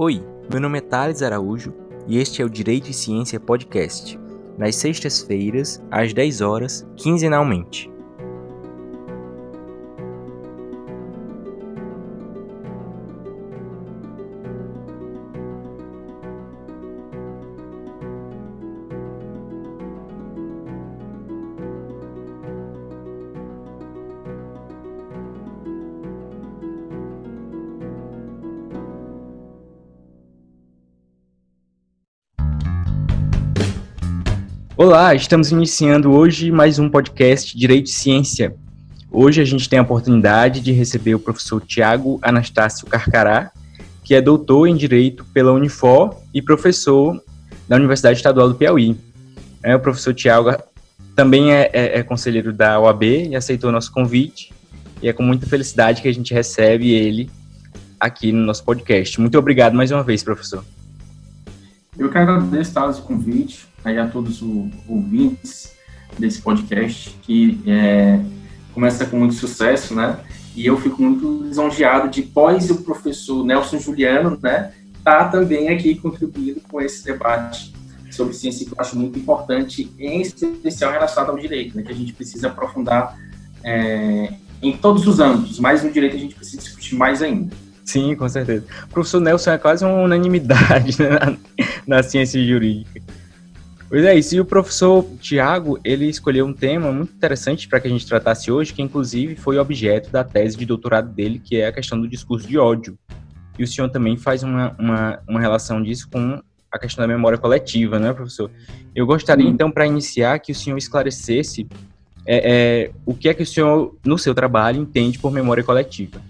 Oi, 0.00 0.24
meu 0.48 0.60
nome 0.60 0.78
é 0.78 0.80
Thales 0.80 1.22
Araújo 1.22 1.74
e 2.06 2.18
este 2.18 2.40
é 2.40 2.44
o 2.44 2.48
Direito 2.48 2.88
e 2.88 2.94
Ciência 2.94 3.40
Podcast, 3.40 4.16
nas 4.56 4.76
sextas-feiras, 4.76 5.82
às 5.90 6.12
10 6.12 6.40
horas, 6.40 6.86
quinzenalmente. 6.96 7.90
Olá, 34.88 35.14
estamos 35.14 35.52
iniciando 35.52 36.12
hoje 36.12 36.50
mais 36.50 36.78
um 36.78 36.88
podcast 36.88 37.54
Direito 37.54 37.88
e 37.88 37.90
Ciência. 37.90 38.56
Hoje 39.12 39.38
a 39.38 39.44
gente 39.44 39.68
tem 39.68 39.78
a 39.78 39.82
oportunidade 39.82 40.62
de 40.62 40.72
receber 40.72 41.14
o 41.14 41.18
professor 41.18 41.60
Tiago 41.60 42.18
Anastácio 42.22 42.86
Carcará, 42.86 43.52
que 44.02 44.14
é 44.14 44.22
doutor 44.22 44.66
em 44.66 44.74
Direito 44.74 45.26
pela 45.26 45.52
Unifor 45.52 46.16
e 46.32 46.40
professor 46.40 47.22
da 47.68 47.76
Universidade 47.76 48.16
Estadual 48.16 48.48
do 48.48 48.54
Piauí. 48.54 48.98
É, 49.62 49.76
o 49.76 49.78
professor 49.78 50.14
Tiago 50.14 50.56
também 51.14 51.52
é, 51.52 51.68
é, 51.70 51.98
é 51.98 52.02
conselheiro 52.02 52.50
da 52.50 52.80
OAB 52.80 53.02
e 53.02 53.36
aceitou 53.36 53.70
nosso 53.70 53.92
convite, 53.92 54.54
e 55.02 55.08
é 55.10 55.12
com 55.12 55.22
muita 55.22 55.46
felicidade 55.46 56.00
que 56.00 56.08
a 56.08 56.14
gente 56.14 56.32
recebe 56.32 56.92
ele 56.92 57.30
aqui 58.00 58.32
no 58.32 58.40
nosso 58.40 58.64
podcast. 58.64 59.20
Muito 59.20 59.38
obrigado 59.38 59.74
mais 59.74 59.90
uma 59.90 60.02
vez, 60.02 60.22
professor. 60.22 60.64
Eu 61.98 62.08
quero 62.10 62.32
agradecer 62.32 62.78
o 62.78 63.02
convite 63.02 63.67
aí 63.84 63.98
a 63.98 64.06
todos 64.06 64.42
os 64.42 64.70
ouvintes 64.88 65.72
desse 66.18 66.40
podcast, 66.40 67.16
que 67.22 67.60
é, 67.66 68.20
começa 68.74 69.06
com 69.06 69.18
muito 69.18 69.34
sucesso, 69.34 69.94
né? 69.94 70.18
E 70.54 70.66
eu 70.66 70.76
fico 70.76 71.00
muito 71.00 71.44
lisonjeado 71.44 72.08
de, 72.08 72.22
pós 72.22 72.68
o 72.70 72.82
professor 72.82 73.44
Nelson 73.44 73.78
Juliano, 73.78 74.36
né, 74.42 74.72
tá 75.04 75.28
também 75.28 75.68
aqui 75.68 75.94
contribuindo 75.94 76.60
com 76.68 76.80
esse 76.80 77.04
debate 77.04 77.72
sobre 78.10 78.34
ciência 78.34 78.66
que 78.66 78.72
eu 78.72 78.76
acho 78.80 78.98
muito 78.98 79.16
importante, 79.18 79.92
em 79.98 80.20
especial 80.20 80.90
relacionado 80.90 81.30
ao 81.30 81.38
direito, 81.38 81.76
né, 81.76 81.84
que 81.84 81.92
a 81.92 81.94
gente 81.94 82.12
precisa 82.12 82.48
aprofundar 82.48 83.16
é, 83.62 84.32
em 84.60 84.76
todos 84.76 85.06
os 85.06 85.20
âmbitos, 85.20 85.60
mas 85.60 85.84
no 85.84 85.92
direito 85.92 86.16
a 86.16 86.18
gente 86.18 86.34
precisa 86.34 86.60
discutir 86.60 86.96
mais 86.96 87.22
ainda. 87.22 87.54
Sim, 87.84 88.16
com 88.16 88.28
certeza. 88.28 88.64
O 88.84 88.88
professor 88.88 89.20
Nelson 89.20 89.52
é 89.52 89.58
quase 89.58 89.84
uma 89.84 89.94
unanimidade 89.94 91.00
né, 91.00 91.08
na, 91.08 91.36
na 91.86 92.02
ciência 92.02 92.44
jurídica. 92.44 93.00
Pois 93.88 94.04
é, 94.04 94.14
e 94.18 94.40
o 94.40 94.44
professor 94.44 95.02
Tiago, 95.18 95.78
ele 95.82 96.06
escolheu 96.06 96.44
um 96.44 96.52
tema 96.52 96.92
muito 96.92 97.14
interessante 97.14 97.66
para 97.66 97.80
que 97.80 97.88
a 97.88 97.90
gente 97.90 98.06
tratasse 98.06 98.50
hoje, 98.52 98.74
que 98.74 98.82
inclusive 98.82 99.34
foi 99.34 99.58
objeto 99.58 100.10
da 100.10 100.22
tese 100.22 100.58
de 100.58 100.66
doutorado 100.66 101.08
dele, 101.10 101.38
que 101.42 101.56
é 101.56 101.68
a 101.68 101.72
questão 101.72 101.98
do 101.98 102.06
discurso 102.06 102.46
de 102.46 102.58
ódio. 102.58 102.98
E 103.58 103.64
o 103.64 103.66
senhor 103.66 103.88
também 103.88 104.18
faz 104.18 104.42
uma, 104.42 104.76
uma, 104.78 105.18
uma 105.26 105.40
relação 105.40 105.82
disso 105.82 106.06
com 106.10 106.38
a 106.70 106.78
questão 106.78 107.02
da 107.02 107.08
memória 107.08 107.38
coletiva, 107.38 107.98
né, 107.98 108.12
professor? 108.12 108.50
Eu 108.94 109.06
gostaria, 109.06 109.48
então, 109.48 109.70
para 109.70 109.86
iniciar, 109.86 110.38
que 110.38 110.52
o 110.52 110.54
senhor 110.54 110.76
esclarecesse 110.76 111.66
é, 112.26 112.52
é, 112.84 112.90
o 113.06 113.14
que 113.14 113.26
é 113.26 113.32
que 113.32 113.42
o 113.42 113.46
senhor, 113.46 113.96
no 114.04 114.18
seu 114.18 114.34
trabalho, 114.34 114.82
entende 114.82 115.18
por 115.18 115.32
memória 115.32 115.64
coletiva. 115.64 116.20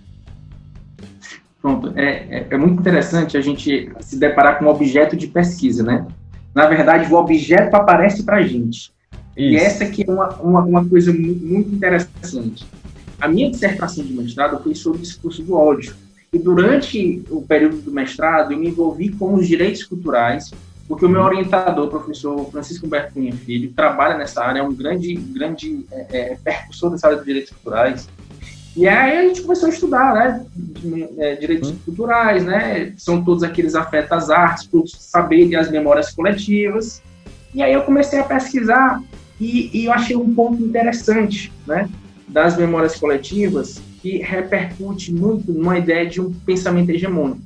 Pronto, 1.60 1.92
é, 1.96 2.38
é, 2.38 2.46
é 2.50 2.56
muito 2.56 2.78
interessante 2.78 3.36
a 3.36 3.40
gente 3.40 3.90
se 3.98 4.16
deparar 4.16 4.60
com 4.60 4.66
um 4.66 4.68
objeto 4.68 5.16
de 5.16 5.26
pesquisa, 5.26 5.82
né? 5.82 6.06
Na 6.58 6.66
verdade, 6.66 7.14
o 7.14 7.16
objeto 7.16 7.76
aparece 7.76 8.24
para 8.24 8.38
a 8.38 8.42
gente. 8.42 8.90
Isso. 9.36 9.54
E 9.54 9.54
essa 9.54 9.86
que 9.86 10.02
é 10.02 10.12
uma, 10.12 10.28
uma, 10.40 10.60
uma, 10.64 10.88
coisa 10.88 11.12
muito 11.12 11.72
interessante. 11.72 12.66
A 13.20 13.28
minha 13.28 13.48
dissertação 13.48 14.04
de 14.04 14.12
mestrado 14.12 14.60
foi 14.60 14.74
sobre 14.74 14.98
o 14.98 15.02
discurso 15.02 15.40
do 15.40 15.54
ódio. 15.54 15.94
E 16.32 16.36
durante 16.36 17.22
o 17.30 17.42
período 17.42 17.76
do 17.76 17.92
mestrado, 17.92 18.52
eu 18.52 18.58
me 18.58 18.70
envolvi 18.70 19.08
com 19.10 19.34
os 19.34 19.46
direitos 19.46 19.84
culturais, 19.84 20.50
porque 20.88 21.06
o 21.06 21.08
meu 21.08 21.20
orientador, 21.20 21.86
o 21.86 21.90
professor 21.90 22.50
Francisco 22.50 22.86
Humberto 22.86 23.14
Cunha 23.14 23.32
Filho, 23.32 23.72
trabalha 23.72 24.18
nessa 24.18 24.42
área, 24.42 24.58
é 24.58 24.62
um 24.64 24.74
grande, 24.74 25.14
grande 25.14 25.86
é, 25.92 26.06
é, 26.10 26.38
percussor 26.42 26.90
dessa 26.90 27.06
área 27.06 27.20
de 27.20 27.24
direitos 27.24 27.52
culturais. 27.52 28.08
E 28.78 28.86
aí 28.86 29.18
a 29.18 29.22
gente 29.22 29.42
começou 29.42 29.68
a 29.68 29.72
estudar, 29.72 30.14
né, 30.14 30.46
é, 31.18 31.34
direitos 31.34 31.70
hum. 31.70 31.76
culturais, 31.84 32.44
né, 32.44 32.92
são 32.96 33.24
todos 33.24 33.42
aqueles 33.42 33.74
afetos 33.74 34.12
às 34.12 34.30
artes, 34.30 34.68
para 34.68 34.80
saber 34.86 35.56
as 35.56 35.68
memórias 35.68 36.12
coletivas. 36.12 37.02
E 37.52 37.60
aí 37.60 37.72
eu 37.72 37.82
comecei 37.82 38.20
a 38.20 38.22
pesquisar 38.22 39.02
e, 39.40 39.76
e 39.76 39.86
eu 39.86 39.92
achei 39.92 40.14
um 40.14 40.32
ponto 40.32 40.62
interessante, 40.62 41.52
né, 41.66 41.88
das 42.28 42.56
memórias 42.56 42.94
coletivas 42.94 43.82
que 44.00 44.18
repercute 44.18 45.12
muito 45.12 45.52
numa 45.52 45.76
ideia 45.76 46.06
de 46.06 46.20
um 46.20 46.32
pensamento 46.32 46.90
hegemônico. 46.90 47.42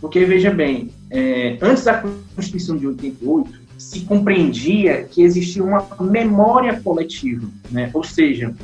Porque, 0.00 0.24
veja 0.24 0.50
bem, 0.50 0.90
é, 1.10 1.58
antes 1.60 1.84
da 1.84 2.02
Constituição 2.34 2.78
de 2.78 2.86
88, 2.86 3.60
se 3.76 4.00
compreendia 4.00 5.02
que 5.02 5.20
existia 5.20 5.62
uma 5.62 5.86
memória 6.00 6.80
coletiva, 6.80 7.46
né? 7.70 7.90
ou 7.92 8.02
seja, 8.02 8.54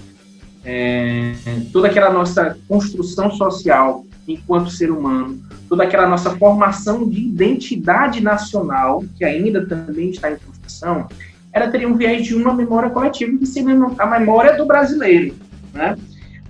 é, 0.64 1.32
toda 1.72 1.88
aquela 1.88 2.10
nossa 2.10 2.56
construção 2.68 3.30
social 3.30 4.04
enquanto 4.26 4.70
ser 4.70 4.90
humano, 4.90 5.40
toda 5.68 5.82
aquela 5.82 6.06
nossa 6.06 6.30
formação 6.36 7.08
de 7.08 7.20
identidade 7.20 8.20
nacional, 8.20 9.04
que 9.16 9.24
ainda 9.24 9.66
também 9.66 10.10
está 10.10 10.30
em 10.30 10.36
construção, 10.36 11.08
ela 11.52 11.70
teria 11.70 11.88
um 11.88 11.96
viés 11.96 12.24
de 12.24 12.34
uma 12.34 12.54
memória 12.54 12.90
coletiva, 12.90 13.36
que 13.36 13.46
seria 13.46 13.74
a 13.98 14.06
memória 14.06 14.56
do 14.56 14.64
brasileiro. 14.64 15.34
Né? 15.74 15.96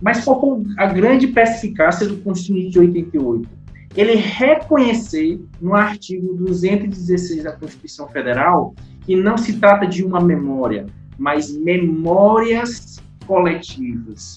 Mas 0.01 0.25
foi 0.25 0.35
a 0.77 0.87
grande 0.87 1.29
perspicácia 1.29 2.07
do 2.07 2.19
Constituinte 2.19 2.71
de 2.71 2.79
88? 2.79 3.49
Ele 3.95 4.15
reconhecer 4.15 5.41
no 5.61 5.75
artigo 5.75 6.35
216 6.35 7.45
da 7.45 7.53
Constituição 7.53 8.09
Federal 8.09 8.75
que 9.05 9.17
não 9.17 9.37
se 9.37 9.55
trata 9.55 9.87
de 9.87 10.05
uma 10.05 10.21
memória, 10.21 10.87
mas 11.19 11.53
memórias 11.53 13.01
coletivas. 13.23 14.37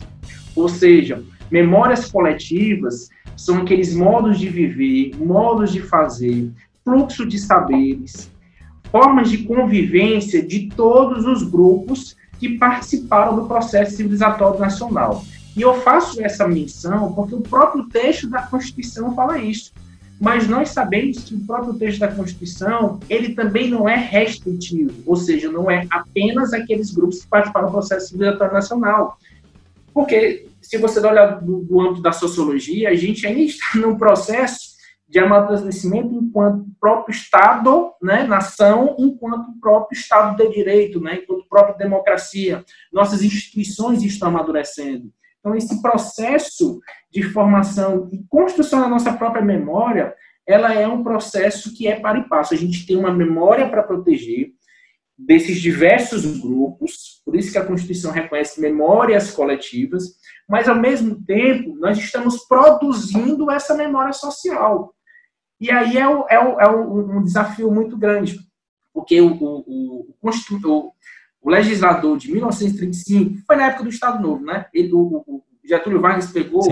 Ou 0.55 0.69
seja, 0.69 1.23
memórias 1.51 2.09
coletivas 2.09 3.09
são 3.35 3.61
aqueles 3.61 3.93
modos 3.93 4.39
de 4.39 4.49
viver, 4.49 5.15
modos 5.17 5.71
de 5.71 5.81
fazer, 5.81 6.51
fluxo 6.83 7.25
de 7.25 7.37
saberes, 7.37 8.31
formas 8.91 9.29
de 9.29 9.39
convivência 9.39 10.41
de 10.41 10.69
todos 10.75 11.25
os 11.25 11.43
grupos 11.43 12.15
que 12.39 12.57
participaram 12.57 13.35
do 13.35 13.47
processo 13.47 13.97
civilizatório 13.97 14.59
nacional. 14.59 15.23
E 15.55 15.61
eu 15.61 15.73
faço 15.81 16.23
essa 16.23 16.47
menção 16.47 17.13
porque 17.13 17.33
o 17.33 17.41
próprio 17.41 17.87
texto 17.87 18.29
da 18.29 18.41
Constituição 18.41 19.15
fala 19.15 19.37
isso. 19.37 19.73
Mas 20.19 20.47
nós 20.47 20.69
sabemos 20.69 21.23
que 21.23 21.35
o 21.35 21.45
próprio 21.45 21.73
texto 21.73 21.99
da 21.99 22.07
Constituição, 22.07 22.99
ele 23.09 23.33
também 23.33 23.69
não 23.69 23.87
é 23.87 23.95
restritivo, 23.95 24.93
ou 25.05 25.15
seja, 25.15 25.51
não 25.51 25.69
é 25.69 25.85
apenas 25.89 26.53
aqueles 26.53 26.91
grupos 26.91 27.21
que 27.21 27.27
participaram 27.27 27.67
do 27.67 27.73
processo 27.73 28.07
civilizatório 28.07 28.53
nacional. 28.53 29.17
Porque, 29.93 30.47
se 30.61 30.77
você 30.77 30.99
olhar 30.99 31.41
do, 31.41 31.59
do 31.59 31.81
âmbito 31.81 32.01
da 32.01 32.11
sociologia, 32.11 32.89
a 32.89 32.95
gente 32.95 33.27
ainda 33.27 33.41
está 33.41 33.65
num 33.75 33.97
processo 33.97 34.75
de 35.07 35.19
amadurecimento 35.19 36.13
enquanto 36.15 36.65
próprio 36.79 37.15
Estado, 37.15 37.93
né, 38.01 38.23
nação, 38.23 38.95
enquanto 38.97 39.53
próprio 39.61 39.97
Estado 39.97 40.35
de 40.35 40.53
Direito, 40.53 40.99
né, 40.99 41.19
enquanto 41.21 41.47
própria 41.47 41.77
democracia. 41.77 42.65
Nossas 42.91 43.21
instituições 43.21 44.01
estão 44.01 44.29
amadurecendo. 44.29 45.13
Então, 45.45 45.55
esse 45.55 45.79
processo 45.79 46.79
de 47.11 47.21
formação 47.21 48.09
e 48.11 48.17
construção 48.27 48.81
da 48.81 48.87
nossa 48.87 49.13
própria 49.13 49.45
memória, 49.45 50.11
ela 50.47 50.73
é 50.73 50.87
um 50.87 51.03
processo 51.03 51.71
que 51.71 51.87
é 51.87 51.99
para 51.99 52.17
e 52.17 52.27
passo. 52.27 52.55
A 52.55 52.57
gente 52.57 52.87
tem 52.87 52.97
uma 52.97 53.13
memória 53.13 53.69
para 53.69 53.83
proteger 53.83 54.53
desses 55.15 55.61
diversos 55.61 56.39
grupos, 56.39 57.21
por 57.23 57.35
isso 57.35 57.51
que 57.51 57.59
a 57.59 57.65
Constituição 57.65 58.11
reconhece 58.11 58.59
memórias 58.59 59.29
coletivas, 59.29 60.15
mas, 60.49 60.67
ao 60.67 60.75
mesmo 60.75 61.23
tempo, 61.23 61.75
nós 61.75 61.99
estamos 61.99 62.47
produzindo 62.47 63.51
essa 63.51 63.75
memória 63.75 64.13
social. 64.13 64.95
E 65.61 65.69
aí 65.69 65.95
é, 65.95 66.09
o, 66.09 66.25
é, 66.27 66.39
o, 66.39 66.59
é 66.59 66.67
um 66.67 67.23
desafio 67.23 67.69
muito 67.69 67.95
grande, 67.95 68.39
porque 68.91 69.21
o, 69.21 69.31
o, 69.31 70.15
o, 70.17 70.94
o 71.45 71.49
legislador 71.51 72.17
de 72.17 72.31
1935 72.31 73.43
foi 73.45 73.55
na 73.55 73.67
época 73.67 73.83
do 73.83 73.89
Estado 73.89 74.19
Novo, 74.19 74.43
né? 74.43 74.65
Ele, 74.73 74.91
o, 74.91 75.23
o 75.27 75.43
Getúlio 75.63 76.01
Vargas 76.01 76.31
pegou 76.31 76.63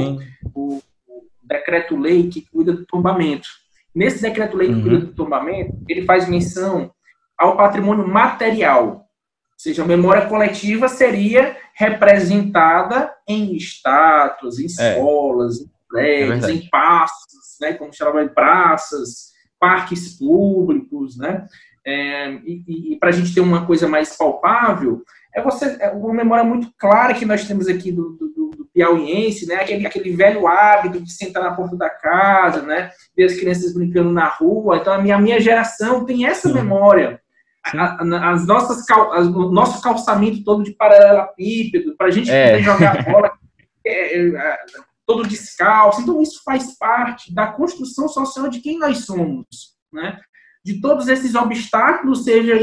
o, 0.55 0.81
o 1.05 1.23
decreto-lei 1.43 2.27
que 2.27 2.41
cuida 2.49 2.73
do 2.73 2.83
tombamento. 2.83 3.47
Nesse 3.93 4.23
decreto-lei 4.23 4.69
que 4.69 4.73
uhum. 4.73 4.81
cuida 4.81 4.97
do 5.05 5.13
tombamento, 5.13 5.77
ele 5.87 6.03
faz 6.05 6.27
menção 6.27 6.91
ao 7.37 7.55
patrimônio 7.55 8.07
material. 8.07 8.87
Ou 8.87 9.59
seja, 9.59 9.83
a 9.83 9.87
memória 9.87 10.25
coletiva 10.25 10.87
seria 10.87 11.55
representada 11.75 13.13
em 13.27 13.55
estátuas, 13.55 14.57
em 14.57 14.63
é. 14.63 14.65
escolas, 14.65 15.59
em 15.59 15.69
prédios, 15.87 16.45
é 16.45 16.51
em 16.51 16.67
passos, 16.69 17.57
né, 17.61 17.73
como 17.73 17.93
chamava 17.93 18.25
de 18.25 18.33
praças, 18.33 19.33
parques 19.59 20.17
públicos, 20.17 21.15
né? 21.15 21.45
É, 21.85 22.31
e, 22.45 22.93
e 22.93 22.97
para 22.97 23.09
a 23.09 23.11
gente 23.11 23.33
ter 23.33 23.41
uma 23.41 23.65
coisa 23.65 23.87
mais 23.87 24.15
palpável, 24.15 25.03
é 25.33 25.41
você 25.41 25.77
é 25.79 25.89
uma 25.89 26.13
memória 26.13 26.43
muito 26.43 26.71
clara 26.77 27.13
que 27.13 27.25
nós 27.25 27.45
temos 27.45 27.67
aqui 27.67 27.91
do, 27.91 28.11
do, 28.11 28.27
do 28.29 28.69
piauiense, 28.73 29.45
né? 29.45 29.55
Aquele, 29.55 29.85
aquele 29.85 30.15
velho 30.15 30.47
hábito 30.47 31.01
de 31.01 31.11
sentar 31.11 31.43
na 31.43 31.53
porta 31.53 31.75
da 31.75 31.89
casa, 31.89 32.61
né? 32.61 32.91
Ver 33.15 33.25
as 33.25 33.35
crianças 33.35 33.73
brincando 33.73 34.11
na 34.11 34.27
rua. 34.27 34.77
Então 34.77 34.93
a 34.93 35.01
minha, 35.01 35.15
a 35.15 35.19
minha 35.19 35.39
geração 35.39 36.05
tem 36.05 36.25
essa 36.25 36.49
Sim. 36.49 36.55
memória. 36.55 37.21
A, 37.65 38.03
a, 38.03 38.31
as 38.31 38.45
nossas 38.45 38.83
as, 38.89 39.27
o 39.27 39.51
nosso 39.51 39.81
calçamento 39.81 40.43
todo 40.43 40.63
de 40.63 40.71
paralelepípedo 40.71 41.95
para 41.95 42.07
a 42.07 42.11
gente 42.11 42.29
é. 42.29 42.51
poder 42.51 42.63
jogar 42.63 43.05
bola 43.05 43.31
é, 43.85 44.17
é, 44.17 44.57
todo 45.05 45.27
descalço. 45.27 46.01
Então 46.01 46.21
isso 46.21 46.41
faz 46.43 46.77
parte 46.77 47.33
da 47.33 47.47
construção 47.47 48.07
social 48.07 48.49
de 48.49 48.59
quem 48.59 48.77
nós 48.77 49.05
somos, 49.05 49.77
né? 49.91 50.19
De 50.63 50.79
todos 50.79 51.07
esses 51.07 51.35
obstáculos, 51.35 52.23
seja 52.23 52.57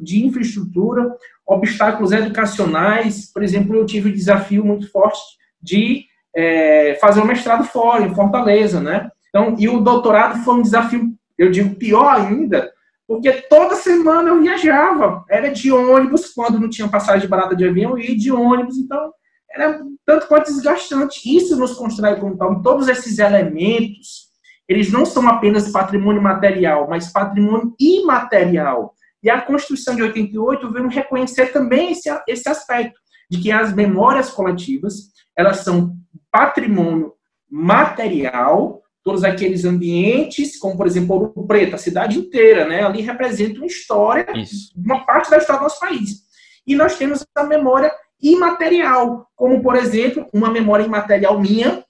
de 0.00 0.24
infraestrutura, 0.24 1.10
obstáculos 1.46 2.12
educacionais. 2.12 3.32
Por 3.32 3.42
exemplo, 3.42 3.74
eu 3.74 3.86
tive 3.86 4.08
o 4.08 4.12
um 4.12 4.14
desafio 4.14 4.64
muito 4.64 4.90
forte 4.90 5.20
de 5.60 6.04
é, 6.36 6.98
fazer 7.00 7.20
um 7.20 7.26
mestrado 7.26 7.64
fora, 7.64 8.04
em 8.04 8.14
Fortaleza, 8.14 8.80
né? 8.80 9.10
Então, 9.28 9.56
e 9.58 9.68
o 9.68 9.80
doutorado 9.80 10.44
foi 10.44 10.54
um 10.54 10.62
desafio, 10.62 11.12
eu 11.38 11.50
digo, 11.50 11.74
pior 11.76 12.14
ainda, 12.14 12.70
porque 13.06 13.32
toda 13.32 13.74
semana 13.74 14.28
eu 14.28 14.40
viajava. 14.40 15.24
Era 15.28 15.50
de 15.50 15.72
ônibus, 15.72 16.32
quando 16.32 16.60
não 16.60 16.68
tinha 16.68 16.88
passagem 16.88 17.28
barata 17.28 17.56
de 17.56 17.66
avião, 17.66 17.98
e 17.98 18.16
de 18.16 18.30
ônibus, 18.30 18.76
então 18.76 19.12
era 19.50 19.80
tanto 20.04 20.26
quanto 20.26 20.46
desgastante. 20.46 21.20
Isso 21.36 21.56
nos 21.56 21.74
constrói 21.74 22.16
como 22.16 22.36
tal. 22.36 22.60
Todos 22.60 22.88
esses 22.88 23.18
elementos 23.18 24.23
eles 24.68 24.90
não 24.90 25.04
são 25.04 25.28
apenas 25.28 25.70
patrimônio 25.70 26.22
material, 26.22 26.88
mas 26.88 27.12
patrimônio 27.12 27.74
imaterial. 27.78 28.94
E 29.22 29.30
a 29.30 29.40
Constituição 29.40 29.94
de 29.94 30.02
88 30.02 30.72
veio 30.72 30.88
reconhecer 30.88 31.52
também 31.52 31.92
esse, 31.92 32.10
esse 32.28 32.48
aspecto, 32.48 32.98
de 33.30 33.40
que 33.40 33.50
as 33.50 33.74
memórias 33.74 34.30
coletivas, 34.30 35.12
elas 35.36 35.58
são 35.58 35.96
patrimônio 36.30 37.12
material, 37.50 38.82
todos 39.02 39.22
aqueles 39.22 39.64
ambientes, 39.64 40.58
como 40.58 40.76
por 40.76 40.86
exemplo 40.86 41.14
Ouro 41.14 41.46
Preto, 41.46 41.74
a 41.74 41.78
cidade 41.78 42.18
inteira, 42.18 42.66
né, 42.66 42.82
ali 42.82 43.02
representa 43.02 43.58
uma 43.58 43.66
história, 43.66 44.26
Isso. 44.34 44.72
uma 44.76 45.04
parte 45.04 45.30
da 45.30 45.36
história 45.36 45.60
do 45.60 45.64
nosso 45.64 45.78
país. 45.78 46.24
E 46.66 46.74
nós 46.74 46.96
temos 46.96 47.24
a 47.36 47.44
memória 47.44 47.92
imaterial, 48.20 49.26
como 49.36 49.62
por 49.62 49.76
exemplo, 49.76 50.26
uma 50.32 50.50
memória 50.50 50.84
imaterial 50.84 51.38
minha, 51.38 51.84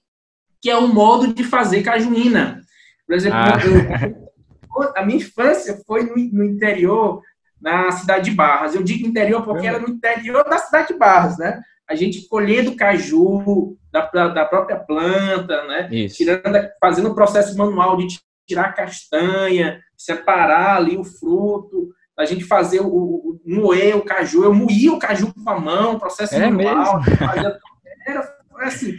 que 0.61 0.69
é 0.69 0.75
o 0.75 0.87
modo 0.87 1.33
de 1.33 1.43
fazer 1.43 1.83
cajuína. 1.83 2.61
Por 3.07 3.15
exemplo, 3.15 3.37
ah. 3.37 3.57
eu, 3.61 4.93
a 4.95 5.05
minha 5.05 5.17
infância 5.17 5.79
foi 5.85 6.03
no, 6.03 6.15
no, 6.15 6.43
interior, 6.43 7.21
na 7.61 7.91
cidade 7.91 8.29
de 8.29 8.35
Barras. 8.35 8.75
Eu 8.75 8.83
digo 8.83 9.07
interior 9.07 9.43
porque 9.43 9.67
era 9.67 9.79
no 9.79 9.89
interior 9.89 10.43
da 10.43 10.57
cidade 10.57 10.89
de 10.89 10.99
Barras, 10.99 11.37
né? 11.37 11.61
A 11.87 11.95
gente 11.95 12.27
colhendo 12.27 12.75
caju 12.75 13.77
da, 13.91 14.27
da 14.29 14.45
própria 14.45 14.77
planta, 14.77 15.65
né? 15.67 15.87
Tirando, 16.09 16.69
fazendo 16.79 17.09
o 17.11 17.15
processo 17.15 17.55
manual 17.57 17.97
de 17.97 18.19
tirar 18.47 18.65
a 18.65 18.73
castanha, 18.73 19.81
separar 19.97 20.77
ali 20.77 20.97
o 20.97 21.03
fruto, 21.03 21.93
a 22.17 22.25
gente 22.25 22.43
fazer 22.43 22.79
o, 22.79 22.87
o 22.87 23.41
moer 23.45 23.97
o 23.97 24.03
caju, 24.03 24.43
eu 24.43 24.53
moía 24.53 24.93
o 24.93 24.99
caju 24.99 25.33
com 25.33 25.49
a 25.49 25.59
mão, 25.59 25.99
processo 25.99 26.35
é 26.35 26.49
manual, 26.49 27.03
fazia, 27.03 27.59
era 28.07 28.35
assim, 28.61 28.97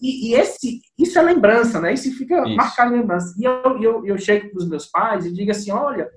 e, 0.00 0.30
e, 0.30 0.34
esse, 0.34 0.80
isso 0.98 1.18
é 1.18 1.22
lembrança, 1.22 1.80
né? 1.80 1.92
Isso 1.92 2.10
fica 2.16 2.46
isso. 2.46 2.56
marcado 2.56 2.94
em 2.94 2.98
lembrança. 2.98 3.34
E 3.38 3.44
eu, 3.44 3.82
eu, 3.82 4.06
eu 4.06 4.18
chego 4.18 4.50
para 4.50 4.58
os 4.58 4.68
meus 4.68 4.86
pais 4.86 5.26
e 5.26 5.32
digo 5.32 5.50
assim: 5.50 5.70
olha, 5.70 6.08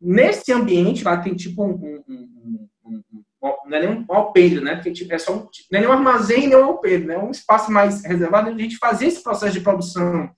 nesse 0.00 0.52
ambiente 0.52 1.04
lá 1.04 1.16
tem 1.16 1.34
tipo 1.34 1.64
um. 1.64 1.72
um, 1.72 2.04
um, 2.08 2.68
um, 2.86 3.54
não 3.66 3.76
é 3.76 3.86
nem 3.86 3.90
um 3.90 4.04
alpendre, 4.08 4.60
né? 4.60 4.74
Porque 4.76 4.92
tipo, 4.92 5.12
é 5.12 5.18
só 5.18 5.34
um, 5.34 5.38
não 5.70 5.78
é 5.78 5.80
nem 5.80 5.88
um 5.88 5.92
armazém, 5.92 6.48
nem 6.48 6.56
um 6.56 6.64
alpendre, 6.64 7.06
né? 7.06 7.18
Um 7.18 7.30
espaço 7.30 7.70
mais 7.72 8.04
reservado 8.04 8.50
onde 8.50 8.60
a 8.60 8.64
gente 8.64 8.78
fazia 8.78 9.08
esse 9.08 9.22
processo 9.22 9.52
de 9.52 9.60
produção. 9.60 10.30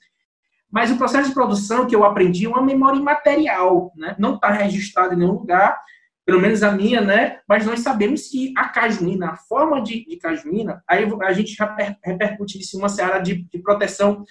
Mas 0.70 0.90
o 0.90 0.96
processo 0.96 1.28
de 1.28 1.34
produção 1.34 1.86
que 1.86 1.94
eu 1.94 2.04
aprendi 2.04 2.46
é 2.46 2.48
uma 2.48 2.62
memória 2.62 2.98
imaterial, 2.98 3.92
né? 3.96 4.16
Não 4.18 4.34
está 4.34 4.50
registrado 4.50 5.14
em 5.14 5.18
nenhum 5.18 5.32
lugar, 5.32 5.80
pelo 6.26 6.40
menos 6.40 6.64
a 6.64 6.72
minha, 6.72 7.00
né? 7.00 7.38
Mas 7.48 7.64
nós 7.64 7.80
sabemos 7.80 8.28
que 8.28 8.52
a 8.56 8.68
cajuína, 8.68 9.30
a 9.30 9.36
forma 9.36 9.80
de, 9.80 10.04
de 10.04 10.16
cajuína, 10.16 10.82
aí 10.86 11.04
a 11.22 11.32
gente 11.32 11.54
já 11.54 11.76
repercute 12.04 12.58
isso 12.58 12.76
em 12.76 12.80
uma 12.80 12.88
seara 12.88 13.20
de, 13.20 13.44
de 13.44 13.58
proteção 13.60 14.24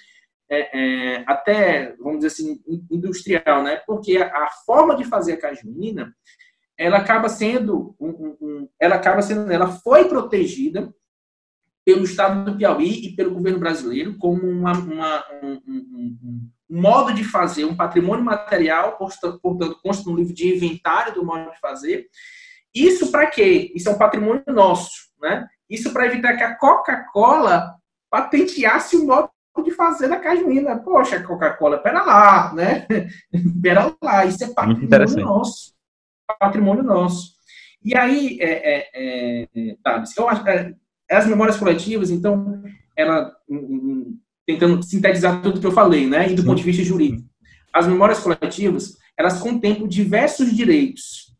é, 0.48 0.78
é, 0.78 1.24
até, 1.26 1.96
vamos 1.98 2.18
dizer 2.18 2.28
assim, 2.28 2.60
industrial, 2.90 3.62
né? 3.62 3.80
Porque 3.86 4.18
a, 4.18 4.26
a, 4.26 4.50
forma 4.66 4.94
de 4.94 5.04
fazer 5.04 5.32
a 5.32 5.40
cajuína, 5.40 6.14
ela 6.78 6.98
acaba 6.98 7.30
sendo, 7.30 7.96
um, 7.98 8.08
um, 8.08 8.36
um, 8.40 8.68
ela 8.78 8.96
acaba 8.96 9.22
sendo, 9.22 9.50
ela 9.50 9.68
foi 9.68 10.06
protegida 10.06 10.94
pelo 11.86 12.02
Estado 12.02 12.50
do 12.50 12.58
Piauí 12.58 13.06
e 13.06 13.12
pelo 13.14 13.32
governo 13.32 13.60
brasileiro 13.60 14.18
como 14.18 14.42
uma, 14.42 14.72
uma 14.72 15.24
um, 15.40 15.62
um 15.68 16.50
modo 16.68 17.14
de 17.14 17.22
fazer, 17.22 17.64
um 17.64 17.76
patrimônio 17.76 18.24
material, 18.24 18.96
portanto, 18.96 19.40
consta 19.80 20.10
no 20.10 20.16
livro 20.16 20.34
de 20.34 20.52
inventário 20.52 21.14
do 21.14 21.24
modo 21.24 21.48
de 21.48 21.60
fazer. 21.60 22.08
Isso 22.74 23.12
para 23.12 23.28
quê? 23.28 23.70
Isso 23.72 23.88
é 23.88 23.92
um 23.92 23.98
patrimônio 23.98 24.42
nosso, 24.48 24.90
né? 25.22 25.46
Isso 25.70 25.92
para 25.92 26.06
evitar 26.06 26.36
que 26.36 26.42
a 26.42 26.56
Coca-Cola 26.56 27.76
patenteasse 28.10 28.96
o 28.96 29.06
modo 29.06 29.30
de 29.64 29.70
fazer 29.70 30.08
da 30.08 30.18
cajuína. 30.18 30.80
Poxa, 30.80 31.22
Coca-Cola, 31.22 31.78
pera 31.78 32.02
lá, 32.02 32.52
né? 32.52 32.84
pera 33.62 33.94
lá, 34.02 34.26
isso 34.26 34.42
é 34.42 34.52
patrimônio 34.52 35.24
nosso. 35.24 35.72
Patrimônio 36.40 36.82
nosso. 36.82 37.36
E 37.80 37.96
aí, 37.96 38.38
é, 38.40 38.74
é, 38.74 38.88
é, 39.54 39.76
tá, 39.84 40.02
eu 40.18 40.28
acho, 40.28 40.48
é, 40.48 40.74
as 41.10 41.26
memórias 41.26 41.56
coletivas, 41.56 42.10
então, 42.10 42.62
ela 42.96 43.32
tentando 44.46 44.82
sintetizar 44.82 45.42
tudo 45.42 45.60
que 45.60 45.66
eu 45.66 45.72
falei, 45.72 46.06
né? 46.06 46.30
E 46.30 46.34
do 46.34 46.44
ponto 46.44 46.58
de 46.58 46.62
vista 46.62 46.82
jurídico. 46.82 47.28
As 47.72 47.86
memórias 47.86 48.20
coletivas, 48.20 48.96
elas 49.18 49.38
contemplam 49.40 49.88
diversos 49.88 50.54
direitos 50.54 51.34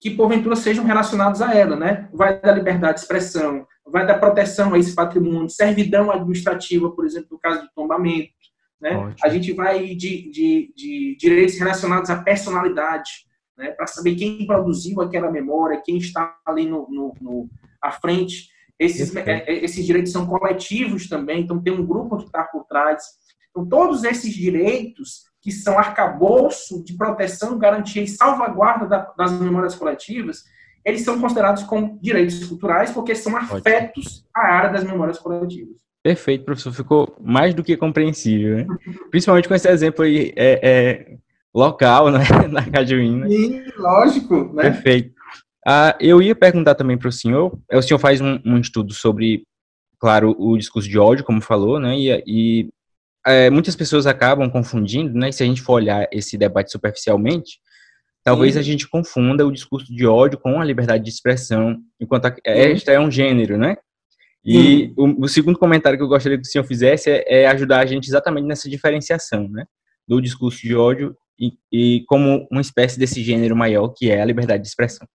que, 0.00 0.10
porventura, 0.10 0.56
sejam 0.56 0.84
relacionados 0.84 1.42
a 1.42 1.54
ela, 1.54 1.76
né? 1.76 2.08
Vai 2.12 2.40
da 2.40 2.52
liberdade 2.52 2.94
de 2.94 3.00
expressão, 3.00 3.66
vai 3.86 4.06
da 4.06 4.18
proteção 4.18 4.72
a 4.72 4.78
esse 4.78 4.94
patrimônio, 4.94 5.50
servidão 5.50 6.10
administrativa, 6.10 6.90
por 6.90 7.04
exemplo, 7.04 7.28
no 7.32 7.38
caso 7.38 7.62
do 7.62 7.68
tombamento, 7.74 8.30
né? 8.80 9.14
A 9.22 9.28
gente 9.28 9.52
vai 9.52 9.94
de, 9.94 10.30
de, 10.30 10.72
de 10.74 11.16
direitos 11.20 11.58
relacionados 11.58 12.08
à 12.08 12.22
personalidade, 12.22 13.10
né? 13.56 13.70
Para 13.72 13.86
saber 13.86 14.14
quem 14.14 14.46
produziu 14.46 15.02
aquela 15.02 15.30
memória, 15.30 15.82
quem 15.84 15.98
está 15.98 16.34
ali 16.46 16.64
no, 16.64 16.88
no, 16.88 17.14
no 17.20 17.50
à 17.82 17.92
frente 17.92 18.48
esses, 18.80 19.14
é, 19.14 19.44
é, 19.46 19.64
esses 19.64 19.84
direitos 19.84 20.10
são 20.10 20.26
coletivos 20.26 21.06
também, 21.06 21.42
então 21.42 21.62
tem 21.62 21.72
um 21.72 21.84
grupo 21.84 22.16
que 22.16 22.24
está 22.24 22.42
por 22.44 22.64
trás. 22.64 23.02
Então, 23.50 23.68
todos 23.68 24.04
esses 24.04 24.32
direitos 24.32 25.24
que 25.42 25.52
são 25.52 25.78
arcabouço 25.78 26.82
de 26.82 26.96
proteção, 26.96 27.58
garantia 27.58 28.02
e 28.02 28.08
salvaguarda 28.08 28.86
da, 28.86 29.12
das 29.16 29.32
memórias 29.32 29.74
coletivas, 29.74 30.44
eles 30.82 31.02
são 31.02 31.20
considerados 31.20 31.62
como 31.64 31.98
direitos 32.00 32.42
culturais 32.46 32.90
porque 32.90 33.14
são 33.14 33.36
afetos 33.36 34.24
à 34.34 34.40
área 34.40 34.72
das 34.72 34.84
memórias 34.84 35.18
coletivas. 35.18 35.76
Perfeito, 36.02 36.46
professor. 36.46 36.72
Ficou 36.72 37.14
mais 37.20 37.54
do 37.54 37.62
que 37.62 37.76
compreensível, 37.76 38.56
né? 38.56 38.66
Principalmente 39.10 39.46
com 39.46 39.54
esse 39.54 39.68
exemplo 39.68 40.02
aí 40.02 40.32
é, 40.34 40.60
é 40.62 41.16
local, 41.54 42.10
né? 42.10 42.20
Na 42.48 42.64
Cajuína. 42.64 43.28
Sim, 43.28 43.62
lógico. 43.76 44.54
Né? 44.54 44.62
Perfeito. 44.62 45.19
Ah, 45.66 45.96
eu 46.00 46.22
ia 46.22 46.34
perguntar 46.34 46.74
também 46.74 46.96
para 46.96 47.08
o 47.08 47.12
senhor, 47.12 47.58
é, 47.70 47.76
o 47.76 47.82
senhor 47.82 47.98
faz 47.98 48.20
um, 48.20 48.38
um, 48.44 48.58
estudo 48.58 48.94
sobre, 48.94 49.44
claro, 49.98 50.34
o 50.38 50.56
discurso 50.56 50.88
de 50.88 50.98
ódio, 50.98 51.24
como 51.24 51.40
falou, 51.40 51.78
né, 51.78 51.96
e, 51.98 52.22
e 52.26 52.68
é, 53.26 53.50
muitas 53.50 53.76
pessoas 53.76 54.06
acabam 54.06 54.48
confundindo, 54.48 55.12
né, 55.18 55.30
se 55.30 55.42
a 55.42 55.46
gente 55.46 55.60
for 55.60 55.74
olhar 55.74 56.08
esse 56.10 56.38
debate 56.38 56.72
superficialmente, 56.72 57.60
talvez 58.24 58.54
Sim. 58.54 58.60
a 58.60 58.62
gente 58.62 58.88
confunda 58.88 59.46
o 59.46 59.52
discurso 59.52 59.94
de 59.94 60.06
ódio 60.06 60.38
com 60.38 60.60
a 60.60 60.64
liberdade 60.64 61.04
de 61.04 61.10
expressão, 61.10 61.76
enquanto 62.00 62.26
a, 62.26 62.36
esta 62.44 62.92
é 62.92 62.98
um 62.98 63.10
gênero, 63.10 63.58
né, 63.58 63.76
e 64.42 64.94
o, 64.96 65.24
o, 65.24 65.28
segundo 65.28 65.58
comentário 65.58 65.98
que 65.98 66.02
eu 66.02 66.08
gostaria 66.08 66.38
que 66.38 66.46
o 66.46 66.50
senhor 66.50 66.64
fizesse 66.64 67.10
é, 67.10 67.42
é, 67.42 67.46
ajudar 67.48 67.80
a 67.80 67.86
gente 67.86 68.08
exatamente 68.08 68.46
nessa 68.46 68.70
diferenciação, 68.70 69.46
né, 69.48 69.66
do 70.08 70.20
discurso 70.22 70.62
de 70.62 70.74
ódio 70.74 71.14
e, 71.38 71.52
e 71.70 72.04
como 72.06 72.48
uma 72.50 72.62
espécie 72.62 72.98
desse 72.98 73.22
gênero 73.22 73.54
maior 73.54 73.88
que 73.90 74.10
é 74.10 74.22
a 74.22 74.24
liberdade 74.24 74.62
de 74.62 74.68
expressão. 74.68 75.06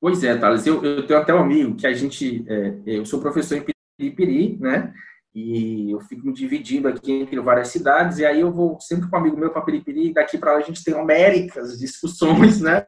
Pois 0.00 0.22
é, 0.22 0.36
Thales, 0.36 0.66
eu, 0.66 0.84
eu 0.84 1.06
tenho 1.06 1.20
até 1.20 1.34
um 1.34 1.40
amigo 1.40 1.74
que 1.74 1.86
a 1.86 1.92
gente, 1.92 2.44
é, 2.48 2.74
eu 2.86 3.06
sou 3.06 3.20
professor 3.20 3.56
em 3.56 3.64
Piripiri, 3.98 4.58
né, 4.60 4.92
e 5.34 5.90
eu 5.90 6.00
fico 6.00 6.26
me 6.26 6.32
dividindo 6.32 6.88
aqui 6.88 7.12
entre 7.12 7.40
várias 7.40 7.68
cidades, 7.68 8.18
e 8.18 8.26
aí 8.26 8.40
eu 8.40 8.52
vou 8.52 8.78
sempre 8.80 9.08
com 9.08 9.16
um 9.16 9.20
amigo 9.20 9.36
meu 9.36 9.50
para 9.50 9.62
Piripiri, 9.62 10.08
e 10.08 10.14
daqui 10.14 10.36
para 10.38 10.52
lá 10.52 10.58
a 10.58 10.62
gente 10.62 10.84
tem 10.84 10.94
homéricas 10.94 11.78
discussões, 11.80 12.60
né, 12.60 12.86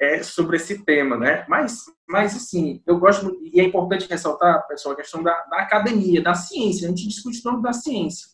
é, 0.00 0.22
sobre 0.22 0.56
esse 0.56 0.84
tema, 0.84 1.16
né? 1.16 1.44
Mas, 1.48 1.84
mas 2.08 2.36
assim, 2.36 2.82
eu 2.86 2.98
gosto 2.98 3.34
e 3.42 3.60
é 3.60 3.64
importante 3.64 4.08
ressaltar, 4.08 4.66
pessoal, 4.68 4.92
a 4.94 4.96
questão 4.96 5.22
da, 5.22 5.32
da 5.44 5.58
academia, 5.58 6.22
da 6.22 6.34
ciência. 6.34 6.86
A 6.86 6.90
gente 6.90 7.08
discute 7.08 7.40
o 7.40 7.50
nome 7.50 7.62
da 7.62 7.72
ciência. 7.72 8.28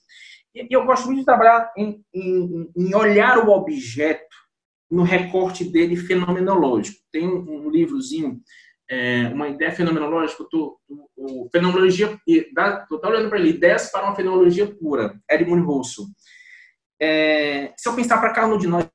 E 0.54 0.66
eu 0.70 0.84
gosto 0.84 1.06
muito 1.06 1.20
de 1.20 1.25
trabalhar 1.25 1.72
em, 1.76 2.04
em, 2.12 2.70
em 2.76 2.94
olhar 2.94 3.38
o 3.38 3.50
objeto 3.50 4.41
no 4.92 5.04
recorte 5.04 5.64
dele 5.64 5.96
fenomenológico. 5.96 6.99
Tem 7.11 7.26
um, 7.26 7.70
livrozinho, 7.70 8.38
é, 8.90 9.28
uma 9.28 9.49
ideia 9.49 9.72
fenomenológica, 9.72 10.42
eu 10.42 10.49
tô, 10.50 10.78
o, 11.16 11.49
fenomenologia, 11.50 12.18
estou 12.28 13.00
olhando 13.02 13.30
para 13.30 13.38
ele, 13.38 13.50
ideias 13.50 13.90
para 13.90 14.04
uma 14.04 14.14
fenomenologia 14.14 14.66
pura, 14.66 15.18
Edmund 15.30 15.64
Russell. 15.64 16.04
É, 17.00 17.72
se 17.75 17.88
eu 17.88 17.94
pensar 17.94 18.20
para 18.20 18.34
cada 18.34 18.54
um 18.54 18.58
de 18.58 18.66
nós 18.66 18.87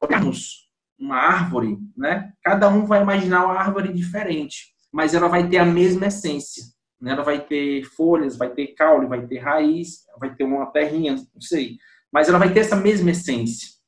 olharmos 0.00 0.70
uma 0.96 1.16
árvore, 1.16 1.78
né, 1.96 2.32
cada 2.44 2.68
um 2.68 2.86
vai 2.86 3.02
imaginar 3.02 3.44
uma 3.44 3.54
árvore 3.54 3.92
diferente, 3.92 4.68
mas 4.92 5.14
ela 5.14 5.26
vai 5.26 5.48
ter 5.48 5.58
a 5.58 5.64
mesma 5.64 6.06
essência. 6.06 6.62
Né? 7.00 7.10
Ela 7.10 7.24
vai 7.24 7.40
ter 7.40 7.82
folhas, 7.96 8.36
vai 8.36 8.50
ter 8.50 8.68
caule, 8.68 9.08
vai 9.08 9.26
ter 9.26 9.38
raiz, 9.38 10.04
vai 10.20 10.32
ter 10.32 10.44
uma 10.44 10.66
terrinha, 10.66 11.16
não 11.16 11.40
sei. 11.40 11.76
Mas 12.12 12.28
ela 12.28 12.38
vai 12.38 12.52
ter 12.52 12.60
essa 12.60 12.76
mesma 12.76 13.10
essência. 13.10 13.79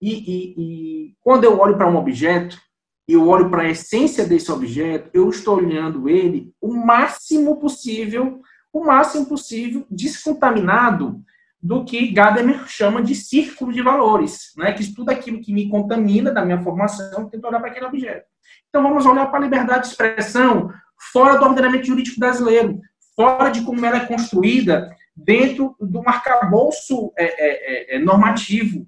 E, 0.00 0.12
e, 0.12 0.54
e 0.58 1.14
quando 1.20 1.44
eu 1.44 1.58
olho 1.58 1.76
para 1.76 1.88
um 1.88 1.96
objeto, 1.96 2.60
eu 3.08 3.28
olho 3.28 3.50
para 3.50 3.62
a 3.62 3.70
essência 3.70 4.26
desse 4.26 4.50
objeto, 4.50 5.10
eu 5.14 5.28
estou 5.30 5.56
olhando 5.56 6.08
ele 6.08 6.52
o 6.60 6.74
máximo 6.74 7.56
possível, 7.56 8.40
o 8.72 8.84
máximo 8.84 9.26
possível 9.26 9.86
descontaminado 9.90 11.22
do 11.62 11.84
que 11.84 12.12
Gadamer 12.12 12.66
chama 12.68 13.02
de 13.02 13.14
círculo 13.14 13.72
de 13.72 13.82
valores, 13.82 14.52
né? 14.56 14.72
que 14.72 14.94
tudo 14.94 15.10
aquilo 15.10 15.40
que 15.40 15.52
me 15.52 15.68
contamina 15.68 16.30
da 16.30 16.44
minha 16.44 16.62
formação, 16.62 17.28
tento 17.28 17.46
olhar 17.46 17.60
para 17.60 17.70
aquele 17.70 17.86
objeto. 17.86 18.26
Então 18.68 18.82
vamos 18.82 19.06
olhar 19.06 19.26
para 19.26 19.38
a 19.38 19.42
liberdade 19.42 19.82
de 19.82 19.88
expressão 19.88 20.70
fora 21.12 21.38
do 21.38 21.44
ordenamento 21.44 21.86
jurídico 21.86 22.20
brasileiro, 22.20 22.80
fora 23.14 23.50
de 23.50 23.62
como 23.62 23.84
ela 23.84 23.98
é 23.98 24.06
construída 24.06 24.94
dentro 25.16 25.74
do 25.80 26.00
arcabouço 26.06 27.12
é, 27.16 27.24
é, 27.24 27.94
é, 27.94 27.96
é, 27.96 27.98
normativo. 27.98 28.86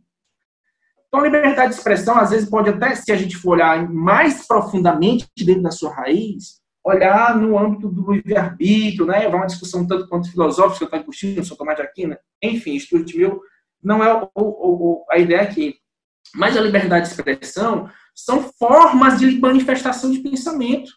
Então, 1.08 1.24
liberdade 1.24 1.70
de 1.70 1.78
expressão, 1.78 2.18
às 2.18 2.30
vezes, 2.30 2.48
pode 2.48 2.68
até, 2.68 2.94
se 2.94 3.10
a 3.10 3.16
gente 3.16 3.36
for 3.36 3.52
olhar 3.52 3.88
mais 3.90 4.46
profundamente 4.46 5.26
dentro 5.42 5.62
da 5.62 5.70
sua 5.70 5.92
raiz, 5.94 6.60
olhar 6.84 7.36
no 7.36 7.58
âmbito 7.58 7.88
do 7.88 8.12
livre-arbítrio, 8.12 9.06
né? 9.06 9.20
Vai 9.28 9.34
uma 9.34 9.46
discussão 9.46 9.86
tanto 9.86 10.08
quanto 10.08 10.30
filosófica, 10.30 10.84
estou 10.84 10.98
discutindo, 10.98 11.44
São 11.44 11.56
Tomás 11.56 11.76
de 11.76 11.82
Aquino, 11.82 12.16
enfim, 12.42 12.78
Stuart 12.78 13.14
Mill, 13.14 13.40
não 13.82 14.02
é 14.04 14.12
o, 14.12 14.30
o, 14.34 14.42
o, 14.42 15.06
a 15.10 15.18
ideia 15.18 15.42
aqui. 15.42 15.76
Mas 16.34 16.56
a 16.56 16.60
liberdade 16.60 17.06
de 17.06 17.14
expressão 17.14 17.90
são 18.14 18.42
formas 18.58 19.18
de 19.18 19.38
manifestação 19.38 20.10
de 20.10 20.18
pensamento. 20.18 20.92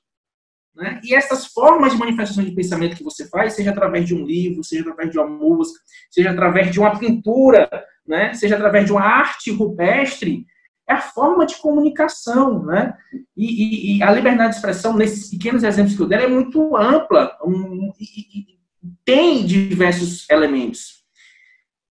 Né? 0.75 0.99
E 1.03 1.13
essas 1.13 1.47
formas 1.47 1.93
de 1.93 1.99
manifestação 1.99 2.43
de 2.43 2.51
pensamento 2.51 2.95
que 2.95 3.03
você 3.03 3.27
faz, 3.29 3.53
seja 3.53 3.71
através 3.71 4.05
de 4.05 4.15
um 4.15 4.25
livro, 4.25 4.63
seja 4.63 4.81
através 4.81 5.11
de 5.11 5.19
uma 5.19 5.27
música, 5.27 5.79
seja 6.09 6.31
através 6.31 6.71
de 6.71 6.79
uma 6.79 6.97
pintura, 6.97 7.69
né? 8.11 8.33
seja 8.33 8.55
através 8.55 8.85
de 8.85 8.91
uma 8.91 9.01
arte 9.01 9.49
rupestre, 9.51 10.45
é 10.87 10.93
a 10.93 11.01
forma 11.01 11.45
de 11.45 11.55
comunicação. 11.55 12.65
Né? 12.65 12.93
E, 13.37 13.45
e, 13.45 13.97
e 13.97 14.03
a 14.03 14.11
liberdade 14.11 14.49
de 14.49 14.55
expressão, 14.57 14.93
nesses 14.93 15.29
pequenos 15.29 15.63
exemplos 15.63 15.95
que 15.95 16.01
eu 16.01 16.07
dei, 16.07 16.19
é 16.19 16.27
muito 16.27 16.75
ampla 16.75 17.37
um, 17.45 17.93
e, 17.97 18.03
e 18.39 18.57
tem 19.05 19.45
diversos 19.45 20.29
elementos. 20.29 21.05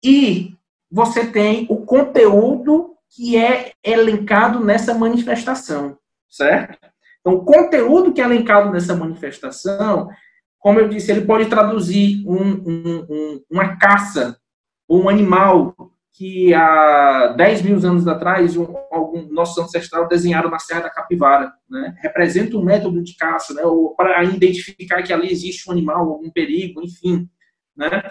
E 0.04 0.54
você 0.90 1.26
tem 1.26 1.66
o 1.70 1.78
conteúdo 1.78 2.96
que 3.08 3.36
é 3.36 3.72
elencado 3.82 4.62
nessa 4.62 4.92
manifestação, 4.92 5.96
certo? 6.28 6.78
Então, 7.20 7.34
o 7.34 7.44
conteúdo 7.44 8.12
que 8.12 8.20
é 8.20 8.24
elencado 8.24 8.70
nessa 8.70 8.94
manifestação, 8.94 10.10
como 10.58 10.78
eu 10.78 10.88
disse, 10.88 11.10
ele 11.10 11.22
pode 11.22 11.46
traduzir 11.46 12.22
um, 12.26 12.42
um, 12.42 13.06
um, 13.08 13.44
uma 13.50 13.76
caça 13.76 14.38
ou 14.86 15.04
um 15.04 15.08
animal 15.08 15.74
que 16.12 16.52
há 16.52 17.28
10 17.36 17.62
mil 17.62 17.76
anos 17.78 18.06
atrás 18.06 18.56
um, 18.56 18.66
algum 18.90 19.32
nosso 19.32 19.60
ancestral 19.60 20.08
desenharam 20.08 20.50
na 20.50 20.58
Serra 20.58 20.82
da 20.82 20.90
Capivara, 20.90 21.52
né? 21.68 21.96
Representa 22.00 22.56
um 22.56 22.64
método 22.64 23.02
de 23.02 23.16
caça, 23.16 23.54
né? 23.54 23.62
Para 23.96 24.24
identificar 24.24 25.02
que 25.02 25.12
ali 25.12 25.30
existe 25.30 25.68
um 25.68 25.72
animal, 25.72 26.10
algum 26.10 26.30
perigo, 26.30 26.82
enfim, 26.82 27.28
né? 27.76 28.02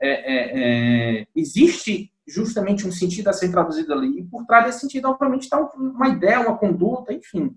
É, 0.00 0.10
é, 0.10 0.52
é, 1.20 1.26
existe 1.34 2.12
justamente 2.26 2.86
um 2.86 2.92
sentido 2.92 3.28
a 3.28 3.32
ser 3.32 3.50
traduzido 3.50 3.92
ali, 3.92 4.20
e 4.20 4.24
por 4.24 4.44
trás 4.46 4.66
desse 4.66 4.80
sentido, 4.80 5.08
obviamente, 5.08 5.42
está 5.42 5.58
uma 5.58 6.08
ideia, 6.08 6.40
uma 6.40 6.56
conduta, 6.56 7.12
enfim. 7.12 7.56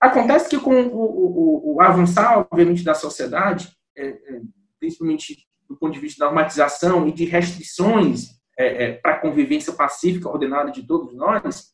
Acontece 0.00 0.48
que 0.48 0.58
com 0.58 0.74
o, 0.74 0.96
o, 0.96 1.74
o 1.74 1.80
avançar, 1.80 2.38
obviamente, 2.38 2.82
da 2.82 2.94
sociedade, 2.94 3.70
é, 3.96 4.08
é, 4.08 4.40
principalmente 4.80 5.46
do 5.68 5.76
ponto 5.76 5.92
de 5.92 6.00
vista 6.00 6.18
da 6.18 6.26
normatização 6.26 7.06
e 7.06 7.12
de 7.12 7.24
restrições 7.24 8.41
é, 8.58 8.84
é 8.84 8.92
para 8.92 9.14
a 9.14 9.18
convivência 9.18 9.72
pacífica 9.72 10.28
ordenada 10.28 10.70
de 10.70 10.82
todos 10.86 11.14
nós, 11.14 11.72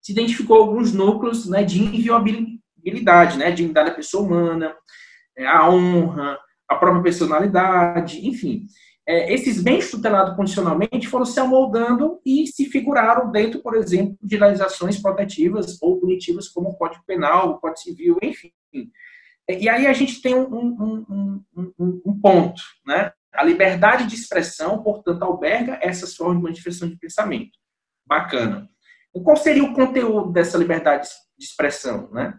se 0.00 0.12
identificou 0.12 0.58
alguns 0.58 0.92
núcleos 0.92 1.48
né, 1.48 1.62
de 1.62 1.82
inviolabilidade, 1.82 3.38
né, 3.38 3.50
dignidade 3.50 3.90
da 3.90 3.96
pessoa 3.96 4.24
humana, 4.24 4.76
é, 5.36 5.46
a 5.46 5.68
honra, 5.68 6.38
a 6.68 6.76
própria 6.76 7.02
personalidade, 7.02 8.26
enfim 8.26 8.66
é, 9.06 9.32
esses 9.34 9.62
bens 9.62 9.90
tutelados 9.90 10.34
condicionalmente 10.34 11.06
foram 11.08 11.26
se 11.26 11.38
amoldando 11.38 12.20
e 12.24 12.46
se 12.46 12.66
figuraram 12.66 13.30
dentro, 13.30 13.60
por 13.60 13.76
exemplo, 13.76 14.16
de 14.22 14.36
legislações 14.36 15.00
protetivas 15.00 15.80
ou 15.82 16.00
punitivas 16.00 16.48
como 16.48 16.70
o 16.70 16.76
Código 16.76 17.04
Penal, 17.06 17.50
o 17.50 17.58
Código 17.58 17.80
Civil, 17.80 18.16
enfim. 18.22 18.50
E 19.46 19.68
aí 19.68 19.86
a 19.86 19.92
gente 19.92 20.22
tem 20.22 20.34
um, 20.34 20.56
um, 20.56 21.44
um, 21.54 22.02
um 22.06 22.20
ponto, 22.20 22.62
né? 22.86 23.12
A 23.34 23.44
liberdade 23.44 24.06
de 24.06 24.14
expressão, 24.14 24.82
portanto, 24.82 25.22
alberga 25.22 25.78
essas 25.82 26.14
formas 26.14 26.36
de 26.36 26.42
manifestação 26.42 26.88
de 26.88 26.96
pensamento. 26.96 27.58
Bacana. 28.06 28.68
E 29.14 29.20
qual 29.20 29.36
seria 29.36 29.64
o 29.64 29.74
conteúdo 29.74 30.32
dessa 30.32 30.58
liberdade 30.58 31.08
de 31.38 31.44
expressão, 31.44 32.10
né? 32.10 32.34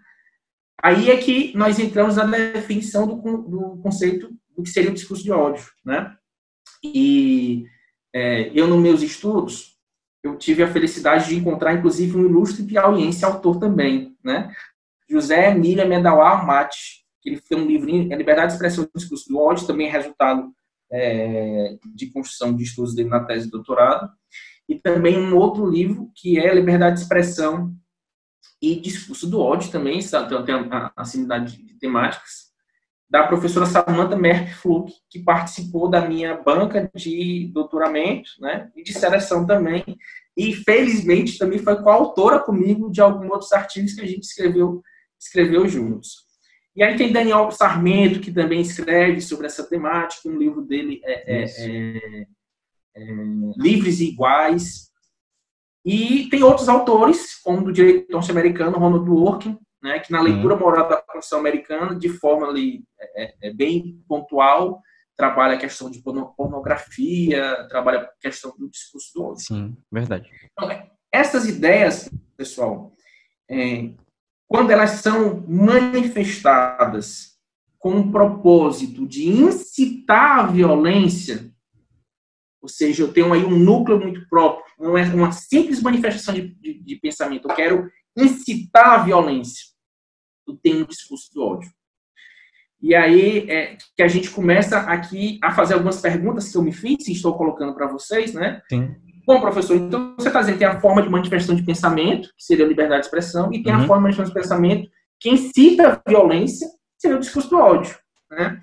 Aí 0.81 1.09
é 1.09 1.17
que 1.17 1.55
nós 1.55 1.79
entramos 1.79 2.17
na 2.17 2.25
definição 2.25 3.07
do, 3.07 3.15
do 3.15 3.81
conceito 3.81 4.29
do 4.55 4.63
que 4.63 4.69
seria 4.69 4.91
o 4.91 4.93
discurso 4.93 5.23
de 5.23 5.31
ódio, 5.31 5.65
né? 5.83 6.15
E 6.83 7.65
é, 8.13 8.51
eu, 8.53 8.67
nos 8.67 8.79
meus 8.79 9.01
estudos, 9.01 9.75
eu 10.23 10.37
tive 10.37 10.63
a 10.63 10.71
felicidade 10.71 11.29
de 11.29 11.35
encontrar, 11.35 11.73
inclusive, 11.73 12.17
um 12.17 12.25
ilustre 12.25 12.63
piauiense 12.63 13.23
autor 13.23 13.59
também, 13.59 14.15
né? 14.23 14.53
José 15.09 15.51
Emília 15.51 15.85
Medawar 15.85 16.45
Mate, 16.45 17.05
que 17.21 17.29
ele 17.29 17.41
tem 17.41 17.57
um 17.57 17.65
livrinho, 17.65 18.11
é 18.11 18.15
Liberdade 18.15 18.47
de 18.47 18.53
Expressão 18.53 18.83
e 18.83 18.97
Discurso 18.97 19.29
do 19.29 19.39
Ódio, 19.39 19.67
também 19.67 19.87
é 19.87 19.91
resultado 19.91 20.51
é, 20.95 21.77
de 21.93 22.07
construção 22.07 22.55
de 22.55 22.63
estudos 22.63 22.95
dele 22.95 23.09
na 23.09 23.23
tese 23.23 23.45
de 23.45 23.51
doutorado, 23.51 24.09
e 24.67 24.79
também 24.79 25.17
um 25.17 25.35
outro 25.35 25.69
livro 25.69 26.09
que 26.15 26.39
é 26.39 26.53
Liberdade 26.53 26.95
de 26.95 27.01
Expressão 27.01 27.75
e 28.61 28.79
Discurso 28.79 29.29
do 29.29 29.39
Ódio 29.39 29.71
também, 29.71 29.99
então 29.99 30.45
tem 30.45 30.55
a, 30.55 30.91
a, 30.95 31.03
a 31.03 31.39
de 31.39 31.77
temáticas, 31.79 32.45
da 33.07 33.27
professora 33.27 33.67
Samantha 33.67 34.15
Merck 34.15 34.55
Fluke, 34.55 34.93
que 35.09 35.19
participou 35.19 35.89
da 35.89 36.07
minha 36.07 36.41
banca 36.41 36.89
de 36.95 37.51
doutoramento, 37.53 38.31
né, 38.39 38.71
e 38.75 38.81
de 38.81 38.93
seleção 38.93 39.45
também, 39.45 39.83
e 40.35 40.53
felizmente 40.53 41.37
também 41.37 41.59
foi 41.59 41.81
coautora 41.81 42.39
comigo 42.39 42.91
de 42.91 43.01
alguns 43.01 43.29
outros 43.29 43.51
artigos 43.51 43.93
que 43.93 44.01
a 44.01 44.07
gente 44.07 44.23
escreveu, 44.23 44.81
escreveu 45.19 45.67
juntos. 45.67 46.24
E 46.75 46.83
aí 46.83 46.97
tem 46.97 47.11
Daniel 47.11 47.49
Sarmento, 47.51 48.19
que 48.19 48.33
também 48.33 48.59
escreve 48.59 49.21
sobre 49.21 49.45
essa 49.45 49.63
temática, 49.63 50.27
um 50.27 50.37
livro 50.37 50.61
dele 50.61 51.01
é, 51.05 51.43
é, 51.43 51.45
é, 51.45 52.27
é 52.95 53.05
Livres 53.57 54.01
e 54.01 54.09
Iguais, 54.09 54.91
e 55.85 56.27
tem 56.29 56.41
outros 56.43 56.67
autores, 56.67 57.35
como 57.41 57.63
do 57.63 57.71
direito 57.71 58.11
norte-americano, 58.11 58.79
Ronald 58.79 59.05
Dworkin, 59.05 59.57
né, 59.81 59.99
que 59.99 60.11
na 60.11 60.19
leitura 60.19 60.55
moral 60.55 60.89
da 60.89 60.97
Constituição 60.97 61.39
Americana, 61.39 61.95
de 61.95 62.09
forma 62.09 62.47
ali, 62.47 62.83
é, 63.15 63.35
é, 63.43 63.53
bem 63.53 64.03
pontual, 64.07 64.81
trabalha 65.15 65.53
a 65.53 65.59
questão 65.59 65.89
de 65.89 66.01
pornografia, 66.01 67.67
trabalha 67.69 67.99
a 68.01 68.09
questão 68.19 68.53
do 68.57 68.67
discurso 68.67 69.13
do 69.13 69.23
ódio. 69.23 69.45
Sim, 69.45 69.77
verdade. 69.91 70.29
Então, 70.51 70.89
essas 71.11 71.47
ideias, 71.47 72.09
pessoal, 72.35 72.91
é, 73.47 73.91
quando 74.55 74.71
elas 74.71 74.91
são 75.01 75.43
manifestadas 75.47 77.35
com 77.77 77.99
o 77.99 78.09
propósito 78.09 79.05
de 79.05 79.27
incitar 79.27 80.39
a 80.39 80.47
violência, 80.47 81.51
ou 82.61 82.69
seja, 82.69 83.03
eu 83.03 83.11
tenho 83.11 83.33
aí 83.33 83.43
um 83.43 83.59
núcleo 83.59 83.99
muito 83.99 84.25
próprio, 84.29 84.63
não 84.79 84.97
é 84.97 85.03
uma 85.13 85.33
simples 85.33 85.81
manifestação 85.81 86.33
de, 86.33 86.55
de, 86.55 86.81
de 86.81 86.95
pensamento, 86.95 87.49
eu 87.49 87.55
quero 87.55 87.91
incitar 88.15 88.99
a 88.99 89.03
violência 89.03 89.65
tem 90.61 90.81
um 90.81 90.85
discurso 90.85 91.33
do 91.33 91.43
ódio. 91.43 91.69
E 92.79 92.93
aí 92.93 93.49
é 93.49 93.77
que 93.95 94.03
a 94.03 94.07
gente 94.07 94.29
começa 94.29 94.77
aqui 94.81 95.39
a 95.41 95.51
fazer 95.51 95.73
algumas 95.73 95.99
perguntas 95.99 96.51
que 96.51 96.57
eu 96.57 96.61
me 96.61 96.71
fiz 96.71 97.07
e 97.07 97.13
estou 97.13 97.35
colocando 97.35 97.73
para 97.73 97.87
vocês, 97.87 98.33
né? 98.33 98.61
Sim. 98.69 98.95
Bom, 99.25 99.41
professor, 99.41 99.75
então 99.75 100.13
você 100.17 100.27
está 100.27 100.39
dizendo 100.39 100.53
que 100.55 100.59
tem 100.59 100.67
a 100.67 100.79
forma 100.79 101.01
de 101.01 101.09
manifestação 101.09 101.55
de 101.55 101.63
pensamento, 101.63 102.29
que 102.37 102.43
seria 102.43 102.65
a 102.65 102.67
liberdade 102.67 103.01
de 103.01 103.07
expressão, 103.07 103.51
e 103.51 103.63
tem 103.63 103.73
uhum. 103.73 103.81
a 103.81 103.87
forma 103.87 104.09
de 104.09 104.17
manifestação 104.17 104.33
de 104.33 104.47
pensamento 104.47 104.91
que 105.19 105.29
incita 105.29 106.01
a 106.05 106.09
violência, 106.09 106.67
que 106.67 107.01
seria 107.01 107.17
o 107.17 107.19
discurso 107.19 107.49
do 107.49 107.57
ódio. 107.57 107.95
Né? 108.29 108.61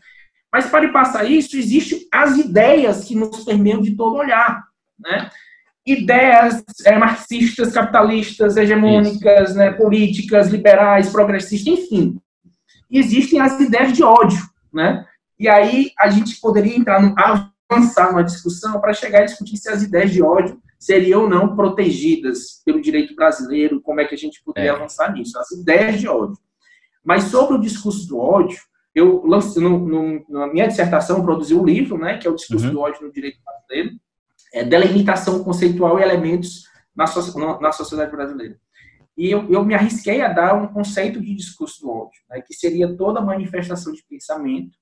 Mas 0.52 0.66
para 0.66 0.90
passar 0.92 1.24
isso, 1.24 1.56
existem 1.56 2.06
as 2.12 2.36
ideias 2.38 3.04
que 3.04 3.16
nos 3.16 3.44
permeiam 3.44 3.80
de 3.80 3.96
todo 3.96 4.16
olhar. 4.16 4.62
Né? 4.98 5.30
Ideias 5.84 6.62
é, 6.84 6.96
marxistas, 6.96 7.72
capitalistas, 7.72 8.56
hegemônicas, 8.56 9.56
né, 9.56 9.72
políticas, 9.72 10.48
liberais, 10.48 11.10
progressistas, 11.10 11.66
enfim. 11.66 12.20
Existem 12.88 13.40
as 13.40 13.58
ideias 13.58 13.92
de 13.92 14.04
ódio. 14.04 14.38
Né? 14.72 15.04
E 15.40 15.48
aí 15.48 15.90
a 15.98 16.08
gente 16.08 16.38
poderia 16.40 16.76
entrar 16.76 17.02
no, 17.02 17.14
avançar 17.72 18.10
numa 18.10 18.24
discussão 18.24 18.80
para 18.80 18.92
chegar 18.92 19.22
a 19.22 19.24
discutir 19.24 19.56
se 19.56 19.68
as 19.68 19.82
ideias 19.82 20.10
de 20.10 20.22
ódio 20.22 20.60
seriam 20.78 21.22
ou 21.22 21.28
não 21.28 21.54
protegidas 21.54 22.62
pelo 22.64 22.80
direito 22.80 23.14
brasileiro, 23.14 23.80
como 23.80 24.00
é 24.00 24.04
que 24.04 24.14
a 24.14 24.18
gente 24.18 24.42
poderia 24.44 24.70
é. 24.70 24.74
avançar 24.74 25.12
nisso, 25.12 25.38
as 25.38 25.50
ideias 25.52 26.00
de 26.00 26.08
ódio. 26.08 26.36
Mas 27.04 27.24
sobre 27.24 27.56
o 27.56 27.60
discurso 27.60 28.06
do 28.08 28.18
ódio, 28.18 28.58
eu 28.94 29.24
lancei, 29.24 29.62
no, 29.62 29.78
no, 29.78 30.24
na 30.28 30.46
minha 30.46 30.68
dissertação, 30.68 31.22
produzi 31.22 31.54
um 31.54 31.64
livro, 31.64 31.98
né, 31.98 32.18
que 32.18 32.26
é 32.26 32.30
o 32.30 32.34
Discurso 32.34 32.66
uhum. 32.66 32.72
do 32.72 32.80
Ódio 32.80 33.06
no 33.06 33.12
Direito 33.12 33.38
Brasileiro, 33.42 33.98
é, 34.52 34.64
delimitação 34.64 35.42
conceitual 35.42 35.98
e 35.98 36.02
elementos 36.02 36.64
na, 36.94 37.06
so, 37.06 37.38
na 37.58 37.72
sociedade 37.72 38.10
brasileira. 38.10 38.58
E 39.16 39.30
eu, 39.30 39.50
eu, 39.50 39.64
me 39.64 39.74
arrisquei 39.74 40.20
a 40.20 40.28
dar 40.28 40.54
um 40.54 40.66
conceito 40.68 41.20
de 41.20 41.34
discurso 41.34 41.80
do 41.80 41.90
ódio, 41.90 42.20
né, 42.28 42.42
que 42.42 42.54
seria 42.54 42.94
toda 42.96 43.20
manifestação 43.20 43.92
de 43.92 44.02
pensamento 44.08 44.76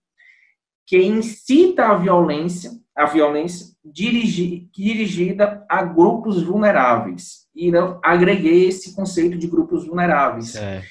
que 0.91 1.01
incita 1.01 1.87
a 1.87 1.95
violência, 1.95 2.73
a 2.97 3.07
violência 3.07 3.69
dirigi, 3.85 4.69
dirigida 4.75 5.65
a 5.69 5.85
grupos 5.85 6.43
vulneráveis. 6.43 7.47
E 7.55 7.71
não 7.71 8.01
agreguei 8.03 8.67
esse 8.67 8.93
conceito 8.93 9.39
de 9.39 9.47
grupos 9.47 9.87
vulneráveis. 9.87 10.57
É. 10.57 10.83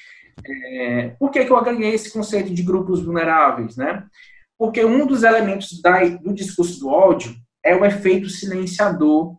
É, 0.42 1.08
por 1.20 1.30
que, 1.30 1.44
que 1.44 1.52
eu 1.52 1.56
agreguei 1.58 1.92
esse 1.92 2.10
conceito 2.10 2.50
de 2.54 2.62
grupos 2.62 3.02
vulneráveis? 3.02 3.76
Né? 3.76 4.02
Porque 4.58 4.82
um 4.82 5.04
dos 5.04 5.22
elementos 5.22 5.82
da, 5.82 6.02
do 6.06 6.32
discurso 6.32 6.80
do 6.80 6.88
ódio 6.88 7.36
é 7.62 7.76
o 7.76 7.84
efeito 7.84 8.30
silenciador. 8.30 9.36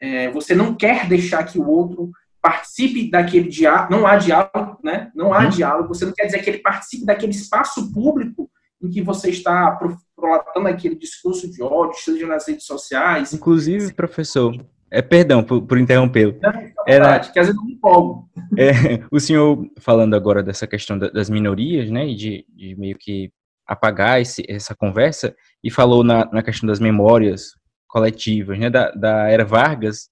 É, 0.00 0.30
você 0.30 0.54
não 0.54 0.76
quer 0.76 1.08
deixar 1.08 1.42
que 1.42 1.58
o 1.58 1.68
outro 1.68 2.12
participe 2.40 3.10
daquele 3.10 3.48
diálogo, 3.48 3.90
não 3.90 4.06
há 4.06 4.16
diálogo, 4.16 4.78
né? 4.84 5.10
Não 5.12 5.34
há 5.34 5.44
uhum. 5.44 5.48
diálogo, 5.48 5.88
você 5.88 6.04
não 6.04 6.12
quer 6.12 6.26
dizer 6.26 6.40
que 6.40 6.50
ele 6.50 6.58
participe 6.58 7.04
daquele 7.04 7.32
espaço 7.32 7.92
público 7.92 8.48
em 8.80 8.90
que 8.90 9.00
você 9.00 9.30
está 9.30 9.78
prolatando 10.24 10.68
aquele 10.68 10.94
discurso 10.94 11.50
de 11.50 11.62
ódio, 11.62 11.98
seja 11.98 12.26
nas 12.26 12.48
redes 12.48 12.64
sociais. 12.64 13.34
Inclusive, 13.34 13.92
professor, 13.92 14.56
é, 14.90 15.02
perdão 15.02 15.44
por, 15.44 15.60
por 15.60 15.78
interrompê-lo. 15.78 16.38
É 16.86 16.92
verdade, 16.92 17.30
que 17.30 17.38
às 17.38 17.48
vezes 17.48 17.60
eu 17.60 17.66
me 17.66 17.74
empolgo. 17.74 18.26
É, 18.56 19.04
o 19.10 19.20
senhor 19.20 19.68
falando 19.78 20.14
agora 20.14 20.42
dessa 20.42 20.66
questão 20.66 20.98
das 20.98 21.28
minorias, 21.28 21.90
né, 21.90 22.08
e 22.08 22.14
de, 22.14 22.46
de 22.56 22.74
meio 22.76 22.96
que 22.98 23.30
apagar 23.66 24.18
esse, 24.18 24.42
essa 24.48 24.74
conversa, 24.74 25.34
e 25.62 25.70
falou 25.70 26.02
na, 26.02 26.24
na 26.32 26.42
questão 26.42 26.66
das 26.66 26.80
memórias 26.80 27.50
coletivas, 27.86 28.58
né, 28.58 28.70
da, 28.70 28.90
da 28.92 29.28
era 29.28 29.44
Vargas, 29.44 30.08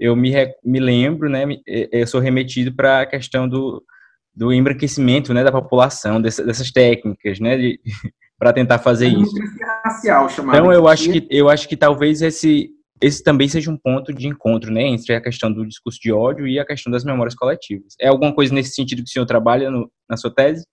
eu 0.00 0.16
me, 0.16 0.32
me 0.64 0.80
lembro, 0.80 1.30
né, 1.30 1.44
eu 1.64 2.06
sou 2.08 2.20
remetido 2.20 2.74
para 2.74 3.02
a 3.02 3.06
questão 3.06 3.48
do, 3.48 3.80
do 4.34 4.52
embranquecimento, 4.52 5.32
né, 5.32 5.44
da 5.44 5.52
população, 5.52 6.20
dessas, 6.20 6.44
dessas 6.44 6.72
técnicas, 6.72 7.38
né, 7.38 7.56
para 8.38 8.52
tentar 8.52 8.78
fazer 8.78 9.08
isso. 9.08 9.34
Racial, 9.84 10.28
então 10.30 10.72
eu 10.72 10.88
acho 10.88 11.10
que 11.10 11.26
eu 11.30 11.48
acho 11.48 11.68
que 11.68 11.76
talvez 11.76 12.22
esse 12.22 12.70
esse 13.00 13.22
também 13.22 13.48
seja 13.48 13.70
um 13.70 13.76
ponto 13.76 14.14
de 14.14 14.26
encontro, 14.26 14.72
né, 14.72 14.82
entre 14.82 15.14
a 15.14 15.20
questão 15.20 15.52
do 15.52 15.66
discurso 15.66 16.00
de 16.00 16.12
ódio 16.12 16.46
e 16.46 16.58
a 16.58 16.64
questão 16.64 16.90
das 16.90 17.04
memórias 17.04 17.34
coletivas. 17.34 17.94
É 18.00 18.08
alguma 18.08 18.34
coisa 18.34 18.54
nesse 18.54 18.74
sentido 18.74 19.02
que 19.02 19.10
o 19.10 19.12
senhor 19.12 19.26
trabalha 19.26 19.70
no, 19.70 19.90
na 20.08 20.16
sua 20.16 20.34
tese? 20.34 20.64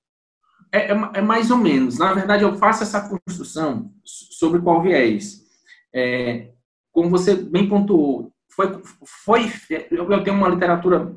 É, 0.72 0.91
é, 0.91 1.10
é, 1.15 1.22
mais 1.22 1.51
ou 1.51 1.58
menos. 1.58 1.98
Na 1.98 2.13
verdade, 2.13 2.44
eu 2.44 2.56
faço 2.56 2.84
essa 2.84 3.01
construção 3.10 3.91
sobre 4.03 4.62
qual 4.62 4.82
viés. 4.82 5.41
É, 5.94 6.51
como 6.94 7.10
você 7.10 7.36
bem 7.36 7.68
pontuou, 7.68 8.32
foi, 8.50 8.82
foi, 9.25 9.51
eu 9.89 10.24
tenho 10.24 10.38
uma 10.38 10.48
literatura, 10.48 11.13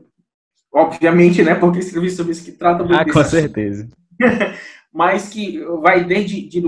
obviamente, 0.73 1.43
né, 1.43 1.55
porque 1.55 1.79
escrevi 1.79 2.11
sobre 2.11 2.33
isso 2.33 2.45
que 2.45 2.53
trata 2.53 2.85
Ah, 2.91 3.05
com 3.05 3.25
certeza. 3.25 3.89
mas 4.95 5.29
que 5.29 5.59
vai 5.83 6.05
desde 6.05 6.49
de 6.49 6.63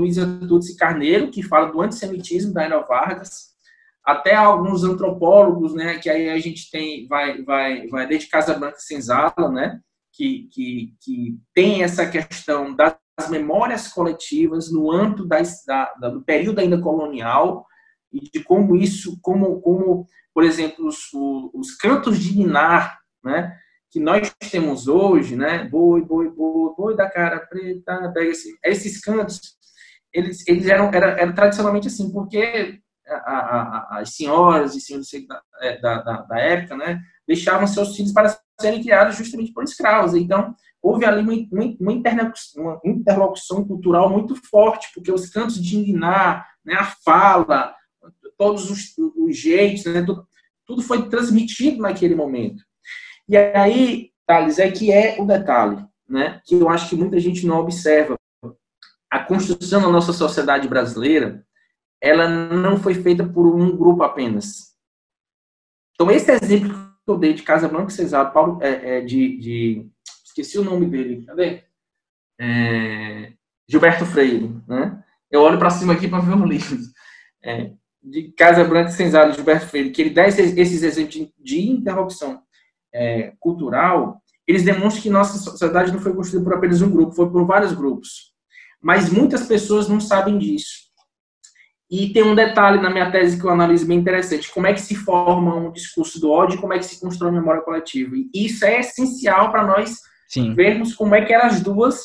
Tutsi 0.48 0.76
Carneiro, 0.76 1.30
que 1.30 1.44
fala 1.44 1.70
do 1.70 1.80
antissemitismo 1.80 2.52
da 2.52 2.66
Ana 2.66 2.80
Vargas, 2.80 3.54
até 4.04 4.34
alguns 4.34 4.82
antropólogos, 4.82 5.74
né, 5.74 5.98
que 5.98 6.10
aí 6.10 6.28
a 6.28 6.38
gente 6.40 6.68
tem, 6.68 7.06
vai, 7.06 7.42
vai, 7.44 7.86
vai 7.86 8.04
desde 8.08 8.28
Casablanca 8.28 8.80
Senzala, 8.80 9.48
né, 9.48 9.80
que, 10.12 10.48
que, 10.52 10.94
que 11.00 11.38
tem 11.54 11.84
essa 11.84 12.04
questão 12.04 12.74
das 12.74 12.96
memórias 13.30 13.88
coletivas 13.88 14.72
no 14.72 14.90
âmbito 14.90 15.24
das, 15.24 15.64
da, 15.64 15.84
do 16.08 16.22
período 16.22 16.58
ainda 16.58 16.80
colonial 16.80 17.64
e 18.12 18.20
de 18.28 18.42
como 18.42 18.74
isso, 18.74 19.20
como, 19.22 19.60
como 19.60 20.04
por 20.34 20.42
exemplo, 20.42 20.84
os, 20.86 20.98
os 21.54 21.76
cantos 21.76 22.18
de 22.18 22.36
Ninar, 22.36 22.98
né, 23.24 23.56
que 23.90 24.00
nós 24.00 24.32
temos 24.50 24.88
hoje, 24.88 25.36
né, 25.36 25.64
boi, 25.64 26.02
boi, 26.02 26.30
boi, 26.30 26.74
boi 26.76 26.96
da 26.96 27.08
cara 27.08 27.40
preta, 27.40 28.12
pega 28.12 28.30
esse, 28.30 28.58
esses 28.64 29.00
cantos, 29.00 29.56
eles, 30.12 30.46
eles 30.46 30.66
eram, 30.66 30.90
era, 30.92 31.12
era 31.20 31.32
tradicionalmente 31.32 31.88
assim, 31.88 32.10
porque 32.10 32.80
a, 33.06 33.14
a, 33.14 33.98
as 34.00 34.14
senhoras 34.14 34.74
e 34.74 34.80
senhores 34.80 35.08
é, 35.60 35.78
da, 35.80 36.02
da, 36.02 36.22
da, 36.22 36.38
época, 36.38 36.76
né, 36.76 37.00
deixavam 37.26 37.66
seus 37.66 37.94
filhos 37.94 38.12
para 38.12 38.36
serem 38.60 38.82
criados 38.82 39.16
justamente 39.16 39.52
por 39.52 39.62
escravos. 39.64 40.14
Então, 40.14 40.54
houve 40.82 41.04
ali 41.04 41.22
uma, 41.22 41.68
uma, 41.80 41.98
uma 42.82 42.92
interlocução 42.92 43.64
cultural 43.64 44.10
muito 44.10 44.34
forte, 44.34 44.88
porque 44.94 45.12
os 45.12 45.28
cantos 45.28 45.62
de 45.62 45.76
indignar, 45.76 46.46
né, 46.64 46.74
a 46.74 46.84
fala, 46.84 47.74
todos 48.36 48.70
os, 48.70 48.94
os 49.16 49.36
jeitos, 49.36 49.84
né, 49.84 50.04
tudo 50.66 50.82
foi 50.82 51.08
transmitido 51.08 51.80
naquele 51.80 52.14
momento. 52.14 52.64
E 53.28 53.36
aí, 53.36 54.12
Thales, 54.26 54.58
é 54.58 54.70
que 54.70 54.92
é 54.92 55.20
o 55.20 55.26
detalhe, 55.26 55.84
né, 56.08 56.40
que 56.44 56.54
eu 56.54 56.68
acho 56.68 56.88
que 56.88 56.96
muita 56.96 57.18
gente 57.18 57.46
não 57.46 57.58
observa. 57.58 58.16
A 59.10 59.20
construção 59.20 59.80
da 59.80 59.88
nossa 59.88 60.12
sociedade 60.12 60.68
brasileira, 60.68 61.44
ela 62.00 62.28
não 62.28 62.76
foi 62.76 62.94
feita 62.94 63.26
por 63.26 63.46
um 63.46 63.76
grupo 63.76 64.02
apenas. 64.02 64.74
Então, 65.94 66.10
esse 66.10 66.30
exemplo 66.30 66.74
que 67.04 67.10
eu 67.10 67.16
dei 67.16 67.32
de 67.32 67.42
Casa 67.42 67.68
Branca 67.68 67.90
Cesar, 67.90 68.32
Paulo, 68.32 68.58
é, 68.62 68.98
é, 68.98 69.00
de, 69.00 69.38
de, 69.38 69.90
Esqueci 70.24 70.58
o 70.58 70.64
nome 70.64 70.86
dele, 70.86 71.24
cadê? 71.24 71.64
É, 72.38 73.32
Gilberto 73.66 74.04
Freire, 74.04 74.54
né? 74.68 75.02
Eu 75.30 75.40
olho 75.40 75.58
para 75.58 75.70
cima 75.70 75.94
aqui 75.94 76.06
para 76.06 76.20
ver 76.20 76.34
o 76.34 76.44
livro. 76.44 76.78
É, 77.42 77.72
de 78.02 78.32
Casa 78.32 78.62
Branca 78.64 78.90
Cesar, 78.90 79.32
Gilberto 79.32 79.66
Freire, 79.66 79.90
que 79.90 80.02
ele 80.02 80.10
dá 80.10 80.28
esses, 80.28 80.54
esses 80.56 80.82
exemplos 80.82 81.14
de, 81.14 81.32
de 81.38 81.70
interrupção 81.70 82.45
é, 82.96 83.32
cultural, 83.38 84.20
eles 84.46 84.62
demonstram 84.62 85.02
que 85.02 85.10
nossa 85.10 85.38
sociedade 85.38 85.92
não 85.92 86.00
foi 86.00 86.14
construída 86.14 86.48
por 86.48 86.56
apenas 86.56 86.80
um 86.80 86.90
grupo, 86.90 87.14
foi 87.14 87.28
por 87.28 87.44
vários 87.44 87.72
grupos. 87.72 88.32
Mas 88.80 89.10
muitas 89.10 89.46
pessoas 89.46 89.88
não 89.88 90.00
sabem 90.00 90.38
disso. 90.38 90.86
E 91.90 92.12
tem 92.12 92.22
um 92.22 92.34
detalhe 92.34 92.80
na 92.80 92.90
minha 92.90 93.10
tese 93.10 93.38
que 93.38 93.44
eu 93.44 93.50
analiso 93.50 93.86
bem 93.86 93.98
interessante: 93.98 94.52
como 94.52 94.66
é 94.66 94.72
que 94.72 94.80
se 94.80 94.94
forma 94.94 95.54
um 95.54 95.72
discurso 95.72 96.20
do 96.20 96.30
ódio, 96.30 96.60
como 96.60 96.72
é 96.72 96.78
que 96.78 96.84
se 96.84 97.00
constrói 97.00 97.30
a 97.30 97.34
memória 97.34 97.62
coletiva. 97.62 98.16
E 98.16 98.46
isso 98.46 98.64
é 98.64 98.80
essencial 98.80 99.52
para 99.52 99.64
nós 99.64 100.00
Sim. 100.28 100.54
vermos 100.54 100.94
como 100.94 101.14
é 101.14 101.24
que 101.24 101.32
as 101.32 101.60
duas 101.60 102.00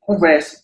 conversam. 0.00 0.60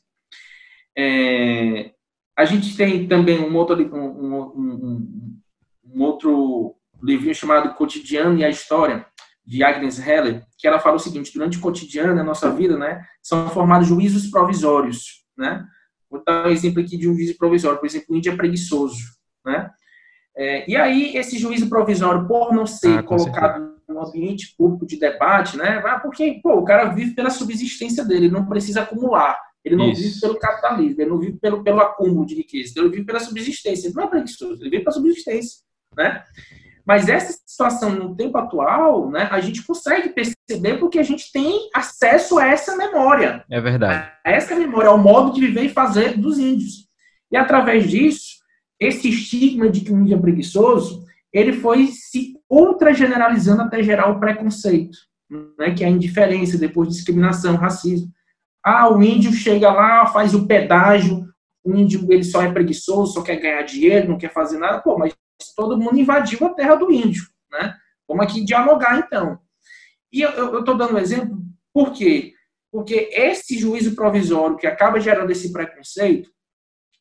É, 0.97 1.91
a 2.37 2.45
gente 2.45 2.77
tem 2.77 3.07
também 3.07 3.39
um 3.39 3.55
outro, 3.57 3.77
um, 3.95 4.51
um, 4.57 5.41
um, 5.85 6.03
outro 6.03 6.77
livrinho 7.05 7.35
chamado 7.35 7.75
Cotidiano 7.75 8.39
e 8.39 8.45
a 8.45 8.49
História, 8.49 9.07
de 9.47 9.63
Agnes 9.63 9.99
Heller, 9.99 10.43
que 10.59 10.67
ela 10.67 10.81
fala 10.81 10.97
o 10.97 11.01
seguinte: 11.01 11.33
durante 11.33 11.59
o 11.59 11.61
cotidiano, 11.61 12.19
a 12.19 12.25
nossa 12.25 12.51
vida, 12.51 12.79
né, 12.79 13.05
são 13.23 13.49
formados 13.51 13.87
juízos 13.87 14.29
provisórios, 14.31 15.25
né? 15.37 15.65
Vou 16.11 16.23
dar 16.25 16.47
um 16.47 16.51
exemplo 16.51 16.81
aqui 16.81 16.97
de 16.97 17.09
um 17.09 17.15
juízo 17.15 17.37
provisório, 17.37 17.79
por 17.79 17.87
exemplo, 17.87 18.07
o 18.11 18.17
índio 18.17 18.33
é 18.33 18.37
preguiçoso, 18.37 19.03
né? 19.45 19.71
É, 20.37 20.69
e 20.69 20.77
aí, 20.77 21.17
esse 21.17 21.39
juízo 21.39 21.69
provisório, 21.69 22.27
por 22.27 22.53
não 22.53 22.67
ser 22.67 22.99
ah, 22.99 23.03
colocado 23.03 23.75
no 23.89 24.05
ambiente 24.05 24.55
público 24.57 24.87
de 24.87 24.99
debate, 24.99 25.57
né? 25.57 25.81
Porque, 26.03 26.41
pô, 26.43 26.55
o 26.55 26.65
cara 26.65 26.87
vive 26.87 27.15
pela 27.15 27.31
subsistência 27.31 28.05
dele, 28.05 28.27
ele 28.27 28.35
não 28.35 28.47
precisa 28.47 28.83
acumular. 28.83 29.39
Ele 29.65 29.77
não 29.77 29.91
Isso. 29.91 30.03
vive 30.03 30.21
pelo 30.21 30.39
capitalismo, 30.39 31.01
ele 31.01 31.11
não 31.11 31.19
vive 31.19 31.39
pelo, 31.39 31.63
pelo 31.63 31.81
acúmulo 31.81 32.27
de 32.27 32.35
riqueza, 32.35 32.75
ele 32.77 32.91
vive 32.91 33.05
pela 33.05 33.21
subsistência. 33.21 33.87
Ele 33.87 33.95
não 33.95 34.05
é 34.05 34.07
preguiçoso, 34.09 34.61
ele 34.61 34.71
vive 34.71 34.85
pela 34.85 34.93
subsistência, 34.93 35.63
né? 35.97 36.23
Mas 36.87 37.09
essa 37.09 37.33
situação 37.47 37.91
no 37.91 38.15
tempo 38.15 38.37
atual, 38.37 39.11
né, 39.11 39.27
a 39.31 39.41
gente 39.41 39.63
consegue 39.63 40.11
perceber 40.11 40.79
porque 40.79 40.99
a 40.99 41.03
gente 41.03 41.33
tem 41.33 41.71
acesso 41.75 42.39
a 42.39 42.47
essa 42.47 42.77
memória. 42.77 43.43
É 43.51 43.61
verdade. 43.61 44.11
A 44.25 44.31
essa 44.31 44.55
memória, 44.55 44.91
ao 44.91 44.99
modo 44.99 45.33
de 45.33 45.41
viver 45.41 45.65
e 45.65 45.71
fazer 45.71 46.19
dos 46.19 46.39
índios. 46.39 46.87
E 47.33 47.37
através 47.37 47.89
disso, 47.91 48.35
esse 48.79 49.09
estigma 49.09 49.69
de 49.69 49.81
que 49.81 49.93
o 49.93 49.99
índio 49.99 50.17
é 50.17 50.21
preguiçoso, 50.21 51.05
ele 51.33 51.55
foi 51.55 51.87
se 51.87 52.35
ultra 52.49 52.93
generalizando 52.93 53.63
até 53.63 53.83
gerar 53.83 54.11
o 54.11 54.21
preconceito, 54.21 54.99
né, 55.59 55.73
que 55.73 55.83
é 55.83 55.87
a 55.87 55.91
indiferença, 55.91 56.59
depois 56.59 56.91
discriminação, 56.91 57.57
racismo. 57.57 58.09
Ah, 58.63 58.91
o 58.91 59.03
índio 59.03 59.33
chega 59.33 59.73
lá, 59.73 60.07
faz 60.07 60.35
o 60.35 60.47
pedágio, 60.47 61.27
o 61.65 61.75
índio 61.75 62.07
ele 62.13 62.25
só 62.25 62.43
é 62.43 62.53
preguiçoso, 62.53 63.15
só 63.15 63.23
quer 63.23 63.37
ganhar 63.37 63.63
dinheiro, 63.63 64.09
não 64.09 64.19
quer 64.19 64.33
fazer 64.33 64.59
nada. 64.59 64.81
Pô, 64.81 64.99
mas 64.99 65.15
todo 65.57 65.79
mundo 65.79 65.99
invadiu 65.99 66.47
a 66.47 66.55
terra 66.55 66.75
do 66.75 66.91
índio, 66.93 67.25
né? 67.51 67.75
Vamos 68.09 68.25
aqui 68.25 68.45
dialogar 68.45 68.99
então. 68.99 69.39
E 70.13 70.21
eu 70.21 70.61
estou 70.61 70.77
dando 70.77 70.95
um 70.95 70.99
exemplo, 70.99 71.39
por 71.73 71.93
quê? 71.93 72.35
Porque 72.71 73.09
esse 73.13 73.59
juízo 73.59 73.95
provisório 73.95 74.57
que 74.57 74.67
acaba 74.67 75.01
gerando 75.01 75.31
esse 75.31 75.53
preconceito, 75.53 76.31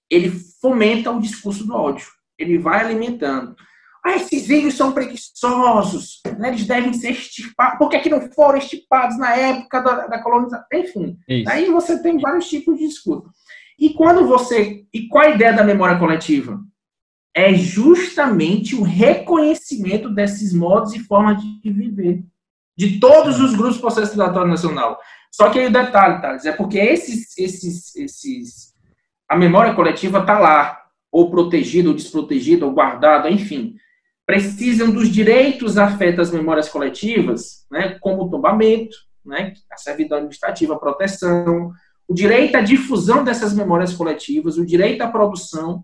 ele 0.10 0.32
fomenta 0.62 1.12
o 1.12 1.19
discurso 1.19 1.65
do 1.65 1.76
ódio. 1.76 2.08
Ele 2.38 2.58
vai 2.58 2.80
alimentando. 2.80 3.56
Ah, 4.06 4.15
esses 4.15 4.50
índios 4.50 4.76
são 4.76 4.91
preguiçosos, 4.91 6.22
né? 6.38 6.50
eles 6.50 6.65
devem 6.65 6.91
ser 6.93 7.12
extirpados. 7.12 7.78
Por 7.78 7.89
que, 7.89 8.00
que 8.00 8.10
não 8.10 8.22
foram 8.34 8.58
extirpados 8.58 9.17
na 9.17 9.34
época 9.34 9.80
da, 9.80 10.08
da 10.08 10.22
colonização? 10.22 10.65
Enfim, 10.74 11.17
Isso. 11.28 11.50
aí 11.50 11.72
você 11.72 12.02
tem 12.04 12.19
vários 12.19 12.50
tipos 12.50 12.78
de 12.78 12.88
discurso. 12.88 13.30
E 13.80 13.93
quando 13.93 14.28
você. 14.28 14.86
E 14.93 15.08
qual 15.08 15.26
a 15.26 15.30
ideia 15.30 15.54
da 15.54 15.63
memória 15.63 15.98
coletiva? 15.98 16.60
É 17.36 17.54
justamente 17.54 18.76
o 18.76 18.84
reconhecimento 18.84 20.10
desses 20.10 20.54
modos 20.54 20.93
e 20.93 21.00
formas 21.00 21.41
de 21.41 21.72
viver. 21.72 22.24
De 22.78 23.00
todos 23.00 23.39
os 23.39 23.56
grupos 23.56 23.78
do 23.78 23.82
processo 23.82 24.12
civilizatório 24.12 24.50
nacional. 24.50 25.00
Só 25.32 25.50
que 25.50 25.60
aí 25.60 25.67
o 25.67 25.74
detalhe, 25.74 26.22
Thales, 26.22 26.46
é 26.46 26.52
porque 26.52 26.78
esses, 26.78 27.36
esses, 27.38 27.96
esses, 27.96 28.74
a 29.28 29.36
memória 29.36 29.74
coletiva 29.74 30.19
está 30.19 30.38
lá, 30.38 30.80
ou 31.12 31.32
protegida, 31.32 31.89
ou 31.89 31.96
desprotegida, 31.96 32.65
ou 32.65 32.72
guardada, 32.72 33.30
enfim 33.30 33.76
precisam 34.26 34.91
dos 34.91 35.10
direitos 35.10 35.78
afetos 35.78 36.28
às 36.28 36.34
memórias 36.34 36.69
coletivas, 36.69 37.65
né, 37.69 37.98
como 38.00 38.24
o 38.24 38.30
tombamento, 38.30 38.96
né, 39.26 39.54
a 39.72 39.78
servidão 39.78 40.17
administrativa, 40.17 40.74
a 40.74 40.80
proteção, 40.80 41.72
o 42.08 42.13
direito 42.13 42.56
à 42.56 42.62
difusão 42.62 43.24
dessas 43.24 43.54
memórias 43.54 43.93
coletivas, 43.93 44.58
o 44.58 44.65
direito 44.65 45.02
à 45.02 45.08
produção, 45.08 45.84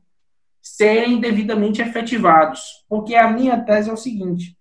serem 0.75 1.19
devidamente 1.19 1.81
efetivados. 1.81 2.61
Porque 2.87 3.15
a 3.15 3.31
minha 3.31 3.59
tese 3.59 3.89
é 3.89 3.93
o 3.93 3.97
seguinte: 3.97 4.57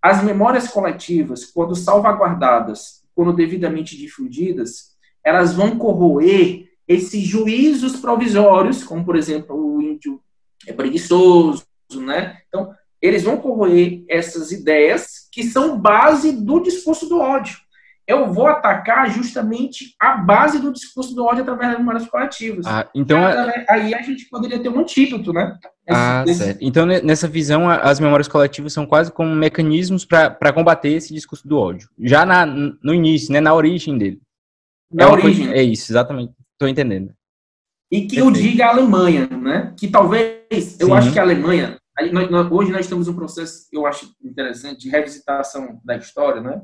as 0.00 0.22
memórias 0.22 0.68
coletivas, 0.68 1.44
quando 1.44 1.74
salvaguardadas, 1.74 3.02
quando 3.14 3.32
devidamente 3.32 3.96
difundidas, 3.96 4.96
elas 5.24 5.54
vão 5.54 5.78
corroer 5.78 6.68
esses 6.86 7.22
juízos 7.24 7.96
provisórios, 7.96 8.84
como 8.84 9.04
por 9.04 9.16
exemplo 9.16 9.56
o 9.56 9.82
índio 9.82 10.20
é 10.66 10.72
preguiçoso, 10.72 11.66
né? 11.94 12.40
Então, 12.48 12.72
eles 13.02 13.24
vão 13.24 13.36
corroer 13.36 14.04
essas 14.08 14.52
ideias 14.52 15.28
que 15.32 15.42
são 15.42 15.78
base 15.78 16.32
do 16.32 16.60
discurso 16.60 17.08
do 17.08 17.18
ódio. 17.18 17.58
Eu 18.08 18.32
vou 18.32 18.46
atacar 18.46 19.10
justamente 19.10 19.96
a 20.00 20.16
base 20.16 20.60
do 20.60 20.72
discurso 20.72 21.12
do 21.12 21.24
ódio 21.24 21.42
através 21.42 21.70
das 21.70 21.78
memórias 21.78 22.06
coletivas. 22.06 22.64
Ah, 22.64 22.88
então 22.94 23.18
aí 23.68 23.92
a 23.92 24.02
gente 24.02 24.28
poderia 24.28 24.60
ter 24.60 24.68
um 24.68 24.78
antídoto, 24.78 25.32
né? 25.32 25.58
Esse, 25.84 25.98
ah, 25.98 26.24
certo. 26.26 26.58
Então, 26.60 26.86
nessa 26.86 27.26
visão, 27.26 27.68
as 27.68 27.98
memórias 27.98 28.28
coletivas 28.28 28.72
são 28.72 28.86
quase 28.86 29.10
como 29.10 29.34
mecanismos 29.34 30.04
para 30.04 30.52
combater 30.52 30.90
esse 30.90 31.12
discurso 31.12 31.48
do 31.48 31.58
ódio. 31.58 31.88
Já 31.98 32.24
na, 32.24 32.46
no 32.46 32.94
início, 32.94 33.32
né, 33.32 33.40
na 33.40 33.52
origem 33.52 33.98
dele. 33.98 34.20
Na 34.92 35.04
é 35.04 35.06
origem. 35.08 35.46
Coisa, 35.46 35.60
é 35.60 35.62
isso, 35.64 35.90
exatamente. 35.90 36.32
Estou 36.52 36.68
entendendo. 36.68 37.12
E 37.90 38.02
que 38.02 38.16
Perfeito. 38.16 38.26
eu 38.26 38.30
diga 38.30 38.66
a 38.66 38.70
Alemanha, 38.70 39.26
né? 39.26 39.74
Que 39.76 39.88
talvez, 39.88 40.78
eu 40.80 40.88
Sim. 40.88 40.92
acho 40.92 41.12
que 41.12 41.18
a 41.18 41.22
Alemanha, 41.22 41.76
hoje 42.50 42.72
nós 42.72 42.82
estamos 42.82 43.08
um 43.08 43.14
processo, 43.14 43.66
eu 43.72 43.86
acho 43.86 44.12
interessante, 44.24 44.80
de 44.80 44.90
revisitação 44.90 45.80
da 45.84 45.96
história, 45.96 46.40
né? 46.40 46.62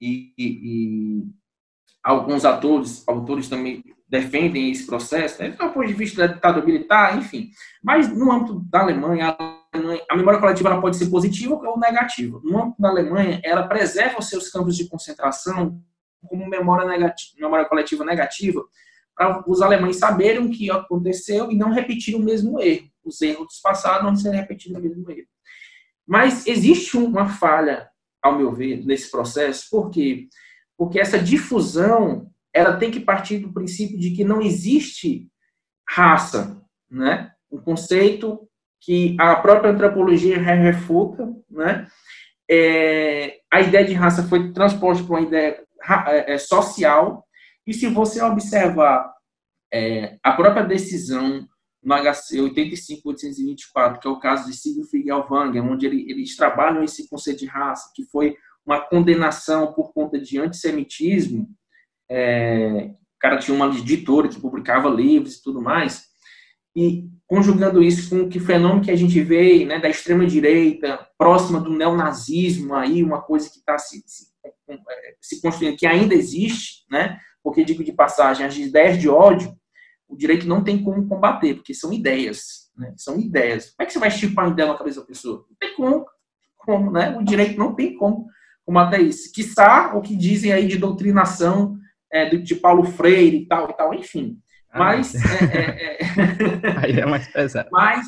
E, 0.00 0.32
e, 0.38 1.24
alguns 2.02 2.44
atores, 2.44 3.02
autores 3.06 3.48
também 3.48 3.84
defendem 4.08 4.70
esse 4.70 4.86
processo, 4.86 5.42
né? 5.42 5.50
do 5.50 5.56
ponto 5.70 5.86
de 5.86 5.92
vista 5.92 6.26
da 6.26 6.32
ditadura 6.32 6.64
militar, 6.64 7.18
enfim. 7.18 7.50
Mas 7.82 8.08
no 8.08 8.32
âmbito 8.32 8.60
da 8.70 8.80
Alemanha, 8.80 9.36
a 10.10 10.16
memória 10.16 10.40
coletiva 10.40 10.70
ela 10.70 10.80
pode 10.80 10.96
ser 10.96 11.10
positiva 11.10 11.54
ou 11.54 11.78
negativa. 11.78 12.40
No 12.42 12.62
âmbito 12.62 12.80
da 12.80 12.88
Alemanha, 12.88 13.40
ela 13.44 13.66
preserva 13.66 14.18
os 14.18 14.28
seus 14.28 14.48
campos 14.48 14.76
de 14.76 14.88
concentração 14.88 15.82
como 16.26 16.48
memória, 16.48 16.88
negativa, 16.88 17.32
memória 17.38 17.66
coletiva 17.66 18.04
negativa, 18.04 18.64
para 19.14 19.44
os 19.46 19.60
alemães 19.60 19.96
saberem 19.96 20.46
o 20.46 20.50
que 20.50 20.70
aconteceu 20.70 21.50
e 21.50 21.56
não 21.56 21.70
repetir 21.70 22.16
o 22.16 22.20
mesmo 22.20 22.60
erro 22.60 22.88
os 23.08 23.20
erros 23.22 23.60
passados 23.60 24.04
não 24.04 24.16
serem 24.16 24.40
repetidos 24.40 24.80
no 24.80 24.88
mesmo 24.88 25.10
erro. 25.10 25.26
Mas 26.06 26.46
existe 26.46 26.96
uma 26.96 27.28
falha, 27.28 27.88
ao 28.22 28.36
meu 28.36 28.52
ver, 28.52 28.84
nesse 28.84 29.10
processo, 29.10 29.68
por 29.70 29.90
quê? 29.90 30.28
Porque 30.76 30.98
essa 30.98 31.18
difusão, 31.18 32.30
ela 32.52 32.76
tem 32.76 32.90
que 32.90 33.00
partir 33.00 33.38
do 33.38 33.52
princípio 33.52 33.98
de 33.98 34.12
que 34.12 34.24
não 34.24 34.40
existe 34.40 35.28
raça, 35.88 36.60
né? 36.90 37.32
Um 37.50 37.58
conceito 37.58 38.48
que 38.80 39.16
a 39.18 39.36
própria 39.36 39.70
antropologia 39.70 40.38
refuta, 40.38 41.32
né? 41.50 41.86
É, 42.50 43.40
a 43.52 43.60
ideia 43.60 43.84
de 43.84 43.92
raça 43.92 44.22
foi 44.22 44.52
transposta 44.52 45.04
para 45.04 45.16
uma 45.16 45.26
ideia 45.26 45.62
é, 46.06 46.34
é, 46.34 46.38
social, 46.38 47.24
e 47.66 47.74
se 47.74 47.86
você 47.88 48.22
observar 48.22 49.12
é, 49.72 50.16
a 50.22 50.32
própria 50.32 50.64
decisão 50.64 51.46
no 51.88 51.94
HC 51.94 52.42
85824, 52.42 54.00
que 54.00 54.06
é 54.06 54.10
o 54.10 54.20
caso 54.20 54.50
de 54.50 54.54
Siegfried 54.54 55.10
Alvanger, 55.10 55.64
onde 55.64 55.86
ele, 55.86 56.04
eles 56.10 56.36
trabalham 56.36 56.84
esse 56.84 57.08
conceito 57.08 57.38
de 57.38 57.46
raça, 57.46 57.90
que 57.94 58.04
foi 58.04 58.36
uma 58.64 58.78
condenação 58.78 59.72
por 59.72 59.94
conta 59.94 60.20
de 60.20 60.38
antissemitismo. 60.38 61.48
É, 62.10 62.90
o 62.90 63.18
cara 63.18 63.38
tinha 63.38 63.54
uma 63.54 63.74
editora 63.74 64.28
que 64.28 64.38
publicava 64.38 64.90
livros 64.90 65.36
e 65.36 65.42
tudo 65.42 65.62
mais. 65.62 66.04
E 66.76 67.08
conjugando 67.26 67.82
isso 67.82 68.10
com 68.10 68.28
que 68.28 68.38
fenômeno 68.38 68.82
que 68.82 68.90
a 68.90 68.96
gente 68.96 69.18
vê 69.22 69.64
né, 69.64 69.78
da 69.78 69.88
extrema-direita, 69.88 71.08
próxima 71.16 71.58
do 71.58 71.70
neonazismo, 71.70 72.74
aí, 72.74 73.02
uma 73.02 73.22
coisa 73.22 73.48
que 73.48 73.60
está 73.60 73.78
se, 73.78 74.02
se, 74.06 74.26
se 75.22 75.40
construindo, 75.40 75.78
que 75.78 75.86
ainda 75.86 76.14
existe, 76.14 76.84
né? 76.90 77.18
porque, 77.42 77.64
digo 77.64 77.82
de 77.82 77.92
passagem, 77.92 78.44
as 78.44 78.56
ideias 78.58 78.98
de 78.98 79.08
ódio 79.08 79.56
o 80.08 80.16
direito 80.16 80.46
não 80.46 80.64
tem 80.64 80.82
como 80.82 81.06
combater, 81.06 81.54
porque 81.54 81.74
são 81.74 81.92
ideias, 81.92 82.70
né? 82.76 82.94
São 82.96 83.18
ideias. 83.18 83.70
Como 83.70 83.82
é 83.82 83.86
que 83.86 83.92
você 83.92 83.98
vai 83.98 84.08
estipar 84.08 84.46
uma 84.46 84.52
ideia 84.52 84.68
na 84.68 84.78
cabeça 84.78 85.00
da 85.00 85.06
pessoa? 85.06 85.44
Não 85.48 85.56
tem 85.60 85.74
como, 85.74 86.06
como 86.56 86.90
né? 86.90 87.16
O 87.16 87.22
direito 87.22 87.58
não 87.58 87.74
tem 87.74 87.96
como 87.96 88.26
combater 88.64 89.00
isso. 89.00 89.32
Quiçá 89.32 89.94
o 89.94 90.00
que 90.00 90.16
dizem 90.16 90.52
aí 90.52 90.66
de 90.66 90.78
doutrinação 90.78 91.76
é, 92.10 92.26
de 92.26 92.54
Paulo 92.54 92.84
Freire 92.84 93.38
e 93.38 93.46
tal 93.46 93.70
e 93.70 93.72
tal, 93.74 93.94
enfim. 93.94 94.38
Ah, 94.70 94.78
mas. 94.78 95.14
Ah, 95.14 95.44
é, 95.54 95.98
é, 96.02 96.78
aí 96.84 97.00
é 97.00 97.06
mais 97.06 97.26
pesado. 97.28 97.68
Mas 97.70 98.06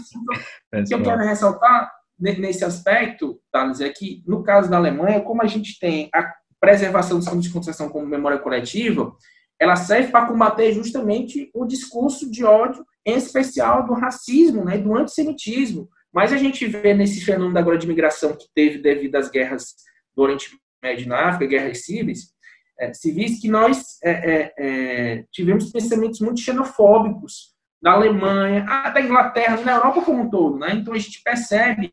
o 0.73 0.85
que 0.85 0.95
eu 0.95 1.03
quero 1.03 1.23
ressaltar 1.23 1.91
nesse 2.19 2.65
aspecto, 2.65 3.41
Thales, 3.51 3.81
é 3.81 3.89
que 3.89 4.23
no 4.27 4.43
caso 4.43 4.71
da 4.71 4.77
Alemanha, 4.77 5.21
como 5.21 5.43
a 5.43 5.47
gente 5.47 5.79
tem 5.79 6.09
a 6.15 6.31
preservação 6.61 7.19
dos 7.19 7.27
campos 7.27 7.45
de 7.45 7.51
concentração 7.51 7.89
como 7.89 8.07
memória 8.07 8.39
coletiva, 8.39 9.15
ela 9.61 9.77
serve 9.77 10.11
para 10.11 10.27
combater 10.27 10.73
justamente 10.73 11.51
o 11.53 11.67
discurso 11.67 12.31
de 12.31 12.43
ódio, 12.43 12.85
em 13.05 13.17
especial 13.17 13.87
do 13.87 13.93
racismo 13.93 14.65
né, 14.65 14.79
do 14.79 14.97
antissemitismo. 14.97 15.87
Mas 16.11 16.33
a 16.33 16.39
gente 16.39 16.67
vê 16.67 16.95
nesse 16.95 17.21
fenômeno 17.21 17.59
agora 17.59 17.77
de 17.77 17.87
migração 17.87 18.35
que 18.35 18.47
teve 18.55 18.79
devido 18.79 19.17
às 19.17 19.31
guerras 19.31 19.75
do 20.17 20.23
Oriente 20.23 20.59
Médio 20.83 21.07
na 21.07 21.29
África, 21.29 21.59
guerras 21.59 21.85
civis, 21.85 22.31
é, 22.79 22.93
civis, 22.95 23.39
que 23.39 23.49
nós 23.49 23.99
é, 24.03 24.11
é, 24.11 24.55
é, 24.59 25.25
tivemos 25.31 25.71
pensamentos 25.71 26.21
muito 26.21 26.41
xenofóbicos 26.41 27.55
da 27.83 27.93
Alemanha, 27.93 28.65
da 28.93 29.01
Inglaterra, 29.01 29.61
na 29.61 29.73
Europa 29.73 30.03
como 30.03 30.23
um 30.23 30.31
todo. 30.31 30.59
Né? 30.59 30.73
Então 30.75 30.95
a 30.95 30.99
gente 30.99 31.23
percebe 31.23 31.91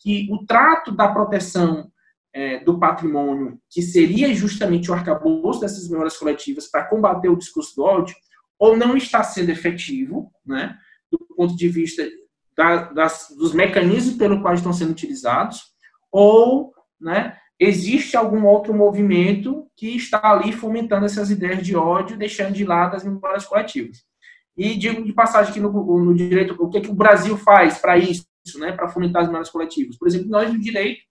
que 0.00 0.28
o 0.32 0.44
trato 0.44 0.90
da 0.90 1.08
proteção 1.08 1.90
é, 2.36 2.58
do 2.58 2.78
patrimônio, 2.78 3.58
que 3.70 3.80
seria 3.80 4.32
justamente 4.34 4.90
o 4.90 4.94
arcabouço 4.94 5.60
dessas 5.60 5.88
memórias 5.88 6.18
coletivas 6.18 6.70
para 6.70 6.84
combater 6.84 7.30
o 7.30 7.36
discurso 7.36 7.74
do 7.74 7.82
ódio, 7.82 8.14
ou 8.58 8.76
não 8.76 8.94
está 8.94 9.22
sendo 9.24 9.50
efetivo, 9.50 10.30
né, 10.44 10.76
do 11.10 11.18
ponto 11.34 11.56
de 11.56 11.66
vista 11.66 12.06
da, 12.54 12.92
das, 12.92 13.34
dos 13.38 13.54
mecanismos 13.54 14.18
pelo 14.18 14.42
quais 14.42 14.60
estão 14.60 14.74
sendo 14.74 14.90
utilizados, 14.90 15.62
ou 16.12 16.74
né, 17.00 17.38
existe 17.58 18.18
algum 18.18 18.44
outro 18.44 18.74
movimento 18.74 19.66
que 19.74 19.96
está 19.96 20.20
ali 20.30 20.52
fomentando 20.52 21.06
essas 21.06 21.30
ideias 21.30 21.64
de 21.64 21.74
ódio, 21.74 22.18
deixando 22.18 22.52
de 22.52 22.66
lado 22.66 22.96
as 22.96 23.04
memórias 23.04 23.46
coletivas. 23.46 24.04
E 24.54 24.76
digo 24.76 25.02
de 25.02 25.12
passagem 25.14 25.52
aqui 25.52 25.60
no, 25.60 25.70
no 25.70 26.14
direito, 26.14 26.54
o 26.58 26.68
que, 26.68 26.82
que 26.82 26.90
o 26.90 26.94
Brasil 26.94 27.38
faz 27.38 27.78
para 27.78 27.96
isso, 27.96 28.26
né, 28.58 28.72
para 28.72 28.88
fomentar 28.88 29.22
as 29.22 29.28
memórias 29.28 29.50
coletivas? 29.50 29.96
Por 29.96 30.06
exemplo, 30.06 30.28
nós 30.28 30.52
no 30.52 30.60
direito 30.60 31.05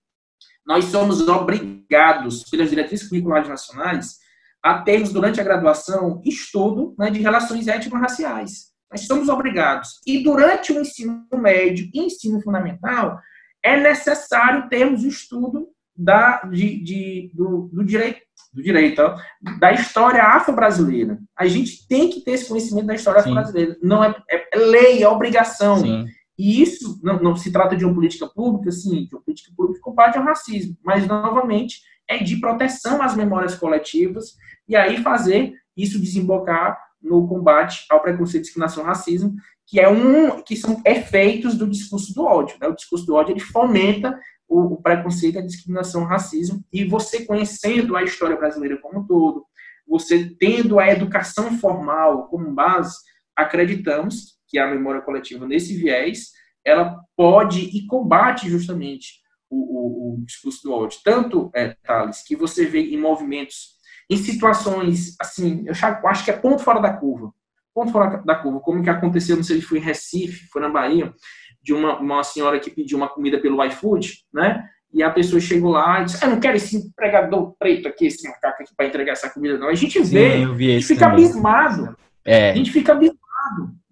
nós 0.66 0.86
somos 0.86 1.28
obrigados, 1.28 2.44
pelas 2.50 2.70
diretrizes 2.70 3.08
curriculares 3.08 3.48
nacionais, 3.48 4.18
a 4.64 4.80
termos, 4.80 5.14
durante 5.14 5.40
a 5.40 5.44
graduação, 5.44 6.22
estudo 6.26 6.96
né, 6.98 7.12
de 7.12 7.20
relações 7.20 7.68
étnico-raciais. 7.68 8.74
Nós 8.92 9.06
somos 9.06 9.30
obrigados. 9.30 10.00
E 10.08 10.24
durante 10.24 10.74
o 10.74 10.80
ensino 10.80 11.26
médio 11.34 11.88
e 11.94 12.00
ensino 12.00 12.42
fundamental, 12.42 13.20
é 13.64 13.80
necessário 13.80 14.68
termos 14.70 15.04
o 15.04 15.08
estudo 15.08 15.68
da, 15.96 16.42
de, 16.44 16.84
de 16.84 17.32
do, 17.34 17.70
do, 17.72 17.84
direito, 17.84 18.22
do 18.54 18.62
direito 18.62 19.02
ó, 19.02 19.16
da 19.60 19.72
história 19.72 20.24
afro-brasileira. 20.24 21.20
A 21.38 21.46
gente 21.46 21.88
tem 21.88 22.10
que 22.10 22.22
ter 22.22 22.32
esse 22.32 22.48
conhecimento 22.48 22.88
da 22.88 22.96
história 22.96 23.20
afro-brasileira. 23.20 23.78
Não 23.82 24.04
é, 24.04 24.16
é, 24.30 24.58
lei, 24.58 25.04
é 25.04 25.08
obrigação. 25.08 25.78
Sim. 25.78 26.06
E 26.38 26.62
isso 26.62 27.00
não, 27.02 27.22
não, 27.22 27.36
se 27.36 27.52
trata 27.52 27.76
de 27.76 27.86
uma 27.86 27.94
política 27.94 28.28
pública, 28.28 28.72
sim, 28.72 29.06
de 29.06 29.16
uma 29.16 29.22
política 29.22 29.52
pública 29.56 29.80
que 29.80 29.84
combate 29.84 30.18
ao 30.18 30.24
racismo, 30.24 30.78
mas, 30.84 31.08
novamente, 31.08 31.82
é 32.08 32.18
de 32.18 32.40
proteção 32.40 33.02
às 33.02 33.16
memórias 33.16 33.56
coletivas 33.56 34.36
e 34.68 34.76
aí 34.76 34.98
fazer 34.98 35.54
isso 35.76 36.00
desembocar 36.00 36.78
no 37.02 37.28
combate 37.28 37.86
ao 37.90 38.02
preconceito, 38.02 38.44
discriminação 38.44 38.84
e 38.84 38.88
racismo, 38.88 39.36
que 39.68 39.80
é 39.80 39.90
um 39.90 40.42
que 40.42 40.56
são 40.56 40.82
efeitos 40.86 41.56
do 41.56 41.68
discurso 41.68 42.14
do 42.14 42.24
ódio. 42.24 42.58
Né? 42.60 42.68
O 42.68 42.76
discurso 42.76 43.06
do 43.06 43.16
ódio 43.16 43.34
ele 43.34 43.40
fomenta 43.40 44.18
o, 44.48 44.74
o 44.74 44.82
preconceito, 44.82 45.40
a 45.40 45.46
discriminação, 45.46 46.04
o 46.04 46.06
racismo, 46.06 46.64
e 46.72 46.84
você 46.86 47.26
conhecendo 47.26 47.96
a 47.96 48.04
história 48.04 48.36
brasileira 48.36 48.78
como 48.78 49.00
um 49.00 49.08
todo, 49.08 49.46
você 49.88 50.30
tendo 50.40 50.80
a 50.80 50.90
educação 50.90 51.58
formal 51.58 52.28
como 52.28 52.54
base, 52.54 52.96
acreditamos 53.36 54.35
que 54.48 54.58
a 54.58 54.68
memória 54.68 55.02
coletiva 55.02 55.48
nesse 55.48 55.76
viés, 55.76 56.32
ela 56.64 57.00
pode 57.16 57.62
e 57.62 57.86
combate 57.86 58.50
justamente 58.50 59.20
o, 59.50 59.58
o, 59.58 60.14
o 60.16 60.26
discurso 60.26 60.64
do 60.64 60.74
ódio. 60.74 61.00
Tanto, 61.04 61.52
é, 61.56 61.76
Thales, 61.84 62.24
que 62.26 62.36
você 62.36 62.66
vê 62.66 62.82
em 62.82 62.98
movimentos, 62.98 63.76
em 64.10 64.18
situações, 64.18 65.16
assim, 65.20 65.66
eu 65.66 65.74
acho 66.10 66.26
que 66.26 66.32
é 66.32 66.38
ponto 66.38 66.62
fora 66.62 66.80
da 66.80 66.94
curva. 66.94 67.34
Ponto 67.74 67.92
fora 67.92 68.22
da 68.24 68.36
curva, 68.36 68.60
como 68.60 68.84
que 68.84 68.90
aconteceu, 68.90 69.36
não 69.36 69.44
sei 69.44 69.58
se 69.58 69.66
foi 69.66 69.80
em 69.80 69.82
Recife, 69.82 70.48
foi 70.48 70.62
na 70.62 70.70
Bahia, 70.70 71.14
de 71.62 71.74
uma, 71.74 72.00
uma 72.00 72.24
senhora 72.24 72.60
que 72.60 72.70
pediu 72.70 72.98
uma 72.98 73.10
comida 73.10 73.40
pelo 73.40 73.64
iFood, 73.66 74.24
né? 74.34 74.70
E 74.94 75.04
a 75.04 75.10
pessoa 75.10 75.42
chegou 75.42 75.72
lá 75.72 76.02
e 76.02 76.06
disse: 76.06 76.24
Eu 76.24 76.30
não 76.30 76.40
quero 76.40 76.56
esse 76.56 76.78
empregador 76.78 77.54
preto 77.60 77.88
aqui, 77.88 78.06
esse 78.06 78.26
macaco 78.26 78.64
aqui 78.64 78.74
para 78.78 78.86
entregar 78.86 79.12
essa 79.12 79.30
comida, 79.30 79.58
não. 79.58 79.68
A 79.68 79.76
gente 79.76 80.00
vê, 80.00 80.38
Sim, 80.38 80.46
a 80.46 80.58
gente 80.58 80.86
fica 80.86 81.10
também. 81.10 81.26
abismado. 81.26 81.98
É. 82.24 82.52
A 82.52 82.56
gente 82.56 82.72
fica 82.72 82.94
abismado, 82.94 83.20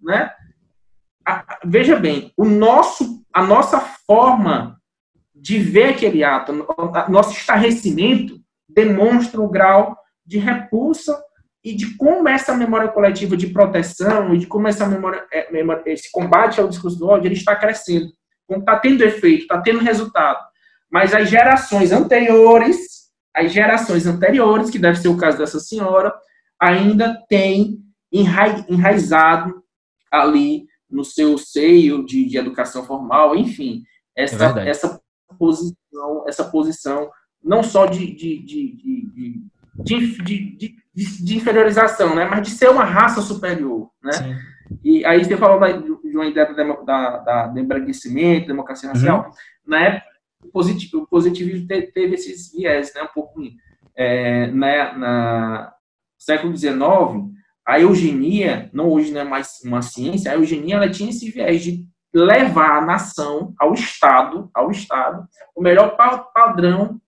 né? 0.00 0.30
A, 1.26 1.58
veja 1.64 1.96
bem, 1.96 2.32
o 2.36 2.44
nosso, 2.44 3.24
a 3.32 3.42
nossa 3.42 3.80
forma 3.80 4.78
de 5.34 5.58
ver 5.58 5.90
aquele 5.90 6.22
ato, 6.22 6.52
nosso 7.08 7.32
estarrecimento 7.32 8.40
demonstra 8.68 9.40
o 9.40 9.48
grau 9.48 9.96
de 10.24 10.38
repulsa 10.38 11.22
e 11.62 11.74
de 11.74 11.96
como 11.96 12.28
essa 12.28 12.54
memória 12.54 12.88
coletiva 12.88 13.36
de 13.36 13.46
proteção 13.46 14.34
e 14.34 14.38
de 14.38 14.46
como 14.46 14.68
essa 14.68 14.86
memória, 14.86 15.26
é, 15.32 15.48
esse 15.86 16.10
combate 16.12 16.60
ao 16.60 16.68
discurso 16.68 16.98
do 16.98 17.08
ódio 17.08 17.28
ele 17.28 17.34
está 17.34 17.56
crescendo, 17.56 18.06
está 18.50 18.78
tendo 18.78 19.02
efeito, 19.02 19.42
está 19.42 19.60
tendo 19.60 19.78
resultado. 19.80 20.38
Mas 20.90 21.14
as 21.14 21.28
gerações 21.28 21.90
anteriores, 21.90 23.10
as 23.34 23.50
gerações 23.52 24.06
anteriores, 24.06 24.70
que 24.70 24.78
deve 24.78 24.98
ser 24.98 25.08
o 25.08 25.16
caso 25.16 25.38
dessa 25.38 25.58
senhora, 25.58 26.14
ainda 26.60 27.18
têm 27.28 27.83
enraizado 28.14 29.62
ali 30.10 30.66
no 30.88 31.04
seu 31.04 31.36
seio 31.36 32.04
de, 32.04 32.24
de 32.26 32.38
educação 32.38 32.84
formal, 32.84 33.34
enfim, 33.34 33.82
essa, 34.16 34.60
é 34.60 34.68
essa 34.68 35.00
posição, 35.38 36.24
essa 36.28 36.44
posição 36.44 37.10
não 37.42 37.62
só 37.62 37.86
de, 37.86 38.14
de, 38.14 38.38
de, 38.38 38.76
de, 39.74 40.74
de, 40.94 41.36
inferiorização, 41.36 42.14
né? 42.14 42.24
mas 42.24 42.42
de 42.42 42.50
ser 42.50 42.70
uma 42.70 42.84
raça 42.84 43.20
superior. 43.20 43.90
Né? 44.02 44.12
Sim. 44.12 44.36
E 44.82 45.04
aí 45.04 45.22
você 45.22 45.36
falou 45.36 45.60
da, 45.60 45.72
de 45.72 46.16
uma 46.16 46.26
ideia 46.26 46.54
da, 46.54 46.64
da, 46.82 47.16
da, 47.18 47.46
do 47.48 47.58
embranquecimento, 47.58 48.46
democracia 48.46 48.88
racial. 48.88 49.26
Uhum. 49.26 49.32
Na 49.66 49.80
época, 49.80 50.06
o 50.42 50.48
positivo, 50.48 51.02
o 51.02 51.06
positivismo 51.06 51.66
teve, 51.66 51.88
teve 51.88 52.14
esses 52.14 52.52
viés, 52.52 52.94
né? 52.94 53.02
um 53.02 53.08
pouco 53.08 53.42
é, 53.94 54.46
na, 54.48 54.98
na 54.98 55.74
século 56.18 56.56
XIX, 56.56 56.78
a 57.66 57.80
eugenia, 57.80 58.68
não 58.72 58.90
hoje 58.90 59.12
não 59.12 59.22
é 59.22 59.24
mais 59.24 59.60
uma 59.64 59.82
ciência, 59.82 60.30
a 60.30 60.34
eugenia 60.34 60.76
ela 60.76 60.90
tinha 60.90 61.10
esse 61.10 61.30
viés 61.30 61.62
de 61.62 61.86
levar 62.12 62.78
a 62.78 62.84
nação, 62.84 63.54
ao 63.58 63.74
Estado, 63.74 64.50
ao 64.54 64.70
Estado, 64.70 65.26
o 65.56 65.62
melhor 65.62 65.96
padrão, 66.32 67.00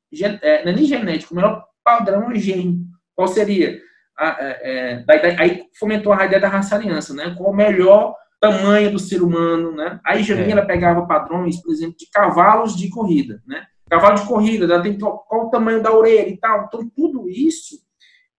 é, 0.42 0.64
não 0.64 0.72
é 0.72 0.74
nem 0.74 0.84
genético, 0.84 1.32
o 1.32 1.36
melhor 1.36 1.64
padrão 1.84 2.34
gênio. 2.34 2.80
Qual 3.14 3.28
seria? 3.28 3.80
é, 4.18 5.04
é, 5.04 5.36
aí 5.38 5.64
fomentou 5.78 6.12
a 6.12 6.24
ideia 6.24 6.40
da 6.40 6.48
raça-aliança, 6.48 7.12
né? 7.14 7.34
Qual 7.36 7.52
o 7.52 7.56
melhor 7.56 8.14
tamanho 8.40 8.90
do 8.90 8.98
ser 8.98 9.22
humano, 9.22 9.72
né? 9.72 10.00
A 10.04 10.16
eugenia, 10.16 10.46
é. 10.46 10.50
ela 10.52 10.66
pegava 10.66 11.06
padrões, 11.06 11.60
por 11.60 11.70
exemplo, 11.70 11.96
de 11.98 12.08
cavalos 12.10 12.74
de 12.74 12.88
corrida, 12.88 13.42
né? 13.46 13.66
Cavalo 13.88 14.16
de 14.16 14.26
corrida, 14.26 14.64
ela 14.64 14.82
tem 14.82 14.98
qual 14.98 15.46
o 15.46 15.50
tamanho 15.50 15.82
da 15.82 15.92
orelha 15.92 16.28
e 16.28 16.36
tal. 16.36 16.64
Então, 16.64 16.90
tudo 16.96 17.28
isso 17.28 17.76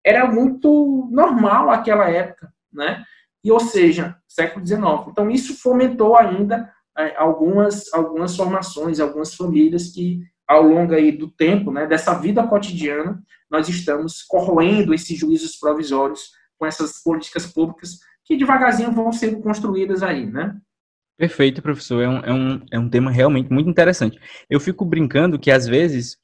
era 0.07 0.25
muito 0.25 1.09
normal 1.11 1.67
naquela 1.67 2.09
época, 2.09 2.49
né? 2.71 3.03
E, 3.43 3.51
ou 3.51 3.59
seja, 3.59 4.15
século 4.27 4.65
XIX. 4.65 4.81
Então, 5.09 5.29
isso 5.29 5.59
fomentou 5.61 6.17
ainda 6.17 6.71
é, 6.97 7.13
algumas, 7.17 7.93
algumas 7.93 8.35
formações, 8.35 8.99
algumas 8.99 9.35
famílias 9.35 9.89
que, 9.89 10.21
ao 10.47 10.63
longo 10.63 10.93
aí 10.93 11.11
do 11.11 11.29
tempo, 11.29 11.71
né, 11.71 11.85
dessa 11.85 12.13
vida 12.13 12.45
cotidiana, 12.47 13.21
nós 13.51 13.67
estamos 13.67 14.23
corroendo 14.23 14.93
esses 14.93 15.17
juízos 15.17 15.57
provisórios 15.57 16.31
com 16.57 16.65
essas 16.65 17.03
políticas 17.03 17.45
públicas 17.45 17.99
que 18.23 18.37
devagarzinho 18.37 18.91
vão 18.91 19.11
sendo 19.11 19.41
construídas 19.41 20.03
aí, 20.03 20.25
né? 20.25 20.55
Perfeito, 21.17 21.61
professor. 21.61 22.01
É 22.01 22.07
um, 22.07 22.19
é, 22.19 22.33
um, 22.33 22.65
é 22.71 22.79
um 22.79 22.89
tema 22.89 23.11
realmente 23.11 23.51
muito 23.51 23.69
interessante. 23.69 24.19
Eu 24.49 24.59
fico 24.59 24.85
brincando 24.85 25.39
que, 25.39 25.51
às 25.51 25.65
vezes, 25.65 26.17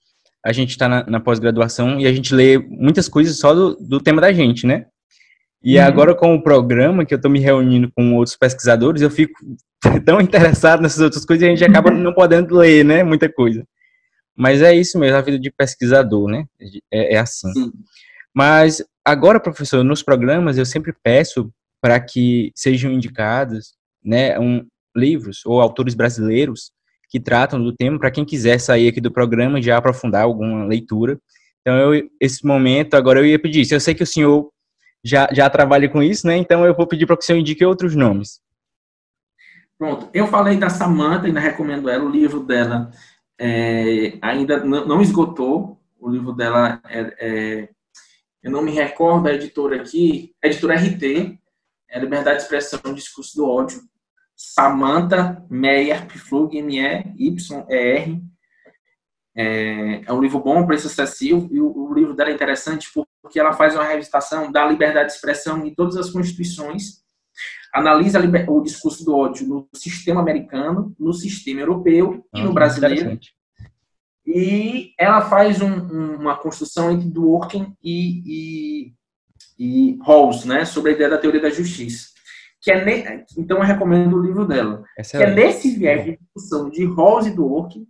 a 0.43 0.51
gente 0.51 0.71
está 0.71 0.89
na, 0.89 1.05
na 1.05 1.19
pós-graduação 1.19 1.99
e 1.99 2.05
a 2.05 2.11
gente 2.11 2.33
lê 2.33 2.57
muitas 2.57 3.07
coisas 3.07 3.37
só 3.37 3.53
do, 3.53 3.75
do 3.75 3.99
tema 3.99 4.19
da 4.19 4.33
gente, 4.33 4.67
né? 4.67 4.85
E 5.63 5.77
uhum. 5.77 5.85
agora, 5.85 6.13
com 6.13 6.35
o 6.35 6.43
programa, 6.43 7.05
que 7.05 7.13
eu 7.13 7.15
estou 7.15 7.31
me 7.31 7.39
reunindo 7.39 7.89
com 7.95 8.15
outros 8.15 8.35
pesquisadores, 8.35 9.01
eu 9.01 9.09
fico 9.09 9.39
tão 10.05 10.19
interessado 10.19 10.81
nessas 10.81 10.99
outras 10.99 11.25
coisas 11.25 11.43
e 11.43 11.47
a 11.47 11.55
gente 11.55 11.63
acaba 11.63 11.89
não 11.89 12.13
podendo 12.13 12.55
ler, 12.55 12.83
né? 12.83 13.03
Muita 13.03 13.31
coisa. 13.31 13.63
Mas 14.35 14.61
é 14.61 14.75
isso 14.75 14.99
mesmo, 14.99 15.15
a 15.15 15.21
vida 15.21 15.39
de 15.39 15.51
pesquisador, 15.51 16.27
né? 16.27 16.45
É, 16.91 17.15
é 17.15 17.17
assim. 17.19 17.51
Sim. 17.53 17.71
Mas 18.33 18.83
agora, 19.05 19.39
professor, 19.39 19.83
nos 19.83 20.03
programas 20.03 20.57
eu 20.57 20.65
sempre 20.65 20.93
peço 21.03 21.49
para 21.79 21.99
que 21.99 22.51
sejam 22.55 22.91
indicados, 22.91 23.75
né, 24.03 24.39
um, 24.39 24.65
livros 24.95 25.45
ou 25.45 25.61
autores 25.61 25.93
brasileiros 25.93 26.71
que 27.13 27.19
tratam 27.19 27.63
do 27.63 27.71
tema 27.71 27.99
para 27.99 28.09
quem 28.09 28.25
quiser 28.25 28.59
sair 28.59 28.87
aqui 28.87 28.99
do 28.99 29.11
programa 29.11 29.59
e 29.59 29.61
já 29.61 29.77
aprofundar 29.77 30.23
alguma 30.23 30.65
leitura. 30.65 31.19
Então, 31.61 31.93
eu, 31.93 32.09
esse 32.19 32.43
momento, 32.43 32.95
agora 32.95 33.19
eu 33.19 33.25
ia 33.27 33.37
pedir, 33.37 33.63
se 33.65 33.75
eu 33.75 33.79
sei 33.79 33.93
que 33.93 34.01
o 34.01 34.07
senhor 34.07 34.49
já, 35.03 35.29
já 35.31 35.47
trabalha 35.47 35.87
com 35.87 36.01
isso, 36.01 36.25
né? 36.25 36.35
Então 36.37 36.65
eu 36.65 36.73
vou 36.73 36.87
pedir 36.87 37.05
para 37.05 37.15
que 37.15 37.21
o 37.21 37.25
senhor 37.25 37.37
indique 37.37 37.63
outros 37.63 37.95
nomes. 37.95 38.41
Pronto, 39.77 40.09
eu 40.11 40.25
falei 40.25 40.57
da 40.57 40.69
Samantha, 40.69 41.27
ainda 41.27 41.39
recomendo 41.39 41.87
ela, 41.87 42.03
o 42.03 42.09
livro 42.09 42.39
dela 42.39 42.89
é, 43.39 44.17
ainda 44.19 44.63
não, 44.63 44.99
esgotou, 44.99 45.79
o 45.99 46.09
livro 46.09 46.33
dela 46.33 46.81
é, 46.89 47.15
é, 47.19 47.69
eu 48.41 48.49
não 48.49 48.63
me 48.63 48.71
recordo 48.71 49.27
a 49.27 49.33
editora 49.33 49.75
aqui, 49.75 50.33
a 50.43 50.47
editora 50.47 50.75
RT, 50.75 51.37
é 51.89 51.99
Liberdade 51.99 52.37
de 52.37 52.43
Expressão 52.43 52.79
e 52.87 52.95
Discurso 52.95 53.35
do 53.35 53.47
Ódio, 53.47 53.81
Samantha 54.43 55.41
Meyer 55.49 56.05
Pflug, 56.05 56.57
M-E-Y-E-R, 56.57 58.21
é, 59.35 60.01
é 60.05 60.13
um 60.13 60.21
livro 60.21 60.39
bom, 60.39 60.65
preço 60.65 60.87
acessível, 60.87 61.47
e 61.49 61.61
o, 61.61 61.89
o, 61.89 61.93
livro 61.93 62.13
dela 62.13 62.29
é 62.29 62.33
interessante 62.33 62.89
porque 63.21 63.39
ela 63.39 63.53
faz 63.53 63.73
uma 63.73 63.85
revisitação 63.85 64.51
da 64.51 64.65
liberdade 64.65 65.07
de 65.07 65.13
expressão 65.13 65.65
em 65.65 65.73
todas 65.73 65.95
as 65.95 66.09
constituições, 66.09 67.01
analisa 67.73 68.19
o 68.49 68.61
discurso 68.61 69.05
do 69.05 69.15
ódio 69.15 69.47
no 69.47 69.69
sistema 69.73 70.19
americano, 70.19 70.93
no 70.99 71.13
sistema 71.13 71.61
europeu 71.61 72.25
e 72.35 72.41
no 72.41 72.51
ah, 72.51 72.53
brasileiro. 72.53 73.17
E 74.27 74.93
ela 74.99 75.21
faz 75.21 75.61
um, 75.61 75.71
um, 75.71 76.15
uma 76.15 76.37
construção 76.37 76.91
entre 76.91 77.09
Dworkin 77.09 77.75
e, 77.81 78.87
e, 78.87 78.93
e 79.57 79.99
Rawls, 80.05 80.43
né, 80.43 80.65
sobre 80.65 80.91
a 80.91 80.93
ideia 80.95 81.09
da 81.09 81.17
teoria 81.17 81.41
da 81.41 81.49
justiça. 81.49 82.12
Que 82.63 82.71
é 82.71 82.83
ne... 82.83 83.25
Então 83.37 83.57
eu 83.57 83.63
recomendo 83.63 84.17
o 84.17 84.21
livro 84.21 84.47
dela. 84.47 84.83
Excelente. 84.97 85.25
Que 85.25 85.31
é 85.31 85.35
nesse 85.35 85.77
viés 85.77 86.05
de 86.05 86.17
discussão 86.17 86.69
de 86.69 86.85
Rawls 86.85 87.27
e 87.27 87.35
Dworkin 87.35 87.85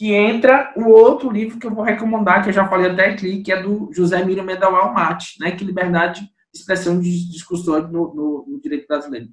que 0.00 0.14
entra 0.14 0.72
o 0.78 0.88
outro 0.88 1.30
livro 1.30 1.58
que 1.58 1.66
eu 1.66 1.74
vou 1.74 1.84
recomendar, 1.84 2.42
que 2.42 2.48
eu 2.48 2.54
já 2.54 2.66
falei 2.66 2.90
até 2.90 3.10
aqui, 3.10 3.42
que 3.42 3.52
é 3.52 3.62
do 3.62 3.90
José 3.92 4.24
Miro 4.24 4.42
Medawal 4.42 4.94
Mate, 4.94 5.34
né, 5.38 5.50
que 5.50 5.62
liberdade 5.62 6.22
de 6.22 6.58
expressão 6.58 6.98
de 6.98 7.30
discussão 7.30 7.86
no, 7.86 8.14
no, 8.14 8.46
no 8.48 8.60
direito 8.62 8.88
brasileiro. 8.88 9.28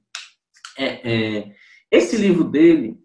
É, 0.78 1.10
é, 1.10 1.52
esse 1.90 2.18
livro 2.18 2.44
dele, 2.44 3.00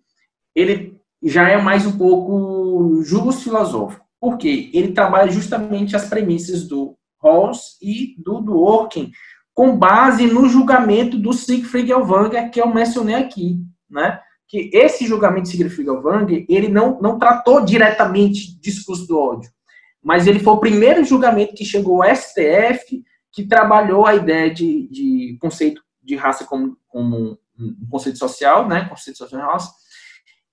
ele 0.56 1.00
já 1.22 1.48
é 1.48 1.56
mais 1.56 1.86
um 1.86 1.96
pouco 1.96 3.00
jugos 3.04 3.44
filosófico. 3.44 4.04
Por 4.20 4.38
quê? 4.38 4.68
Ele 4.74 4.90
trabalha 4.90 5.30
justamente 5.30 5.94
as 5.94 6.08
premissas 6.08 6.66
do 6.66 6.98
Rawls 7.22 7.78
e 7.80 8.16
do 8.18 8.40
Dworkin, 8.40 9.12
com 9.54 9.76
base 9.76 10.26
no 10.26 10.48
julgamento 10.48 11.18
do 11.18 11.32
Siegfried 11.32 11.90
Elvanger, 11.90 12.50
que 12.50 12.60
eu 12.60 12.66
mencionei 12.66 13.14
aqui, 13.14 13.58
né? 13.90 14.20
que 14.52 14.68
esse 14.74 15.06
julgamento 15.06 15.44
de 15.44 15.48
Sigrid 15.48 15.72
Feigelwang, 15.74 16.44
ele 16.46 16.68
não, 16.68 17.00
não 17.00 17.18
tratou 17.18 17.64
diretamente 17.64 18.60
discurso 18.60 19.06
do 19.06 19.18
ódio, 19.18 19.50
mas 20.02 20.26
ele 20.26 20.40
foi 20.40 20.52
o 20.52 20.60
primeiro 20.60 21.02
julgamento 21.04 21.54
que 21.54 21.64
chegou 21.64 22.02
ao 22.02 22.14
STF 22.14 23.02
que 23.32 23.46
trabalhou 23.46 24.04
a 24.04 24.14
ideia 24.14 24.52
de, 24.52 24.86
de 24.88 25.38
conceito 25.40 25.82
de 26.02 26.16
raça 26.16 26.44
como, 26.44 26.76
como 26.86 27.38
um 27.58 27.88
conceito 27.90 28.18
social, 28.18 28.68
né, 28.68 28.84
conceito 28.90 29.16
social 29.16 29.40
de 29.40 29.46
raça, 29.46 29.72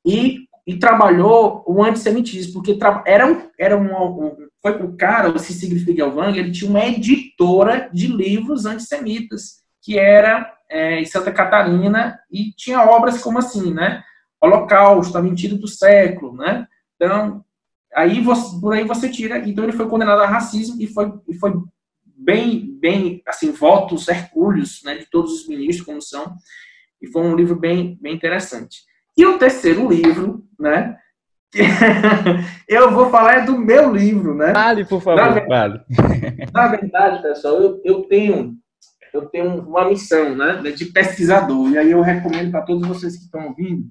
e, 0.06 0.48
e 0.66 0.80
trabalhou 0.80 1.66
o 1.68 1.84
antissemitismo, 1.84 2.54
porque 2.54 2.80
era 3.06 3.28
um, 3.28 3.50
era 3.60 3.78
um, 3.78 4.28
um 4.28 4.49
foi 4.62 4.74
o 4.84 4.96
cara, 4.96 5.30
o 5.30 5.40
Sigrid 5.40 5.84
Feigelwang, 5.84 6.38
ele 6.38 6.52
tinha 6.52 6.70
uma 6.70 6.86
editora 6.86 7.90
de 7.94 8.08
livros 8.08 8.66
antissemitas, 8.66 9.64
que 9.82 9.98
era 9.98 10.54
é, 10.70 11.00
em 11.00 11.06
Santa 11.06 11.32
Catarina, 11.32 12.20
e 12.30 12.52
tinha 12.52 12.84
obras 12.84 13.22
como 13.22 13.40
assim, 13.40 13.74
né, 13.74 14.04
Holocausto, 14.42 15.18
a 15.18 15.22
mentira 15.22 15.56
do 15.56 15.68
século, 15.68 16.36
né, 16.36 16.68
então, 16.96 17.44
aí 17.96 18.22
você, 18.22 18.60
por 18.60 18.74
aí 18.74 18.84
você 18.84 19.10
tira, 19.10 19.40
então 19.40 19.64
ele 19.64 19.74
foi 19.74 19.88
condenado 19.88 20.22
a 20.22 20.28
racismo 20.28 20.82
e 20.82 20.88
foi, 20.88 21.14
e 21.28 21.34
foi 21.36 21.54
bem, 22.04 22.78
bem, 22.80 23.24
assim, 23.26 23.52
votos 23.52 24.08
hercúleos, 24.10 24.82
né, 24.84 24.98
de 24.98 25.06
todos 25.06 25.32
os 25.32 25.48
ministros, 25.48 25.86
como 25.86 26.02
são, 26.02 26.36
e 27.02 27.08
foi 27.08 27.22
um 27.22 27.36
livro 27.36 27.56
bem, 27.56 27.98
bem 28.02 28.14
interessante. 28.14 28.82
E 29.16 29.26
o 29.26 29.38
terceiro 29.38 29.90
livro, 29.90 30.46
né, 30.60 30.98
eu 32.68 32.92
vou 32.92 33.10
falar 33.10 33.38
é 33.38 33.46
do 33.46 33.58
meu 33.58 33.94
livro, 33.94 34.36
né? 34.36 34.54
Fale, 34.54 34.86
por 34.86 35.02
favor, 35.02 35.36
na, 35.36 35.46
vale. 35.46 35.82
Na 36.54 36.68
verdade, 36.68 37.22
pessoal, 37.22 37.56
eu, 37.56 37.82
eu 37.84 38.04
tenho 38.04 38.56
eu 39.14 39.26
tenho 39.26 39.62
uma 39.62 39.90
missão, 39.90 40.36
né, 40.36 40.62
de 40.72 40.86
pesquisador, 40.86 41.72
e 41.72 41.78
aí 41.78 41.92
eu 41.92 42.02
recomendo 42.02 42.52
para 42.52 42.62
todos 42.62 42.88
vocês 42.88 43.18
que 43.18 43.24
estão 43.24 43.48
ouvindo, 43.48 43.88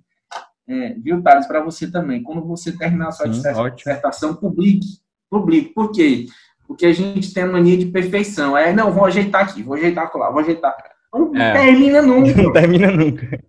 é, 0.68 0.94
viu, 0.94 1.22
Thales, 1.22 1.46
para 1.46 1.60
você 1.60 1.90
também, 1.90 2.22
quando 2.22 2.46
você 2.46 2.70
terminar 2.76 3.08
a 3.08 3.10
sua 3.12 3.32
Sim, 3.32 3.42
dissertação, 3.74 4.36
publique, 4.36 4.86
publique, 5.30 5.72
por 5.74 5.90
quê? 5.90 6.26
Porque 6.66 6.86
a 6.86 6.92
gente 6.92 7.32
tem 7.32 7.42
a 7.42 7.46
mania 7.46 7.76
de 7.76 7.86
perfeição, 7.86 8.56
é, 8.56 8.72
não, 8.72 8.92
vou 8.92 9.06
ajeitar 9.06 9.42
aqui, 9.42 9.62
vou 9.62 9.74
ajeitar 9.74 10.10
lá, 10.14 10.30
vou 10.30 10.40
ajeitar, 10.40 10.76
não 11.12 11.34
é. 11.34 11.52
termina 11.52 12.02
nunca. 12.02 12.36
Não 12.42 12.52
termina 12.52 12.90
nunca, 12.90 13.40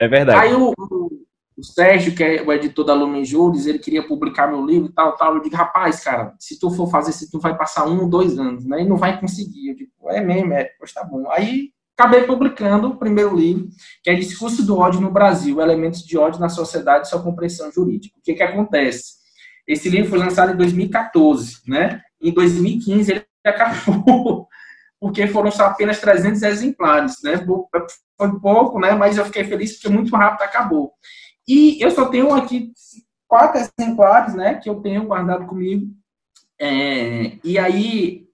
é 0.00 0.08
verdade. 0.08 0.38
Aí 0.38 0.52
o, 0.52 0.72
o 0.76 1.23
Sérgio, 1.62 2.14
que 2.14 2.24
é 2.24 2.42
o 2.42 2.52
editor 2.52 2.84
da 2.84 2.94
Lumen 2.94 3.24
Juris, 3.24 3.66
ele 3.66 3.78
queria 3.78 4.06
publicar 4.06 4.48
meu 4.48 4.64
livro 4.64 4.88
e 4.88 4.92
tal, 4.92 5.16
tal. 5.16 5.36
Eu 5.36 5.42
digo, 5.42 5.54
rapaz, 5.54 6.02
cara, 6.02 6.34
se 6.38 6.58
tu 6.58 6.70
for 6.70 6.90
fazer 6.90 7.10
isso, 7.10 7.30
tu 7.30 7.38
vai 7.38 7.56
passar 7.56 7.86
um 7.86 8.00
ou 8.00 8.08
dois 8.08 8.38
anos, 8.38 8.66
né? 8.66 8.82
E 8.82 8.88
não 8.88 8.96
vai 8.96 9.20
conseguir. 9.20 9.68
Eu 9.68 9.76
digo, 9.76 9.90
é 10.08 10.20
mesmo, 10.20 10.52
é, 10.52 10.70
pois 10.78 10.92
tá 10.92 11.04
bom. 11.04 11.30
Aí 11.30 11.70
acabei 11.96 12.24
publicando 12.24 12.88
o 12.88 12.96
primeiro 12.96 13.36
livro, 13.36 13.68
que 14.02 14.10
é 14.10 14.14
Discurso 14.14 14.66
do 14.66 14.76
Ódio 14.76 15.00
no 15.00 15.12
Brasil, 15.12 15.60
Elementos 15.60 16.02
de 16.02 16.18
Ódio 16.18 16.40
na 16.40 16.48
Sociedade 16.48 17.06
e 17.06 17.10
Sua 17.10 17.22
Compreensão 17.22 17.70
Jurídica. 17.70 18.18
O 18.18 18.22
que 18.22 18.34
que 18.34 18.42
acontece? 18.42 19.14
Esse 19.66 19.88
livro 19.88 20.10
foi 20.10 20.18
lançado 20.18 20.52
em 20.52 20.56
2014, 20.56 21.60
né? 21.66 22.02
Em 22.20 22.32
2015 22.32 23.12
ele 23.12 23.24
acabou, 23.46 24.48
porque 25.00 25.26
foram 25.28 25.50
só 25.50 25.66
apenas 25.66 26.00
300 26.00 26.42
exemplares, 26.42 27.22
né? 27.22 27.36
Foi 28.18 28.40
pouco, 28.40 28.80
né? 28.80 28.92
Mas 28.92 29.16
eu 29.16 29.24
fiquei 29.24 29.44
feliz 29.44 29.74
porque 29.74 29.88
muito 29.88 30.14
rápido 30.14 30.42
acabou. 30.42 30.92
E 31.46 31.82
eu 31.82 31.90
só 31.90 32.08
tenho 32.08 32.32
aqui 32.32 32.72
quatro 33.28 33.60
exemplares, 33.60 34.34
né, 34.34 34.54
que 34.54 34.68
eu 34.68 34.76
tenho 34.76 35.06
guardado 35.06 35.46
comigo. 35.46 35.86
É, 36.60 37.38
e 37.42 37.58
aí 37.58 38.24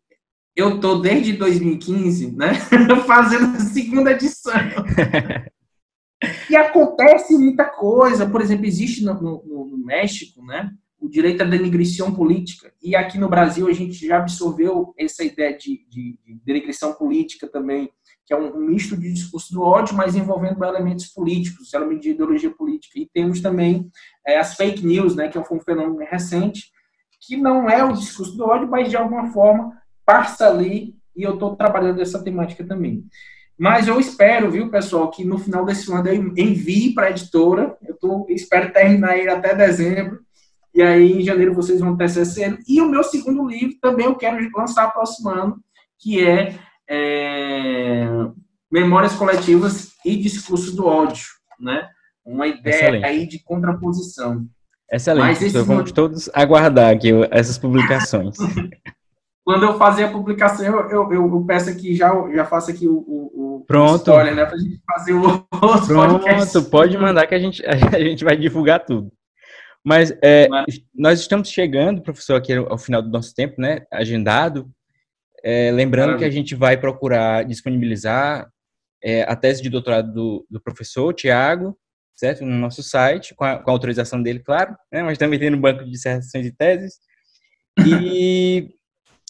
eu 0.54 0.80
tô 0.80 0.98
desde 0.98 1.32
2015, 1.32 2.36
né, 2.36 2.54
fazendo 3.06 3.56
a 3.56 3.60
segunda 3.60 4.12
edição. 4.12 4.52
e 6.50 6.56
acontece 6.56 7.36
muita 7.36 7.64
coisa. 7.64 8.28
Por 8.28 8.40
exemplo, 8.40 8.66
existe 8.66 9.04
no, 9.04 9.14
no, 9.14 9.66
no 9.66 9.78
México, 9.78 10.44
né, 10.44 10.70
o 11.00 11.08
direito 11.08 11.42
à 11.42 11.46
denigrição 11.46 12.14
política. 12.14 12.72
E 12.82 12.94
aqui 12.94 13.18
no 13.18 13.28
Brasil 13.28 13.66
a 13.68 13.72
gente 13.72 14.06
já 14.06 14.18
absorveu 14.18 14.94
essa 14.98 15.24
ideia 15.24 15.56
de, 15.56 15.84
de, 15.88 16.18
de 16.22 16.34
denigrição 16.44 16.92
política 16.92 17.48
também 17.48 17.90
que 18.30 18.34
é 18.34 18.38
um, 18.38 18.56
misto 18.60 18.96
de 18.96 19.12
discurso 19.12 19.52
do 19.52 19.60
ódio, 19.60 19.96
mas 19.96 20.14
envolvendo 20.14 20.64
elementos 20.64 21.06
políticos, 21.06 21.74
elementos 21.74 22.02
de 22.02 22.10
ideologia 22.10 22.48
política. 22.48 22.96
E 22.96 23.10
temos 23.12 23.40
também 23.40 23.90
é, 24.24 24.38
as 24.38 24.54
fake 24.54 24.86
news, 24.86 25.16
né, 25.16 25.26
que 25.26 25.36
é 25.36 25.40
um 25.40 25.58
fenômeno 25.58 25.98
recente, 26.08 26.70
que 27.20 27.36
não 27.36 27.68
é 27.68 27.82
o 27.82 27.92
discurso 27.92 28.36
do 28.36 28.44
ódio, 28.44 28.68
mas 28.68 28.88
de 28.88 28.96
alguma 28.96 29.32
forma 29.32 29.76
passa 30.06 30.46
ali, 30.46 30.94
e 31.16 31.24
eu 31.24 31.34
estou 31.34 31.56
trabalhando 31.56 32.00
essa 32.00 32.22
temática 32.22 32.62
também. 32.62 33.04
Mas 33.58 33.88
eu 33.88 33.98
espero, 33.98 34.48
viu, 34.48 34.70
pessoal, 34.70 35.10
que 35.10 35.24
no 35.24 35.36
final 35.36 35.64
desse 35.64 35.92
ano 35.92 36.06
eu 36.06 36.14
envie 36.14 36.94
para 36.94 37.08
a 37.08 37.10
editora. 37.10 37.76
Eu 37.84 37.98
tô, 37.98 38.26
espero 38.28 38.72
terminar 38.72 39.18
ele 39.18 39.28
até 39.28 39.56
dezembro. 39.56 40.20
E 40.72 40.80
aí, 40.80 41.14
em 41.14 41.22
janeiro, 41.22 41.52
vocês 41.52 41.80
vão 41.80 41.96
ter 41.96 42.08
CCN. 42.08 42.58
E 42.66 42.80
o 42.80 42.88
meu 42.88 43.02
segundo 43.02 43.48
livro 43.48 43.76
também 43.80 44.06
eu 44.06 44.14
quero 44.14 44.38
lançar 44.56 44.92
próximo 44.92 45.30
ano, 45.30 45.60
que 45.98 46.24
é 46.24 46.56
é, 46.90 48.04
memórias 48.70 49.14
coletivas 49.14 49.92
e 50.04 50.16
discurso 50.16 50.74
do 50.74 50.86
ódio, 50.86 51.24
né? 51.60 51.88
Uma 52.26 52.48
ideia 52.48 52.74
Excelente. 52.74 53.04
aí 53.04 53.26
de 53.26 53.42
contraposição. 53.44 54.44
Excelente, 54.92 55.44
então, 55.44 55.64
vamos 55.64 55.92
todos 55.92 56.28
aguardar 56.34 56.92
aqui 56.92 57.10
essas 57.30 57.56
publicações. 57.56 58.36
Quando 59.44 59.64
eu 59.64 59.78
fazer 59.78 60.04
a 60.04 60.10
publicação, 60.10 60.66
eu, 60.66 60.90
eu, 60.90 61.12
eu, 61.12 61.44
peço 61.46 61.70
aqui, 61.70 61.94
já, 61.94 62.12
já 62.34 62.44
faço 62.44 62.70
aqui 62.70 62.86
o, 62.86 62.98
o, 62.98 63.64
Pronto. 63.66 63.96
história, 63.96 64.34
né? 64.34 64.44
Pra 64.44 64.58
gente 64.58 64.80
fazer 64.84 65.12
o, 65.12 65.26
o 65.26 65.86
Pronto, 65.86 66.20
podcast. 66.20 66.60
pode 66.70 66.98
mandar 66.98 67.26
que 67.26 67.34
a 67.34 67.38
gente, 67.38 67.62
a 67.66 68.00
gente 68.00 68.24
vai 68.24 68.36
divulgar 68.36 68.84
tudo. 68.84 69.10
Mas 69.84 70.12
é, 70.22 70.48
nós 70.94 71.20
estamos 71.20 71.48
chegando, 71.48 72.02
professor, 72.02 72.34
aqui 72.34 72.52
ao 72.52 72.76
final 72.76 73.00
do 73.00 73.08
nosso 73.08 73.34
tempo, 73.34 73.60
né? 73.60 73.86
Agendado. 73.90 74.70
É, 75.42 75.70
lembrando 75.70 76.08
Maravilha. 76.08 76.30
que 76.30 76.32
a 76.32 76.36
gente 76.36 76.54
vai 76.54 76.76
procurar 76.76 77.44
disponibilizar 77.44 78.50
é, 79.02 79.22
a 79.22 79.34
tese 79.34 79.62
de 79.62 79.70
doutorado 79.70 80.12
do, 80.12 80.46
do 80.50 80.60
professor 80.60 81.12
Tiago, 81.14 81.78
certo? 82.14 82.44
No 82.44 82.56
nosso 82.56 82.82
site, 82.82 83.34
com 83.34 83.44
a, 83.44 83.58
com 83.58 83.70
a, 83.70 83.72
autorização 83.72 84.22
dele, 84.22 84.40
claro, 84.40 84.76
né? 84.92 85.02
mas 85.02 85.16
também 85.16 85.38
tem 85.38 85.50
no 85.50 85.56
banco 85.56 85.84
de 85.84 85.90
dissertações 85.90 86.46
e 86.46 86.52
teses. 86.52 86.98
E, 87.86 88.74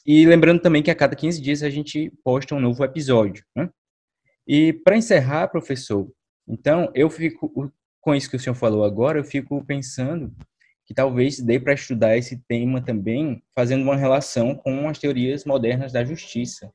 e 0.04 0.26
lembrando 0.26 0.60
também 0.60 0.82
que 0.82 0.90
a 0.90 0.94
cada 0.94 1.14
15 1.14 1.40
dias 1.40 1.62
a 1.62 1.70
gente 1.70 2.12
posta 2.24 2.54
um 2.54 2.60
novo 2.60 2.84
episódio. 2.84 3.44
Né? 3.54 3.70
E 4.46 4.72
para 4.72 4.96
encerrar, 4.96 5.48
professor, 5.48 6.10
então 6.48 6.90
eu 6.94 7.08
fico, 7.08 7.72
com 8.00 8.14
isso 8.14 8.28
que 8.28 8.36
o 8.36 8.40
senhor 8.40 8.56
falou 8.56 8.84
agora, 8.84 9.18
eu 9.18 9.24
fico 9.24 9.64
pensando 9.64 10.34
que 10.90 10.94
talvez 10.94 11.38
dê 11.38 11.60
para 11.60 11.72
estudar 11.72 12.16
esse 12.16 12.36
tema 12.48 12.80
também, 12.82 13.40
fazendo 13.54 13.84
uma 13.84 13.94
relação 13.94 14.56
com 14.56 14.88
as 14.88 14.98
teorias 14.98 15.44
modernas 15.44 15.92
da 15.92 16.04
justiça. 16.04 16.68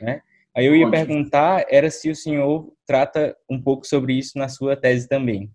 Né? 0.00 0.20
Aí 0.52 0.66
eu 0.66 0.74
ia 0.74 0.90
Pode. 0.90 0.96
perguntar, 0.96 1.64
era 1.70 1.88
se 1.92 2.10
o 2.10 2.16
senhor 2.16 2.72
trata 2.84 3.36
um 3.48 3.62
pouco 3.62 3.86
sobre 3.86 4.14
isso 4.14 4.36
na 4.36 4.48
sua 4.48 4.76
tese 4.76 5.08
também. 5.08 5.48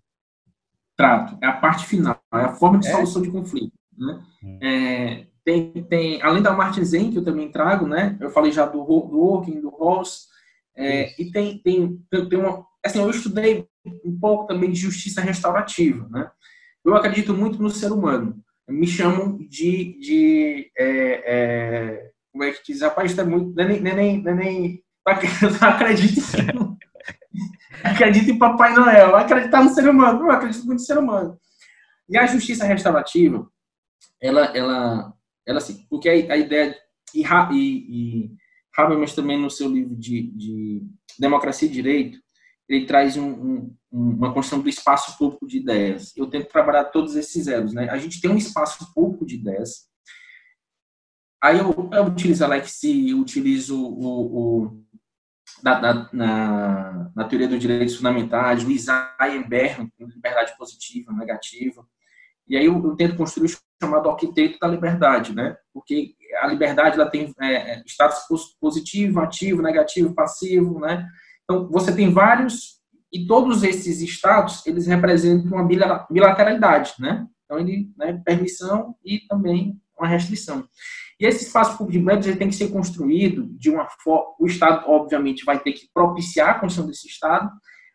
Trato, 0.96 1.36
é 1.42 1.48
a 1.48 1.52
parte 1.52 1.84
final, 1.84 2.18
é 2.32 2.44
a 2.44 2.54
forma 2.54 2.78
de 2.78 2.88
é? 2.88 2.92
solução 2.92 3.20
de 3.20 3.30
conflito. 3.30 3.74
Né? 3.94 4.22
Hum. 4.42 4.58
É, 4.62 5.26
tem, 5.44 5.70
tem, 5.84 6.22
além 6.22 6.42
da 6.42 6.54
Martin 6.54 6.82
Zen, 6.82 7.10
que 7.10 7.18
eu 7.18 7.24
também 7.24 7.52
trago, 7.52 7.86
né? 7.86 8.16
eu 8.22 8.30
falei 8.30 8.52
já 8.52 8.64
do, 8.64 8.82
do 8.82 9.18
Working, 9.18 9.60
do 9.60 9.68
Ross, 9.68 10.28
é, 10.74 11.14
e 11.20 11.30
tem, 11.30 11.58
tem, 11.58 12.02
tem 12.10 12.38
uma... 12.38 12.64
Assim, 12.82 13.02
eu 13.02 13.10
estudei 13.10 13.68
um 14.02 14.18
pouco 14.18 14.46
também 14.46 14.72
de 14.72 14.80
justiça 14.80 15.20
restaurativa, 15.20 16.08
né? 16.08 16.30
Eu 16.86 16.94
acredito 16.94 17.34
muito 17.34 17.60
no 17.60 17.68
ser 17.68 17.90
humano. 17.90 18.40
Me 18.68 18.86
chamam 18.86 19.36
de. 19.38 19.98
de 19.98 20.70
é, 20.78 21.22
é, 21.26 22.10
como 22.30 22.44
é 22.44 22.52
que 22.52 22.62
diz? 22.64 22.80
Rapaz, 22.80 23.10
isso 23.10 23.20
é 23.20 23.24
muito. 23.24 23.60
É 23.60 23.66
nem. 23.66 23.78
É 23.78 23.94
nem, 23.94 24.22
nem, 24.22 24.84
não 25.04 25.68
acredito 25.68 26.20
em. 26.20 26.76
acredito 27.82 28.30
em 28.30 28.38
Papai 28.38 28.72
Noel. 28.72 29.16
Acreditar 29.16 29.64
no 29.64 29.70
ser 29.70 29.88
humano. 29.88 30.26
Eu 30.26 30.30
acredito 30.30 30.64
muito 30.64 30.78
no 30.78 30.86
ser 30.86 30.96
humano. 30.96 31.36
E 32.08 32.16
a 32.16 32.24
justiça 32.26 32.64
restaurativa, 32.64 33.50
ela. 34.22 34.56
ela, 34.56 35.12
ela 35.44 35.58
assim, 35.58 35.84
porque 35.90 36.08
a, 36.08 36.12
a 36.12 36.36
ideia. 36.36 36.76
E, 37.12 37.22
e, 37.22 38.24
e 38.24 38.30
Habermas 38.76 39.14
também 39.14 39.40
no 39.40 39.50
seu 39.50 39.68
livro 39.68 39.96
de, 39.96 40.30
de 40.36 40.82
Democracia 41.18 41.66
e 41.66 41.72
Direito, 41.72 42.18
ele 42.68 42.84
traz 42.84 43.16
um, 43.16 43.28
um, 43.28 43.76
uma 43.96 44.32
construção 44.32 44.60
do 44.60 44.68
espaço 44.68 45.16
público 45.16 45.46
de 45.46 45.56
ideias. 45.56 46.14
Eu 46.14 46.26
tento 46.26 46.50
trabalhar 46.50 46.84
todos 46.84 47.16
esses 47.16 47.46
elos. 47.46 47.72
Né? 47.72 47.88
A 47.88 47.96
gente 47.96 48.20
tem 48.20 48.30
um 48.30 48.36
espaço 48.36 48.92
público 48.92 49.24
de 49.24 49.36
ideias. 49.36 49.88
Aí 51.42 51.58
eu, 51.58 51.90
eu 51.92 52.04
utilizo 52.04 52.44
a 52.44 52.48
Lexi, 52.48 53.14
utilizo 53.14 53.82
o, 53.82 54.64
o 54.64 54.84
na, 55.62 56.10
na, 56.12 57.24
teoria 57.24 57.48
dos 57.48 57.58
direitos 57.58 57.96
fundamentais, 57.96 58.64
o 58.64 58.70
Isaiah 58.70 59.42
Berman, 59.48 59.90
liberdade 59.98 60.56
positiva, 60.58 61.12
negativa. 61.12 61.86
E 62.46 62.56
aí 62.56 62.66
eu, 62.66 62.84
eu, 62.84 62.96
tento 62.96 63.16
construir 63.16 63.50
o 63.50 63.58
chamado 63.82 64.10
arquiteto 64.10 64.58
da 64.58 64.68
liberdade, 64.68 65.34
né? 65.34 65.56
Porque 65.72 66.14
a 66.40 66.46
liberdade 66.46 66.96
ela 67.00 67.10
tem 67.10 67.32
é, 67.40 67.72
é 67.72 67.82
status 67.86 68.54
positivo, 68.60 69.20
ativo, 69.20 69.62
negativo, 69.62 70.14
passivo, 70.14 70.80
né? 70.80 71.08
Então, 71.44 71.68
você 71.68 71.94
tem 71.94 72.12
vários 72.12 72.75
e 73.12 73.26
todos 73.26 73.62
esses 73.62 74.00
estados, 74.00 74.66
eles 74.66 74.86
representam 74.86 75.52
uma 75.52 75.66
bilateralidade, 76.10 76.94
né? 76.98 77.26
Então, 77.44 77.58
ele, 77.58 77.90
né, 77.96 78.20
permissão 78.24 78.94
e 79.04 79.20
também 79.28 79.80
uma 79.98 80.08
restrição. 80.08 80.66
E 81.18 81.24
esse 81.24 81.46
espaço 81.46 81.78
público 81.78 81.98
de 81.98 82.04
médios 82.04 82.26
ele 82.26 82.36
tem 82.36 82.48
que 82.48 82.54
ser 82.54 82.68
construído 82.68 83.46
de 83.56 83.70
uma 83.70 83.86
forma. 84.02 84.34
O 84.38 84.46
Estado, 84.46 84.84
obviamente, 84.88 85.44
vai 85.44 85.58
ter 85.58 85.72
que 85.72 85.88
propiciar 85.94 86.50
a 86.50 86.54
construção 86.54 86.86
desse 86.86 87.08
Estado, 87.08 87.50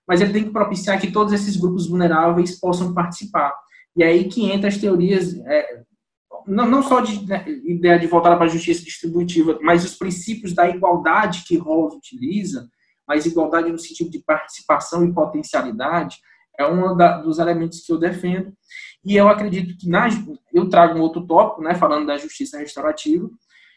mas 0.07 0.21
ele 0.21 0.33
tem 0.33 0.43
que 0.45 0.51
propiciar 0.51 0.99
que 0.99 1.11
todos 1.11 1.31
esses 1.31 1.55
grupos 1.55 1.87
vulneráveis 1.87 2.59
possam 2.59 2.93
participar. 2.93 3.53
E 3.95 4.03
é 4.03 4.07
aí 4.07 4.27
que 4.27 4.49
entra 4.49 4.69
as 4.69 4.77
teorias, 4.77 5.37
é, 5.45 5.83
não, 6.47 6.65
não 6.65 6.81
só 6.81 7.01
de 7.01 7.25
né, 7.27 7.45
ideia 7.65 7.99
de 7.99 8.07
voltar 8.07 8.35
para 8.35 8.45
a 8.45 8.49
justiça 8.49 8.83
distributiva, 8.83 9.59
mas 9.61 9.85
os 9.85 9.95
princípios 9.95 10.53
da 10.53 10.67
igualdade 10.67 11.43
que 11.45 11.57
Rawls 11.57 11.93
utiliza, 11.93 12.69
mas 13.11 13.25
igualdade 13.25 13.69
no 13.69 13.77
sentido 13.77 14.09
de 14.09 14.19
participação 14.19 15.03
e 15.03 15.13
potencialidade, 15.13 16.19
é 16.57 16.65
um 16.65 16.95
dos 17.21 17.39
elementos 17.39 17.81
que 17.81 17.91
eu 17.91 17.97
defendo. 17.97 18.53
E 19.03 19.17
eu 19.17 19.27
acredito 19.27 19.77
que 19.77 19.89
na, 19.89 20.07
eu 20.53 20.69
trago 20.69 20.97
um 20.97 21.01
outro 21.01 21.27
tópico, 21.27 21.61
né, 21.61 21.75
falando 21.75 22.07
da 22.07 22.17
justiça 22.17 22.57
restaurativa, 22.57 23.29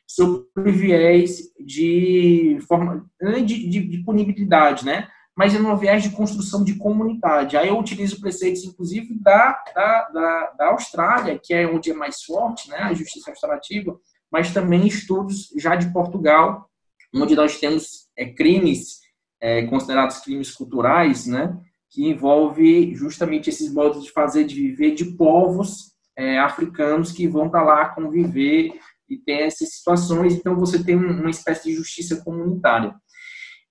sobre 0.07 0.71
viés 0.71 1.53
de, 1.59 2.59
forma, 2.69 3.05
de, 3.21 3.69
de, 3.69 3.89
de 3.89 4.05
punibilidade, 4.05 4.85
né? 4.85 5.09
mas 5.37 5.53
é 5.53 5.59
um 5.59 5.77
viés 5.77 6.05
de 6.05 6.11
construção 6.11 6.63
de 6.63 6.77
comunidade. 6.77 7.57
Aí 7.57 7.67
eu 7.67 7.77
utilizo 7.77 8.21
preceitos, 8.21 8.63
inclusive, 8.63 9.19
da, 9.21 9.61
da, 9.75 10.09
da, 10.11 10.51
da, 10.59 10.67
Austrália, 10.69 11.41
que 11.43 11.53
é 11.53 11.67
onde 11.67 11.91
é 11.91 11.95
mais 11.95 12.23
forte 12.23 12.71
né, 12.71 12.77
a 12.77 12.95
justiça 12.95 13.33
restaurativa, 13.33 13.99
mas 14.31 14.55
também 14.55 14.87
estudos 14.87 15.49
já 15.59 15.75
de 15.75 15.93
Portugal, 15.93 16.71
onde 17.13 17.35
nós 17.35 17.59
temos 17.59 18.09
é, 18.17 18.27
crimes 18.27 19.04
é, 19.45 19.67
considerados 19.67 20.21
crimes 20.21 20.51
culturais, 20.51 21.27
né, 21.27 21.55
que 21.91 22.09
envolve 22.09 22.95
justamente 22.95 23.51
esses 23.51 23.71
modos 23.71 24.03
de 24.03 24.11
fazer, 24.11 24.45
de 24.45 24.55
viver 24.55 24.95
de 24.95 25.05
povos 25.17 25.93
é, 26.17 26.39
africanos 26.39 27.13
que 27.13 27.29
vão 27.29 27.51
para 27.51 27.63
lá 27.63 27.89
conviver 27.91 28.73
e 29.07 29.19
tem 29.19 29.43
essas 29.43 29.75
situações. 29.75 30.33
Então, 30.33 30.57
você 30.57 30.83
tem 30.83 30.97
uma 30.97 31.29
espécie 31.29 31.65
de 31.69 31.77
justiça 31.77 32.25
comunitária. 32.25 32.95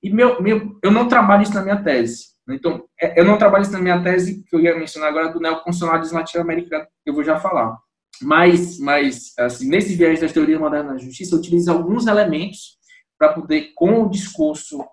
E 0.02 0.12
meu, 0.12 0.40
meu, 0.44 0.78
eu 0.84 0.92
não 0.92 1.08
trabalho 1.08 1.42
isso 1.42 1.56
na 1.56 1.64
minha 1.64 1.82
tese. 1.82 2.26
Né? 2.48 2.56
Então, 2.56 2.86
é, 3.02 3.20
eu 3.20 3.26
não 3.26 3.40
trabalho 3.40 3.64
isso 3.64 3.72
na 3.72 3.80
minha 3.80 4.02
tese, 4.04 4.44
que 4.48 4.56
eu 4.56 4.60
ia 4.60 4.78
mencionar 4.78 5.10
agora, 5.10 5.30
do 5.30 5.40
neoconstitucionalismo 5.40 6.20
latino-americano, 6.20 6.86
que 7.04 7.10
eu 7.10 7.16
vou 7.16 7.24
já 7.24 7.40
falar. 7.40 7.76
Mas, 8.22 8.78
mas 8.78 9.34
assim, 9.40 9.68
nesse 9.68 9.96
viés 9.96 10.22
da 10.22 10.28
teoria 10.28 10.60
moderna 10.60 10.92
da 10.92 11.00
justiça, 11.00 11.34
eu 11.34 11.40
utilizo 11.40 11.72
alguns 11.72 12.06
elementos 12.06 12.78
para 13.18 13.34
poder, 13.34 13.72
com 13.74 14.04
o 14.04 14.10
discurso 14.10 14.86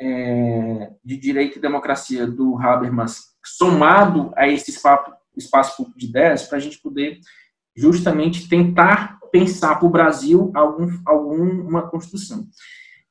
é, 0.00 0.90
de 1.04 1.16
direito 1.16 1.58
e 1.58 1.62
democracia 1.62 2.26
do 2.26 2.58
Habermas, 2.58 3.34
somado 3.44 4.32
a 4.36 4.48
esse 4.48 4.70
espaço, 4.70 5.12
espaço 5.36 5.76
público 5.76 5.98
de 5.98 6.06
ideias, 6.06 6.44
para 6.44 6.58
a 6.58 6.60
gente 6.60 6.80
poder 6.80 7.18
justamente 7.76 8.48
tentar 8.48 9.18
pensar 9.32 9.76
para 9.76 9.86
o 9.86 9.90
Brasil 9.90 10.52
algum, 10.54 10.88
alguma 11.04 11.88
construção. 11.88 12.46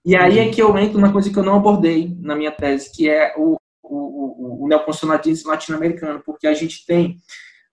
E 0.06 0.16
aí 0.16 0.40
é 0.40 0.50
que 0.50 0.62
eu 0.62 0.78
entro 0.78 1.00
numa 1.00 1.12
coisa 1.12 1.30
que 1.30 1.38
eu 1.38 1.44
não 1.44 1.56
abordei 1.56 2.16
na 2.20 2.36
minha 2.36 2.52
tese, 2.52 2.92
que 2.94 3.10
é 3.10 3.34
o, 3.38 3.58
o, 3.82 4.62
o, 4.62 4.66
o 4.66 4.68
neoconstitucionalismo 4.68 5.50
latino-americano, 5.50 6.22
porque 6.26 6.48
a 6.48 6.54
gente 6.54 6.86
tem 6.86 7.18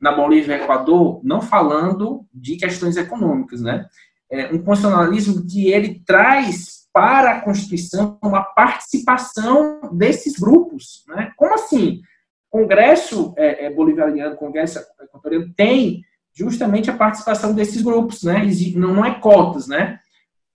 na 0.00 0.12
Bolívia 0.12 0.56
e 0.56 0.60
Equador, 0.62 1.20
não 1.22 1.42
falando 1.42 2.24
de 2.32 2.56
questões 2.56 2.96
econômicas, 2.96 3.60
né? 3.60 3.86
É 4.30 4.46
um 4.46 4.62
constitucionalismo 4.62 5.46
que 5.46 5.70
ele 5.70 6.02
traz 6.06 6.79
para 6.92 7.32
a 7.32 7.40
Constituição 7.40 8.18
uma 8.22 8.42
participação 8.42 9.90
desses 9.92 10.38
grupos, 10.38 11.04
né? 11.08 11.32
Como 11.36 11.54
assim? 11.54 12.02
Congresso 12.50 13.32
é, 13.36 13.66
é, 13.66 13.70
boliviano, 13.70 14.36
Congresso 14.36 14.80
equatoriano 15.00 15.52
tem 15.54 16.02
justamente 16.34 16.90
a 16.90 16.96
participação 16.96 17.54
desses 17.54 17.82
grupos, 17.82 18.22
né? 18.22 18.42
Não, 18.74 19.04
é 19.04 19.14
cotas, 19.20 19.68
né? 19.68 20.00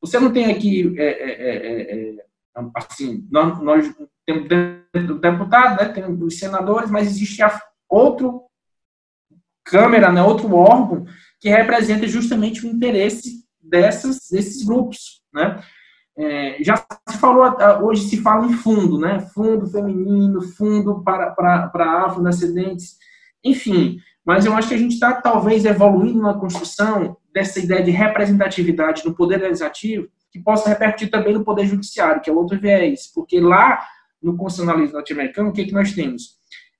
Você 0.02 0.20
não 0.20 0.32
tem 0.32 0.52
aqui, 0.52 0.94
é, 0.98 1.06
é, 1.06 1.32
é, 1.42 2.16
é 2.16 2.26
assim, 2.76 3.28
nós, 3.32 3.60
nós 3.62 3.96
temos 4.26 4.48
deputado, 5.20 5.82
né, 5.82 5.90
temos 5.90 6.22
os 6.22 6.40
senadores, 6.40 6.90
mas 6.90 7.08
existe 7.08 7.42
outro 7.90 8.44
câmera, 9.64 10.12
né, 10.12 10.22
outro 10.22 10.54
órgão 10.56 11.06
que 11.40 11.50
representa 11.50 12.08
justamente 12.08 12.66
o 12.66 12.70
interesse 12.70 13.46
dessas, 13.62 14.30
desses 14.30 14.64
grupos, 14.64 15.22
né? 15.34 15.62
É, 16.18 16.58
já 16.62 16.78
se 17.10 17.18
falou, 17.18 17.46
hoje 17.84 18.04
se 18.04 18.22
fala 18.22 18.46
em 18.46 18.54
fundo, 18.54 18.98
né? 18.98 19.20
Fundo 19.34 19.68
feminino, 19.68 20.42
fundo 20.42 21.04
para, 21.04 21.32
para, 21.32 21.68
para 21.68 22.06
afrodescendentes, 22.06 22.98
enfim. 23.44 24.00
Mas 24.26 24.46
eu 24.46 24.54
acho 24.54 24.70
que 24.70 24.74
a 24.74 24.78
gente 24.78 24.94
está 24.94 25.14
talvez 25.14 25.66
evoluindo 25.66 26.22
na 26.22 26.34
construção 26.34 27.18
dessa 27.34 27.60
ideia 27.60 27.84
de 27.84 27.92
representatividade 27.92 29.06
no 29.06 29.14
poder 29.14 29.42
legislativo, 29.42 30.08
que 30.32 30.40
possa 30.40 30.70
repercutir 30.70 31.12
também 31.12 31.34
no 31.34 31.44
poder 31.44 31.68
judiciário, 31.68 32.22
que 32.22 32.30
é 32.30 32.34
outro 32.34 32.60
viés. 32.60 33.12
Porque 33.14 33.40
lá, 33.40 33.86
no 34.22 34.36
constitucionalismo 34.38 34.96
norte-americano, 34.96 35.50
o 35.50 35.54
que, 35.54 35.62
é 35.62 35.66
que 35.66 35.74
nós 35.74 35.94
temos? 35.94 36.38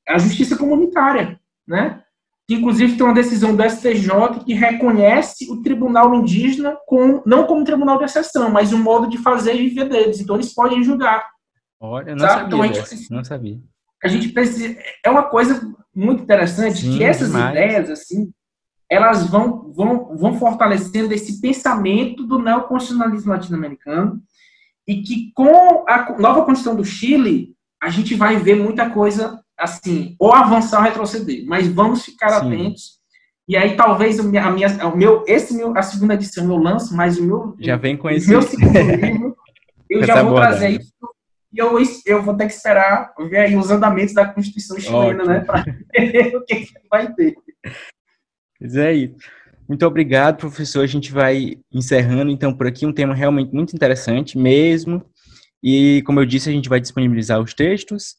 A 0.08 0.18
justiça 0.18 0.58
comunitária, 0.58 1.40
né? 1.68 2.02
Que 2.48 2.54
inclusive 2.54 2.96
tem 2.96 3.06
uma 3.06 3.14
decisão 3.16 3.56
do 3.56 3.64
STJ 3.64 4.44
que 4.46 4.54
reconhece 4.54 5.52
o 5.52 5.62
tribunal 5.62 6.14
indígena 6.14 6.78
com, 6.86 7.22
não 7.26 7.46
como 7.48 7.64
tribunal 7.64 7.98
de 7.98 8.06
exceção, 8.06 8.52
mas 8.52 8.72
um 8.72 8.82
modo 8.82 9.10
de 9.10 9.18
fazer 9.18 9.56
e 9.56 9.70
viver 9.70 9.90
deles. 9.90 10.20
Então 10.20 10.36
eles 10.36 10.54
podem 10.54 10.84
julgar. 10.84 11.28
Olha, 11.80 12.16
não 12.16 12.20
sabe? 12.20 12.52
sabia. 12.52 12.68
Então, 12.68 12.86
gente, 12.86 13.12
não 13.12 13.24
sabia. 13.24 13.60
A 14.04 14.08
gente 14.08 14.30
precisa. 14.30 14.78
É 15.04 15.10
uma 15.10 15.24
coisa 15.24 15.62
muito 15.94 16.24
interessante 16.24 16.82
Sim, 16.82 16.98
que 16.98 17.04
essas 17.04 17.32
demais. 17.32 17.52
ideias, 17.52 17.90
assim, 17.90 18.32
elas 18.90 19.28
vão, 19.28 19.72
vão, 19.74 20.16
vão 20.16 20.38
fortalecendo 20.38 21.14
esse 21.14 21.42
pensamento 21.42 22.26
do 22.26 22.38
neoconstitucionalismo 22.38 23.32
latino-americano 23.32 24.22
e 24.88 25.02
que 25.02 25.32
com 25.34 25.84
a 25.88 26.16
nova 26.20 26.44
Constituição 26.44 26.76
do 26.76 26.86
Chile, 26.86 27.56
a 27.82 27.90
gente 27.90 28.14
vai 28.14 28.38
ver 28.38 28.56
muita 28.56 28.90
coisa 28.90 29.44
assim, 29.58 30.16
ou 30.20 30.34
avançar 30.34 30.80
ou 30.80 30.84
retroceder, 30.84 31.46
mas 31.46 31.68
vamos 31.68 32.04
ficar 32.04 32.30
Sim. 32.30 32.48
atentos. 32.48 32.96
E 33.48 33.56
aí 33.56 33.76
talvez 33.76 34.20
a 34.20 34.24
minha, 34.24 34.50
o 34.88 34.98
meu, 34.98 35.24
esse 35.28 35.54
meu, 35.56 35.78
a 35.78 35.82
segunda 35.84 36.16
edição 36.16 36.46
eu 36.46 36.58
lanço, 36.58 36.96
mas 36.96 37.20
o 37.20 37.24
meu 37.24 37.56
já 37.60 37.76
vem 37.76 37.96
com 37.96 38.10
esse 38.10 38.28
meu 38.28 38.42
segundo 38.42 38.78
livro, 38.80 39.36
eu 39.90 40.04
já 40.04 40.24
vou 40.24 40.36
trazer 40.36 40.70
isso 40.70 40.94
e 41.54 41.60
eu, 41.60 41.78
eu 42.06 42.22
vou 42.22 42.36
ter 42.36 42.48
que 42.48 42.54
esperar 42.54 43.14
ver 43.30 43.38
aí 43.38 43.56
os 43.56 43.72
andamentos 43.72 44.14
da 44.14 44.26
Constituição 44.26 44.78
chilena, 44.78 45.24
né, 45.24 45.40
para 45.40 45.64
ver 45.64 46.36
o 46.36 46.44
que, 46.44 46.56
que 46.56 46.74
vai 46.90 47.14
ter. 47.14 47.36
Pois 48.60 48.76
é 48.76 48.94
isso. 48.94 49.16
Muito 49.68 49.86
obrigado, 49.86 50.38
professor. 50.38 50.84
A 50.84 50.88
gente 50.88 51.14
vai 51.14 51.56
encerrando 51.72 52.30
então 52.30 52.54
por 52.54 52.68
aqui 52.68 52.86
um 52.86 52.92
tema 52.92 53.16
realmente 53.16 53.54
muito 53.54 53.74
interessante 53.74 54.38
mesmo. 54.38 55.04
E 55.64 56.04
como 56.06 56.20
eu 56.20 56.26
disse, 56.26 56.50
a 56.50 56.52
gente 56.52 56.68
vai 56.68 56.80
disponibilizar 56.80 57.40
os 57.40 57.54
textos 57.54 58.16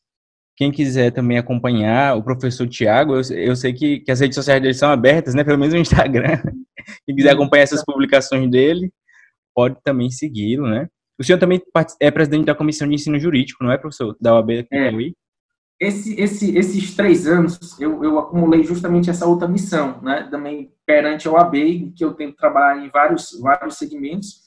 quem 0.56 0.72
quiser 0.72 1.10
também 1.10 1.36
acompanhar 1.36 2.16
o 2.16 2.22
professor 2.22 2.66
Tiago, 2.66 3.14
eu, 3.14 3.36
eu 3.36 3.54
sei 3.54 3.74
que, 3.74 4.00
que, 4.00 4.10
as 4.10 4.20
redes 4.20 4.34
sociais 4.34 4.60
dele 4.60 4.74
são 4.74 4.90
abertas, 4.90 5.34
né? 5.34 5.44
Pelo 5.44 5.58
menos 5.58 5.74
o 5.74 5.78
Instagram. 5.78 6.40
Quem 7.04 7.16
quiser 7.16 7.30
acompanhar 7.30 7.64
essas 7.64 7.84
publicações 7.84 8.48
dele, 8.50 8.90
pode 9.54 9.76
também 9.82 10.08
segui-lo, 10.08 10.66
né? 10.68 10.88
O 11.18 11.24
senhor 11.24 11.38
também 11.38 11.60
é 12.00 12.10
presidente 12.10 12.46
da 12.46 12.54
Comissão 12.54 12.88
de 12.88 12.94
Ensino 12.94 13.18
Jurídico, 13.18 13.64
não 13.64 13.72
é, 13.72 13.78
professor? 13.78 14.16
Da 14.20 14.34
OAB 14.34 14.50
aqui 14.50 14.68
é. 14.72 14.92
Esse, 15.78 16.18
esse, 16.18 16.56
esses 16.56 16.94
três 16.94 17.26
anos, 17.26 17.78
eu, 17.78 18.02
eu 18.02 18.18
acumulei 18.18 18.62
justamente 18.62 19.10
essa 19.10 19.26
outra 19.26 19.46
missão, 19.46 20.00
né? 20.00 20.26
Também 20.30 20.72
perante 20.86 21.28
a 21.28 21.32
OAB, 21.32 21.54
que 21.94 22.04
eu 22.04 22.14
tenho 22.14 22.30
que 22.30 22.38
trabalhar 22.38 22.82
em 22.82 22.88
vários, 22.88 23.38
vários 23.40 23.76
segmentos. 23.76 24.45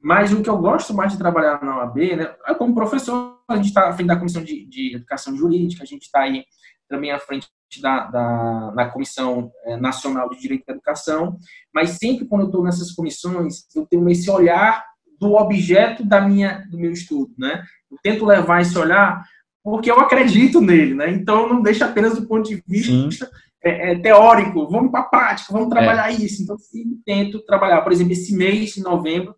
Mas 0.00 0.32
o 0.32 0.42
que 0.42 0.48
eu 0.48 0.58
gosto 0.58 0.94
mais 0.94 1.12
de 1.12 1.18
trabalhar 1.18 1.62
na 1.62 1.78
OAB, 1.78 1.96
né, 2.16 2.34
é 2.46 2.54
como 2.54 2.74
professor, 2.74 3.38
a 3.48 3.56
gente 3.56 3.66
está 3.66 3.88
à 3.88 3.92
frente 3.92 4.08
da 4.08 4.16
Comissão 4.16 4.44
de, 4.44 4.64
de 4.66 4.94
Educação 4.94 5.36
Jurídica, 5.36 5.82
a 5.82 5.86
gente 5.86 6.02
está 6.02 6.20
aí 6.20 6.44
também 6.88 7.10
à 7.10 7.18
frente 7.18 7.48
da, 7.80 8.06
da, 8.06 8.70
da 8.70 8.86
Comissão 8.86 9.50
eh, 9.64 9.76
Nacional 9.76 10.30
de 10.30 10.40
Direito 10.40 10.64
da 10.66 10.72
Educação, 10.72 11.36
mas 11.74 11.90
sempre 11.90 12.26
quando 12.26 12.42
eu 12.42 12.46
estou 12.46 12.64
nessas 12.64 12.92
comissões, 12.92 13.66
eu 13.74 13.84
tenho 13.86 14.08
esse 14.08 14.30
olhar 14.30 14.84
do 15.20 15.34
objeto 15.34 16.04
da 16.04 16.20
minha, 16.20 16.66
do 16.70 16.78
meu 16.78 16.92
estudo, 16.92 17.34
né? 17.36 17.62
Eu 17.90 17.98
tento 18.02 18.24
levar 18.24 18.62
esse 18.62 18.78
olhar 18.78 19.22
porque 19.62 19.90
eu 19.90 19.98
acredito 19.98 20.60
nele, 20.60 20.94
né? 20.94 21.10
Então 21.10 21.48
não 21.48 21.60
deixa 21.60 21.84
apenas 21.84 22.14
do 22.14 22.26
ponto 22.26 22.48
de 22.48 22.62
vista 22.66 23.28
é, 23.62 23.92
é, 23.92 23.98
teórico, 23.98 24.68
vamos 24.68 24.90
para 24.90 25.00
a 25.00 25.04
prática, 25.04 25.52
vamos 25.52 25.68
trabalhar 25.68 26.10
é. 26.10 26.14
isso. 26.14 26.42
Então 26.42 26.56
sempre 26.58 26.98
tento 27.04 27.44
trabalhar, 27.44 27.82
por 27.82 27.92
exemplo, 27.92 28.12
esse 28.12 28.34
mês 28.34 28.70
de 28.70 28.80
novembro 28.80 29.34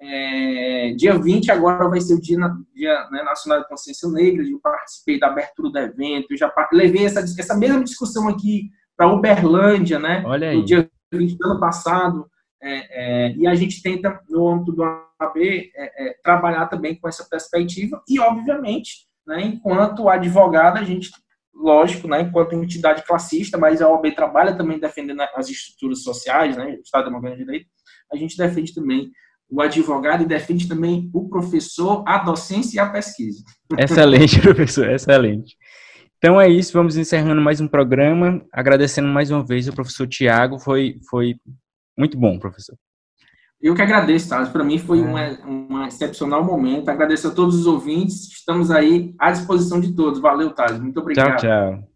é, 0.00 0.92
dia 0.96 1.18
20 1.18 1.50
agora 1.50 1.88
vai 1.88 2.00
ser 2.00 2.14
o 2.14 2.20
Dia, 2.20 2.38
dia 2.72 3.08
né, 3.10 3.22
Nacional 3.22 3.60
de 3.60 3.68
Consciência 3.68 4.08
Negra, 4.08 4.44
eu 4.44 4.60
participei 4.60 5.18
da 5.18 5.26
abertura 5.26 5.70
do 5.70 5.78
evento, 5.78 6.36
já 6.36 6.52
levei 6.72 7.04
essa, 7.04 7.20
essa 7.20 7.56
mesma 7.56 7.82
discussão 7.82 8.28
aqui 8.28 8.70
para 8.96 9.12
Uberlândia, 9.12 9.98
né, 9.98 10.22
Olha 10.24 10.50
aí. 10.50 10.56
no 10.56 10.64
dia 10.64 10.88
20 11.12 11.36
do 11.36 11.46
ano 11.46 11.60
passado, 11.60 12.30
é, 12.62 13.26
é, 13.26 13.36
e 13.36 13.46
a 13.46 13.54
gente 13.54 13.82
tenta, 13.82 14.20
no 14.28 14.48
âmbito 14.48 14.72
do 14.72 14.84
AB, 14.84 15.70
é, 15.74 16.08
é, 16.08 16.16
trabalhar 16.22 16.66
também 16.66 16.98
com 16.98 17.08
essa 17.08 17.24
perspectiva, 17.28 18.00
e 18.08 18.20
obviamente, 18.20 19.06
né, 19.26 19.42
enquanto 19.42 20.08
advogado, 20.08 20.78
a 20.78 20.84
gente, 20.84 21.10
lógico, 21.52 22.06
né, 22.06 22.20
enquanto 22.20 22.54
entidade 22.54 23.04
classista, 23.04 23.58
mas 23.58 23.82
a 23.82 23.88
OAB 23.88 24.12
trabalha 24.14 24.56
também 24.56 24.78
defendendo 24.78 25.22
as 25.34 25.48
estruturas 25.48 26.02
sociais, 26.04 26.56
né, 26.56 26.76
o 26.78 26.82
Estado 26.82 27.06
Democrático 27.06 27.40
de 27.40 27.44
Direito, 27.44 27.68
a 28.12 28.16
gente 28.16 28.36
defende 28.36 28.72
também 28.72 29.10
o 29.50 29.62
advogado 29.62 30.22
e 30.22 30.26
defende 30.26 30.68
também 30.68 31.10
o 31.12 31.28
professor, 31.28 32.04
a 32.06 32.18
docência 32.18 32.76
e 32.76 32.80
a 32.80 32.88
pesquisa. 32.88 33.42
Excelente, 33.78 34.40
professor, 34.42 34.90
excelente. 34.90 35.56
Então 36.18 36.40
é 36.40 36.48
isso, 36.48 36.72
vamos 36.72 36.96
encerrando 36.96 37.40
mais 37.40 37.60
um 37.60 37.68
programa, 37.68 38.42
agradecendo 38.52 39.08
mais 39.08 39.30
uma 39.30 39.44
vez 39.44 39.68
ao 39.68 39.74
professor 39.74 40.06
Tiago, 40.06 40.58
foi, 40.58 40.96
foi 41.08 41.36
muito 41.96 42.18
bom, 42.18 42.38
professor. 42.38 42.76
Eu 43.60 43.74
que 43.74 43.82
agradeço, 43.82 44.28
Thales. 44.28 44.48
Para 44.48 44.62
mim 44.62 44.78
foi 44.78 45.00
é. 45.00 45.02
um, 45.44 45.74
um 45.74 45.86
excepcional 45.86 46.44
momento. 46.44 46.88
Agradeço 46.88 47.26
a 47.26 47.30
todos 47.32 47.56
os 47.56 47.66
ouvintes. 47.66 48.28
Estamos 48.28 48.70
aí 48.70 49.14
à 49.18 49.32
disposição 49.32 49.80
de 49.80 49.94
todos. 49.94 50.20
Valeu, 50.20 50.50
Thales. 50.50 50.78
Muito 50.80 51.00
obrigado. 51.00 51.38
Tchau, 51.38 51.38
tchau. 51.38 51.87